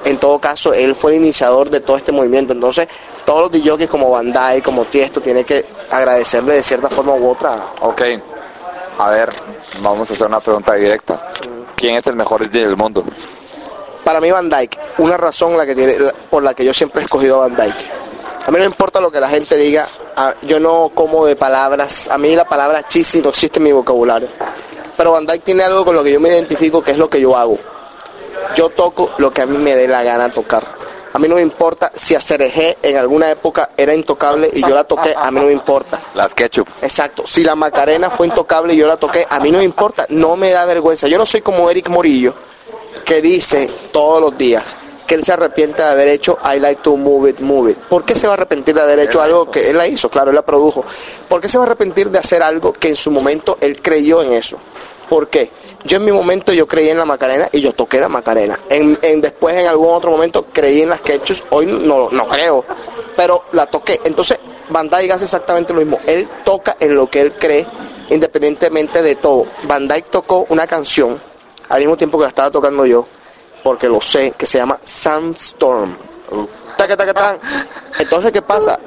en 0.05 0.17
todo 0.17 0.39
caso 0.39 0.73
él 0.73 0.95
fue 0.95 1.11
el 1.11 1.21
iniciador 1.21 1.69
de 1.69 1.81
todo 1.81 1.97
este 1.97 2.11
movimiento. 2.11 2.53
Entonces 2.53 2.87
todos 3.25 3.51
los 3.51 3.51
DJs 3.51 3.87
como 3.87 4.09
Bandai, 4.09 4.61
como 4.61 4.85
Tiesto, 4.85 5.21
tienen 5.21 5.45
que 5.45 5.65
agradecerle 5.91 6.55
de 6.55 6.63
cierta 6.63 6.89
forma 6.89 7.13
u 7.13 7.29
otra. 7.29 7.63
Ok. 7.81 8.01
A 8.97 9.09
ver, 9.11 9.29
vamos 9.81 10.09
a 10.09 10.13
hacer 10.13 10.27
una 10.27 10.39
pregunta 10.39 10.73
directa. 10.73 11.31
¿Quién 11.75 11.95
es 11.95 12.07
el 12.07 12.15
mejor 12.15 12.49
DJ 12.49 12.65
del 12.65 12.75
mundo? 12.75 13.05
Para 14.09 14.21
mí 14.21 14.31
Van 14.31 14.49
Dyke, 14.49 14.75
una 14.97 15.17
razón 15.17 15.55
la 15.55 15.67
que 15.67 15.75
tiene, 15.75 15.95
por 16.31 16.41
la 16.41 16.55
que 16.55 16.65
yo 16.65 16.73
siempre 16.73 16.99
he 17.01 17.05
escogido 17.05 17.35
a 17.35 17.47
Van 17.47 17.55
Dyke. 17.55 17.85
A 18.43 18.49
mí 18.49 18.53
no 18.53 18.57
me 18.61 18.65
importa 18.65 18.99
lo 18.99 19.11
que 19.11 19.19
la 19.19 19.29
gente 19.29 19.55
diga, 19.55 19.87
a- 20.15 20.33
yo 20.41 20.59
no 20.59 20.89
como 20.95 21.27
de 21.27 21.35
palabras, 21.35 22.07
a 22.11 22.17
mí 22.17 22.35
la 22.35 22.43
palabra 22.45 22.87
cheesy 22.87 23.21
no 23.21 23.29
existe 23.29 23.59
en 23.59 23.65
mi 23.65 23.71
vocabulario. 23.71 24.27
Pero 24.97 25.11
Van 25.11 25.27
Dyke 25.27 25.43
tiene 25.43 25.61
algo 25.61 25.85
con 25.85 25.93
lo 25.95 26.03
que 26.03 26.11
yo 26.11 26.19
me 26.19 26.29
identifico, 26.29 26.81
que 26.81 26.89
es 26.89 26.97
lo 26.97 27.07
que 27.07 27.21
yo 27.21 27.37
hago. 27.37 27.59
Yo 28.55 28.69
toco 28.69 29.11
lo 29.19 29.31
que 29.31 29.43
a 29.43 29.45
mí 29.45 29.59
me 29.59 29.75
dé 29.75 29.87
la 29.87 30.01
gana 30.01 30.29
tocar. 30.31 30.63
A 31.13 31.19
mí 31.19 31.27
no 31.27 31.35
me 31.35 31.41
importa 31.43 31.91
si 31.93 32.15
hacer 32.15 32.41
G 32.51 32.77
en 32.81 32.97
alguna 32.97 33.29
época 33.29 33.69
era 33.77 33.93
intocable 33.93 34.49
y 34.51 34.61
yo 34.61 34.69
la 34.69 34.85
toqué, 34.85 35.13
a 35.15 35.29
mí 35.29 35.39
no 35.39 35.45
me 35.45 35.53
importa. 35.53 36.01
Las 36.15 36.33
Ketchup. 36.33 36.67
Exacto. 36.81 37.27
Si 37.27 37.43
la 37.43 37.53
Macarena 37.53 38.09
fue 38.09 38.25
intocable 38.25 38.73
y 38.73 38.77
yo 38.77 38.87
la 38.87 38.97
toqué, 38.97 39.23
a 39.29 39.39
mí 39.39 39.51
no 39.51 39.59
me 39.59 39.65
importa, 39.65 40.07
no 40.09 40.35
me 40.35 40.49
da 40.49 40.65
vergüenza. 40.65 41.07
Yo 41.07 41.19
no 41.19 41.27
soy 41.27 41.41
como 41.41 41.69
Eric 41.69 41.89
Morillo, 41.89 42.33
que 43.03 43.21
dice 43.21 43.69
todos 43.91 44.21
los 44.21 44.37
días 44.37 44.75
que 45.07 45.15
él 45.15 45.23
se 45.23 45.31
arrepiente 45.31 45.81
de 45.81 45.87
haber 45.89 46.07
hecho 46.09 46.37
I 46.43 46.59
like 46.59 46.81
to 46.83 46.95
move 46.95 47.29
it, 47.31 47.39
move 47.39 47.71
it. 47.71 47.77
¿Por 47.77 48.05
qué 48.05 48.13
se 48.13 48.27
va 48.27 48.33
a 48.33 48.35
arrepentir 48.35 48.75
de 48.75 48.81
haber 48.81 48.99
hecho 48.99 49.19
algo 49.21 49.49
que 49.49 49.69
él 49.71 49.77
la 49.77 49.87
hizo? 49.87 50.09
Claro, 50.09 50.29
él 50.29 50.35
la 50.35 50.43
produjo. 50.43 50.85
¿Por 51.27 51.41
qué 51.41 51.49
se 51.49 51.57
va 51.57 51.63
a 51.63 51.67
arrepentir 51.67 52.11
de 52.11 52.19
hacer 52.19 52.43
algo 52.43 52.71
que 52.73 52.89
en 52.89 52.95
su 52.95 53.09
momento 53.09 53.57
él 53.59 53.81
creyó 53.81 54.21
en 54.21 54.33
eso? 54.33 54.57
¿Por 55.09 55.27
qué? 55.29 55.49
Yo 55.83 55.97
en 55.97 56.05
mi 56.05 56.11
momento 56.11 56.53
yo 56.53 56.67
creí 56.67 56.89
en 56.89 56.99
la 56.99 57.05
Macarena 57.05 57.49
y 57.51 57.61
yo 57.61 57.73
toqué 57.73 57.99
la 57.99 58.07
Macarena. 58.09 58.59
En, 58.69 58.99
en- 59.01 59.21
después 59.21 59.55
en 59.55 59.65
algún 59.65 59.91
otro 59.95 60.11
momento 60.11 60.45
creí 60.53 60.81
en 60.83 60.89
las 60.89 61.01
quechus, 61.01 61.43
hoy 61.49 61.65
no, 61.65 62.11
no 62.11 62.27
creo, 62.27 62.63
pero 63.15 63.45
la 63.53 63.65
toqué. 63.65 63.99
Entonces 64.03 64.37
Van 64.69 64.87
Dyke 64.89 65.13
hace 65.13 65.25
exactamente 65.25 65.73
lo 65.73 65.79
mismo. 65.79 65.97
Él 66.05 66.27
toca 66.45 66.75
en 66.79 66.93
lo 66.93 67.09
que 67.09 67.21
él 67.21 67.33
cree, 67.33 67.65
independientemente 68.11 69.01
de 69.01 69.15
todo. 69.15 69.45
Van 69.63 69.87
Dyke 69.87 70.09
tocó 70.11 70.45
una 70.49 70.67
canción 70.67 71.19
al 71.69 71.79
mismo 71.79 71.97
tiempo 71.97 72.17
que 72.17 72.23
la 72.23 72.29
estaba 72.29 72.51
tocando 72.51 72.85
yo, 72.85 73.05
porque 73.63 73.87
lo 73.87 74.01
sé, 74.01 74.33
que 74.37 74.45
se 74.45 74.57
llama 74.57 74.77
Sandstorm. 74.83 75.95
Taca, 76.77 76.95
taca, 76.95 77.13
tan. 77.13 77.39
Entonces, 77.99 78.31
¿qué 78.31 78.41
pasa? 78.41 78.79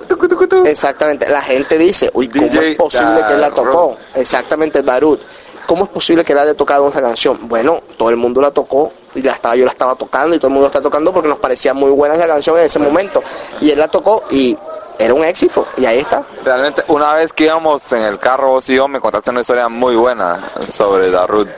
Exactamente, 0.64 1.28
la 1.28 1.43
gente 1.43 1.78
dice, 1.78 2.11
uy, 2.14 2.28
¿cómo 2.28 2.47
es 2.61 2.76
posible 2.76 3.24
que 3.26 3.35
él 3.35 3.41
la 3.41 3.51
tocó? 3.51 3.97
Exactamente, 4.14 4.83
Darut. 4.83 5.20
¿Cómo 5.66 5.85
es 5.85 5.91
posible 5.91 6.24
que 6.24 6.33
él 6.33 6.39
haya 6.39 6.55
tocado 6.55 6.89
esa 6.89 7.01
canción? 7.01 7.39
Bueno, 7.49 7.80
todo 7.97 8.11
el 8.11 8.16
mundo 8.16 8.41
la 8.41 8.51
tocó 8.51 8.93
y 9.14 9.22
la 9.22 9.33
estaba, 9.33 9.55
yo 9.55 9.64
la 9.64 9.70
estaba 9.70 9.95
tocando 9.95 10.35
y 10.35 10.39
todo 10.39 10.49
el 10.49 10.55
mundo 10.55 10.64
la 10.64 10.68
está 10.68 10.83
tocando 10.83 11.12
porque 11.12 11.28
nos 11.28 11.39
parecía 11.39 11.72
muy 11.72 11.91
buena 11.91 12.14
esa 12.14 12.26
canción 12.26 12.59
en 12.59 12.64
ese 12.64 12.78
momento. 12.78 13.22
Y 13.61 13.70
él 13.70 13.78
la 13.78 13.89
tocó 13.89 14.24
y 14.30 14.57
era 14.99 15.14
un 15.14 15.24
éxito 15.24 15.66
y 15.76 15.85
ahí 15.85 15.99
está. 15.99 16.24
Realmente, 16.45 16.83
una 16.89 17.14
vez 17.14 17.33
que 17.33 17.45
íbamos 17.45 17.93
en 17.93 18.03
el 18.03 18.18
carro, 18.18 18.51
vos 18.51 18.68
y 18.70 18.74
yo, 18.74 18.89
me 18.89 19.01
contaste 19.01 19.30
una 19.30 19.43
historia 19.43 19.68
muy 19.68 19.95
buena 19.95 20.53
sobre 20.68 21.11
Darut. 21.11 21.49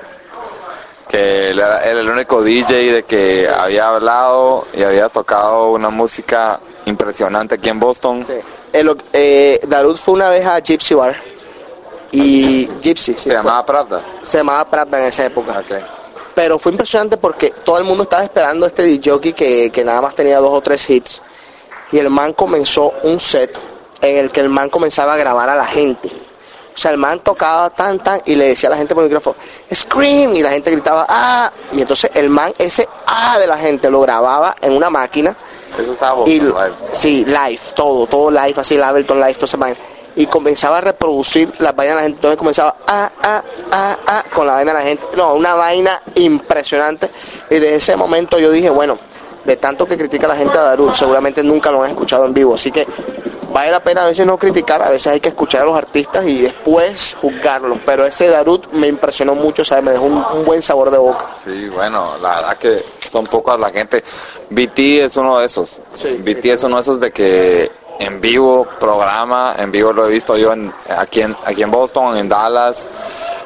Que 1.15 1.51
él 1.51 1.61
era, 1.61 1.81
era 1.85 2.01
el 2.01 2.11
único 2.11 2.43
DJ 2.43 2.93
de 2.93 3.03
que 3.05 3.49
había 3.49 3.87
hablado 3.87 4.67
y 4.75 4.83
había 4.83 5.09
tocado 5.09 5.71
una 5.71 5.89
música 5.89 6.59
impresionante 6.87 7.55
aquí 7.55 7.69
en 7.69 7.79
Boston. 7.79 8.27
El, 8.73 8.97
eh, 9.13 9.61
Darut 9.69 9.97
fue 9.97 10.15
una 10.15 10.29
vez 10.29 10.45
a 10.45 10.59
Gypsy 10.59 10.95
Bar 10.95 11.15
y 12.11 12.69
Gypsy 12.81 13.15
Se 13.15 13.33
llamaba 13.33 13.65
Pravda. 13.65 14.03
se 14.25 14.39
llamaba 14.39 14.69
Pravda 14.69 14.99
en 14.99 15.05
esa 15.05 15.27
época. 15.27 15.63
Pero 16.35 16.59
fue 16.59 16.73
impresionante 16.73 17.17
porque 17.17 17.51
todo 17.65 17.79
el 17.79 17.85
mundo 17.85 18.03
estaba 18.03 18.25
esperando 18.25 18.67
a 18.67 18.69
este 18.69 18.83
DJ 18.83 19.21
que, 19.21 19.71
que 19.71 19.85
nada 19.85 20.01
más 20.01 20.17
tenía 20.17 20.41
dos 20.41 20.51
o 20.51 20.61
tres 20.63 20.91
hits. 20.91 21.23
Y 21.93 21.99
el 21.99 22.11
man 22.11 22.33
comenzó 22.33 22.93
un 23.05 23.21
set 23.21 23.57
en 24.01 24.17
el 24.17 24.33
que 24.33 24.41
el 24.41 24.49
man 24.49 24.69
comenzaba 24.69 25.15
a 25.15 25.17
grabar 25.17 25.49
a 25.49 25.55
la 25.55 25.67
gente. 25.67 26.11
O 26.75 26.77
sea, 26.77 26.91
el 26.91 26.97
man 26.99 27.21
tocaba 27.21 27.71
tan, 27.71 28.01
tan, 28.01 28.21
y 28.25 28.35
le 28.35 28.49
decía 28.49 28.69
a 28.69 28.71
la 28.71 28.77
gente 28.77 28.95
por 28.95 29.05
el 29.05 29.11
micrófono, 29.11 29.37
Scream, 29.73 30.35
y 30.35 30.43
la 30.43 30.51
gente 30.51 30.73
gritaba, 30.73 31.07
ah, 31.09 31.53
y 31.71 31.81
entonces 31.81 32.11
el 32.15 32.29
man, 32.31 32.53
ese 32.59 32.89
ah 33.07 33.37
de 33.39 33.47
la 33.47 33.57
gente, 33.57 33.89
lo 33.91 34.01
grababa 34.01 34.57
en 34.61 34.77
una 34.77 34.91
máquina. 34.91 35.37
Eso 35.79 36.25
Y, 36.27 36.41
Live. 36.41 36.73
sí, 36.93 37.25
live, 37.25 37.61
todo, 37.75 38.07
todo 38.07 38.31
live, 38.31 38.55
así 38.57 38.75
el 38.75 38.83
Ableton 38.83 39.19
Live, 39.21 39.35
todo 39.35 39.47
ese 39.47 39.57
man. 39.57 39.75
Y 40.17 40.27
comenzaba 40.27 40.79
a 40.79 40.81
reproducir 40.81 41.53
las 41.59 41.75
vainas 41.75 41.97
de 41.97 41.97
la 41.97 42.03
gente. 42.03 42.17
Entonces 42.19 42.39
comenzaba 42.39 42.77
ah, 42.87 43.11
ah, 43.23 43.43
ah, 43.73 43.97
ah, 44.07 44.23
con 44.33 44.47
la 44.47 44.55
vaina 44.55 44.73
de 44.73 44.79
la 44.79 44.85
gente. 44.85 45.05
No, 45.17 45.35
una 45.35 45.55
vaina 45.55 46.01
impresionante. 46.15 47.11
Y 47.51 47.55
desde 47.55 47.75
ese 47.77 47.97
momento 47.97 48.39
yo 48.39 48.53
dije, 48.53 48.71
bueno, 48.71 48.97
de 49.45 49.57
tanto 49.57 49.87
que 49.87 49.99
critica 49.99 50.29
la 50.29 50.37
gente 50.37 50.57
a 50.57 50.63
Darut, 50.63 50.93
seguramente 50.93 51.43
nunca 51.43 51.73
lo 51.73 51.83
han 51.83 51.91
escuchado 51.91 52.27
en 52.27 52.35
vivo. 52.35 52.55
Así 52.55 52.71
que 52.71 52.87
vale 53.55 53.71
la 53.71 53.81
pena 53.83 54.03
a 54.03 54.07
veces 54.07 54.27
no 54.27 54.37
criticar, 54.37 54.83
a 54.83 54.91
veces 54.91 55.07
hay 55.13 55.21
que 55.21 55.29
escuchar 55.29 55.63
a 55.63 55.65
los 55.65 55.77
artistas 55.79 56.27
y 56.27 56.43
después 56.43 57.17
juzgarlos. 57.21 57.79
Pero 57.87 58.05
ese 58.05 58.29
Darut 58.29 58.73
me 58.73 58.89
impresionó 58.89 59.35
mucho, 59.37 59.65
¿sabes? 59.65 59.85
Me 59.85 59.93
dejó 59.93 60.05
un, 60.05 60.25
un 60.35 60.45
buen 60.45 60.61
sabor 60.61 60.91
de 60.91 60.99
boca. 60.99 61.29
Sí, 61.43 61.69
bueno, 61.69 62.19
la 62.21 62.35
verdad 62.37 62.57
que 62.59 62.85
son 63.09 63.27
pocas 63.27 63.59
la 63.59 63.71
gente. 63.71 64.03
BT 64.51 65.05
es 65.05 65.17
uno 65.17 65.39
de 65.39 65.47
esos. 65.47 65.81
BT 66.19 66.45
es 66.47 66.65
uno 66.65 66.77
de 66.77 66.83
esos 66.83 66.99
de 66.99 67.13
que 67.13 67.71
en 68.01 68.21
vivo 68.21 68.67
programa, 68.81 69.55
en 69.57 69.71
vivo 69.71 69.93
lo 69.93 70.07
he 70.07 70.11
visto 70.11 70.37
yo 70.37 70.53
en, 70.53 70.73
aquí, 70.89 71.21
en, 71.23 71.37
aquí 71.45 71.63
en 71.63 71.71
Boston, 71.71 72.17
en 72.17 72.29
Dallas, 72.29 72.89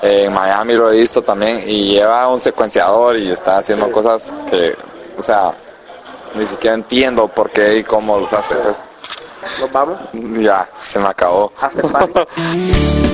en 0.00 0.32
Miami 0.32 0.72
lo 0.72 0.90
he 0.90 0.96
visto 0.96 1.20
también 1.20 1.62
y 1.66 1.92
lleva 1.92 2.28
un 2.28 2.40
secuenciador 2.40 3.18
y 3.18 3.30
está 3.30 3.58
haciendo 3.58 3.92
cosas 3.92 4.32
que, 4.48 4.74
o 5.18 5.22
sea, 5.22 5.52
ni 6.34 6.46
siquiera 6.46 6.74
entiendo 6.74 7.28
por 7.28 7.50
qué 7.50 7.76
y 7.76 7.84
cómo 7.84 8.18
los 8.18 8.32
hace. 8.32 8.54
pues. 8.54 8.87
¿Nos 9.60 9.72
vamos? 9.72 9.98
Ya, 10.12 10.68
se 10.86 10.98
me 10.98 11.06
acabó. 11.08 11.52
¿Qué 11.74 11.82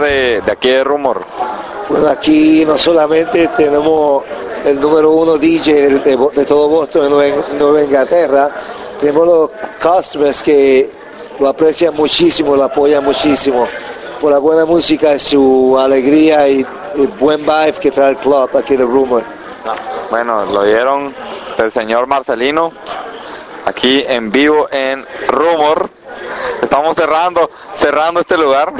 de, 0.00 0.40
de 0.40 0.52
aquí 0.52 0.70
de 0.70 0.84
Rumor? 0.84 1.24
Bueno, 1.88 2.08
aquí 2.08 2.64
no 2.66 2.76
solamente 2.78 3.48
tenemos 3.56 4.24
el 4.64 4.80
número 4.80 5.10
uno 5.12 5.36
DJ 5.38 5.72
de, 5.74 5.98
de- 6.00 6.28
de 6.34 6.44
todo 6.44 6.68
Boston 6.68 7.04
en 7.22 7.58
Nueva, 7.58 7.82
Inglaterra, 7.82 8.50
tenemos 8.98 9.26
los 9.26 9.50
customers 9.82 10.42
que 10.42 10.90
lo 11.38 11.48
aprecian 11.48 11.94
muchísimo, 11.94 12.54
lo 12.56 12.64
apoyan 12.64 13.02
muchísimo 13.02 13.66
por 14.20 14.30
la 14.32 14.38
buena 14.38 14.66
música, 14.66 15.18
su 15.18 15.78
alegría 15.80 16.46
y 16.48 16.64
el 16.96 17.08
buen 17.08 17.40
vibe 17.40 17.72
que 17.80 17.90
trae 17.90 18.10
el 18.10 18.16
club 18.18 18.50
aquí 18.56 18.76
de 18.76 18.84
Rumor. 18.84 19.22
Bueno, 20.10 20.44
lo 20.44 20.60
oyeron 20.60 21.14
del 21.56 21.72
señor 21.72 22.06
Marcelino 22.06 22.72
aquí 23.64 24.04
en 24.06 24.30
vivo 24.30 24.68
en 24.70 25.04
Rumor. 25.28 25.88
Estamos 26.62 26.94
cerrando, 26.96 27.50
cerrando 27.74 28.20
este 28.20 28.36
lugar. 28.36 28.72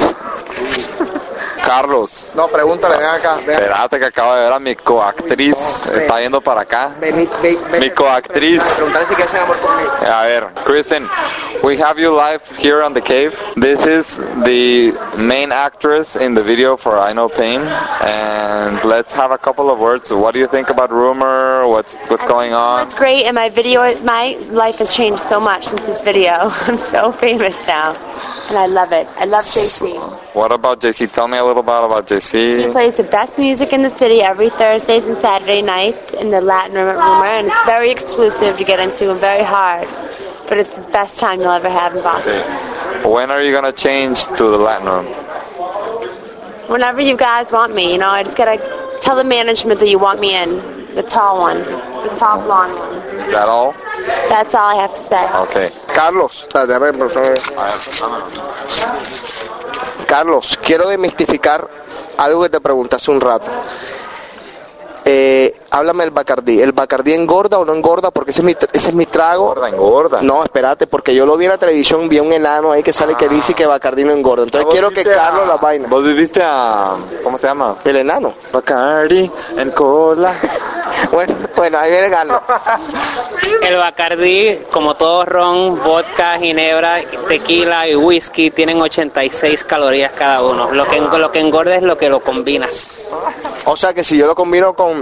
Carlos. 1.63 2.31
No, 2.35 2.47
pregúntale, 2.47 2.97
ven 2.97 3.07
acá. 3.07 3.35
Ven. 3.35 3.51
Espérate 3.51 3.99
que 3.99 4.05
acabo 4.05 4.33
de 4.35 4.41
ver 4.41 4.53
a 4.53 4.59
mi 4.59 4.75
coactriz. 4.75 5.83
Está 5.85 6.19
yendo 6.19 6.41
para 6.41 6.61
acá. 6.61 6.95
Ven, 6.99 7.15
ven, 7.15 7.59
ven. 7.71 7.79
Mi 7.79 7.89
coactriz. 7.91 8.61
Preguntarle 8.63 9.07
si 9.07 9.15
quiere 9.15 9.29
hacer 9.29 9.39
amor 9.41 9.57
conmigo. 9.57 9.91
A 10.11 10.23
ver, 10.23 10.49
Kristen, 10.65 11.07
we 11.63 11.77
have 11.77 11.99
you 11.99 12.15
live 12.15 12.43
here 12.57 12.81
on 12.83 12.93
the 12.93 13.01
cave. 13.01 13.37
This 13.55 13.85
is 13.85 14.17
the 14.17 14.93
main 15.17 15.51
actress 15.51 16.15
in 16.15 16.33
the 16.33 16.43
video 16.43 16.77
for 16.77 16.97
I 16.97 17.13
Know 17.13 17.29
Pain, 17.29 17.61
and 17.61 18.83
let's 18.83 19.13
have 19.13 19.31
a 19.31 19.37
couple 19.37 19.69
of 19.69 19.79
words. 19.79 20.11
What 20.11 20.33
do 20.33 20.39
you 20.39 20.47
think 20.47 20.69
about 20.69 20.91
rumor? 20.91 21.67
What's 21.67 21.95
what's 22.07 22.25
going 22.25 22.53
on? 22.53 22.83
It's 22.83 22.93
great, 22.93 23.25
and 23.25 23.35
my 23.35 23.49
video, 23.49 23.81
my 24.03 24.37
life 24.49 24.79
has 24.79 24.93
changed 24.93 25.23
so 25.23 25.39
much 25.39 25.67
since 25.67 25.85
this 25.85 26.01
video. 26.01 26.31
I'm 26.67 26.77
so 26.77 27.11
famous 27.11 27.55
now, 27.67 27.93
and 28.49 28.57
I 28.57 28.65
love 28.65 28.91
it. 28.91 29.07
I 29.15 29.25
love 29.25 29.43
JC. 29.43 29.99
What 30.33 30.51
about 30.51 30.79
JC? 30.81 31.11
Tell 31.11 31.27
me 31.27 31.37
a 31.37 31.45
little 31.45 31.63
bit 31.63 31.71
about 31.71 32.07
JC. 32.07 32.65
He 32.65 32.71
plays 32.71 32.97
the 32.97 33.03
best 33.03 33.37
music 33.37 33.73
in 33.73 33.83
the 33.83 33.89
city 33.89 34.21
every 34.21 34.49
Thursdays 34.49 35.05
and 35.05 35.17
Saturday 35.17 35.61
nights 35.61 36.13
in 36.13 36.29
the 36.29 36.41
Latin 36.41 36.75
room 36.75 36.97
Rumor, 36.97 37.25
and 37.25 37.47
it's 37.47 37.63
very 37.63 37.91
exclusive 37.91 38.57
to 38.57 38.63
get 38.63 38.79
into 38.79 39.11
and 39.11 39.19
very 39.19 39.43
hard. 39.43 39.87
But 40.47 40.57
it's 40.57 40.75
the 40.77 40.83
best 40.83 41.19
time 41.19 41.39
you'll 41.39 41.51
ever 41.51 41.69
have 41.69 41.95
in 41.95 42.03
Boston. 42.03 42.41
When 43.09 43.31
are 43.31 43.41
you 43.41 43.53
gonna 43.53 43.71
change 43.71 44.25
to 44.25 44.43
the 44.43 44.57
Latin 44.57 44.87
room? 44.87 45.05
Whenever 46.67 47.01
you 47.01 47.17
guys 47.17 47.51
want 47.51 47.73
me, 47.73 47.91
you 47.93 47.97
know, 47.97 48.09
I 48.09 48.23
just 48.23 48.37
gotta 48.37 48.57
tell 49.01 49.15
the 49.15 49.23
management 49.23 49.79
that 49.79 49.89
you 49.89 49.99
want 49.99 50.19
me 50.19 50.35
in. 50.35 50.71
The 50.95 51.03
tall 51.03 51.39
one, 51.39 51.59
the 51.59 52.13
tall 52.17 52.43
blonde 52.43 52.77
one. 52.77 52.97
Is 52.97 53.31
that 53.31 53.47
all? 53.47 53.73
That's 54.29 54.55
all 54.55 54.67
I 54.67 54.81
have 54.81 54.93
to 54.93 54.99
say. 54.99 55.25
Okay. 55.49 55.71
Carlos. 55.93 56.47
Carlos, 60.07 60.59
quiero 60.61 60.87
desmistificar 60.89 61.69
algo 62.17 62.43
que 62.43 62.49
te 62.49 62.61
pregunté 62.61 62.95
hace 62.95 63.11
un 63.11 63.21
rato. 63.21 63.51
Eh, 65.03 65.59
háblame 65.71 66.03
del 66.03 66.11
Bacardí. 66.11 66.61
¿El 66.61 66.71
Bacardí 66.73 67.13
engorda 67.13 67.57
o 67.59 67.65
no 67.65 67.73
engorda? 67.73 68.11
Porque 68.11 68.31
ese 68.31 68.41
es 68.41 68.45
mi, 68.45 68.51
ese 68.51 68.89
es 68.89 68.93
mi 68.93 69.05
trago. 69.05 69.49
Engorda, 69.51 69.69
engorda. 69.69 70.21
No, 70.21 70.43
espérate, 70.43 70.87
porque 70.87 71.15
yo 71.15 71.25
lo 71.25 71.37
vi 71.37 71.45
en 71.45 71.51
la 71.51 71.57
televisión, 71.57 72.07
vi 72.07 72.19
a 72.19 72.23
un 72.23 72.31
enano 72.33 72.71
ahí 72.71 72.83
que 72.83 72.93
sale 72.93 73.15
que 73.15 73.27
dice 73.27 73.53
que 73.53 73.65
Bacardí 73.65 74.03
no 74.03 74.11
engorda. 74.11 74.43
Entonces 74.43 74.65
¿Vos 74.65 74.73
quiero 74.73 74.89
que 74.89 75.03
viste 75.03 75.13
a- 75.13 75.17
Carlos 75.17 75.47
la 75.47 75.57
vaina. 75.57 75.87
¿Vos 75.89 76.03
viviste 76.03 76.41
a... 76.43 76.95
¿Cómo 77.23 77.37
se 77.37 77.47
llama? 77.47 77.75
El 77.83 77.97
enano. 77.97 78.33
Bacardi 78.51 79.29
en 79.57 79.71
cola. 79.71 80.33
Bueno, 81.11 81.33
bueno, 81.55 81.77
ahí 81.79 81.89
viene 81.89 82.09
Carlos. 82.09 82.41
El 83.63 83.77
Bacardí, 83.77 84.59
como 84.71 84.93
todo 84.95 85.25
ron, 85.25 85.81
vodka, 85.81 86.37
ginebra, 86.37 86.97
tequila 87.27 87.87
y 87.87 87.95
whisky, 87.95 88.51
tienen 88.51 88.79
86 88.81 89.63
calorías 89.63 90.11
cada 90.11 90.43
uno. 90.43 90.69
Lo 90.71 90.85
que, 90.87 90.99
lo 90.99 91.31
que 91.31 91.39
engorda 91.39 91.75
es 91.75 91.83
lo 91.83 91.97
que 91.97 92.09
lo 92.09 92.19
combinas. 92.19 93.07
O 93.65 93.77
sea 93.77 93.93
que 93.93 94.03
si 94.03 94.17
yo 94.17 94.27
lo 94.27 94.35
combino 94.35 94.73
con 94.73 95.00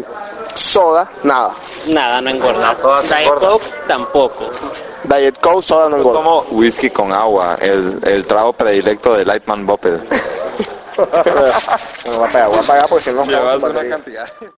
soda, 0.55 1.09
nada. 1.23 1.53
Nada, 1.87 2.21
no 2.21 2.29
engorda. 2.29 2.75
soda 2.75 3.01
Diet 3.03 3.21
engorda. 3.21 3.47
Coke 3.49 3.65
tampoco. 3.87 4.45
Diet 5.03 5.37
Coke, 5.39 5.63
soda 5.63 5.89
no 5.89 5.95
Es 5.95 6.01
engorda. 6.01 6.17
como 6.19 6.41
whisky 6.51 6.89
con 6.89 7.11
agua, 7.13 7.57
el, 7.61 7.99
el 8.03 8.25
trago 8.25 8.53
predilecto 8.53 9.13
de 9.15 9.25
Lightman 9.25 9.65
Boppel. 9.65 10.01
Me 10.99 12.15
voy 12.17 12.27
a 12.27 12.31
pagar, 12.31 12.49
voy 12.49 12.59
a 12.59 12.63
pagar 12.63 12.89
porque 12.89 13.03
si 13.05 13.11
no... 13.13 13.23
Llevas 13.25 13.63
una 13.63 13.87
cantidad. 13.89 14.27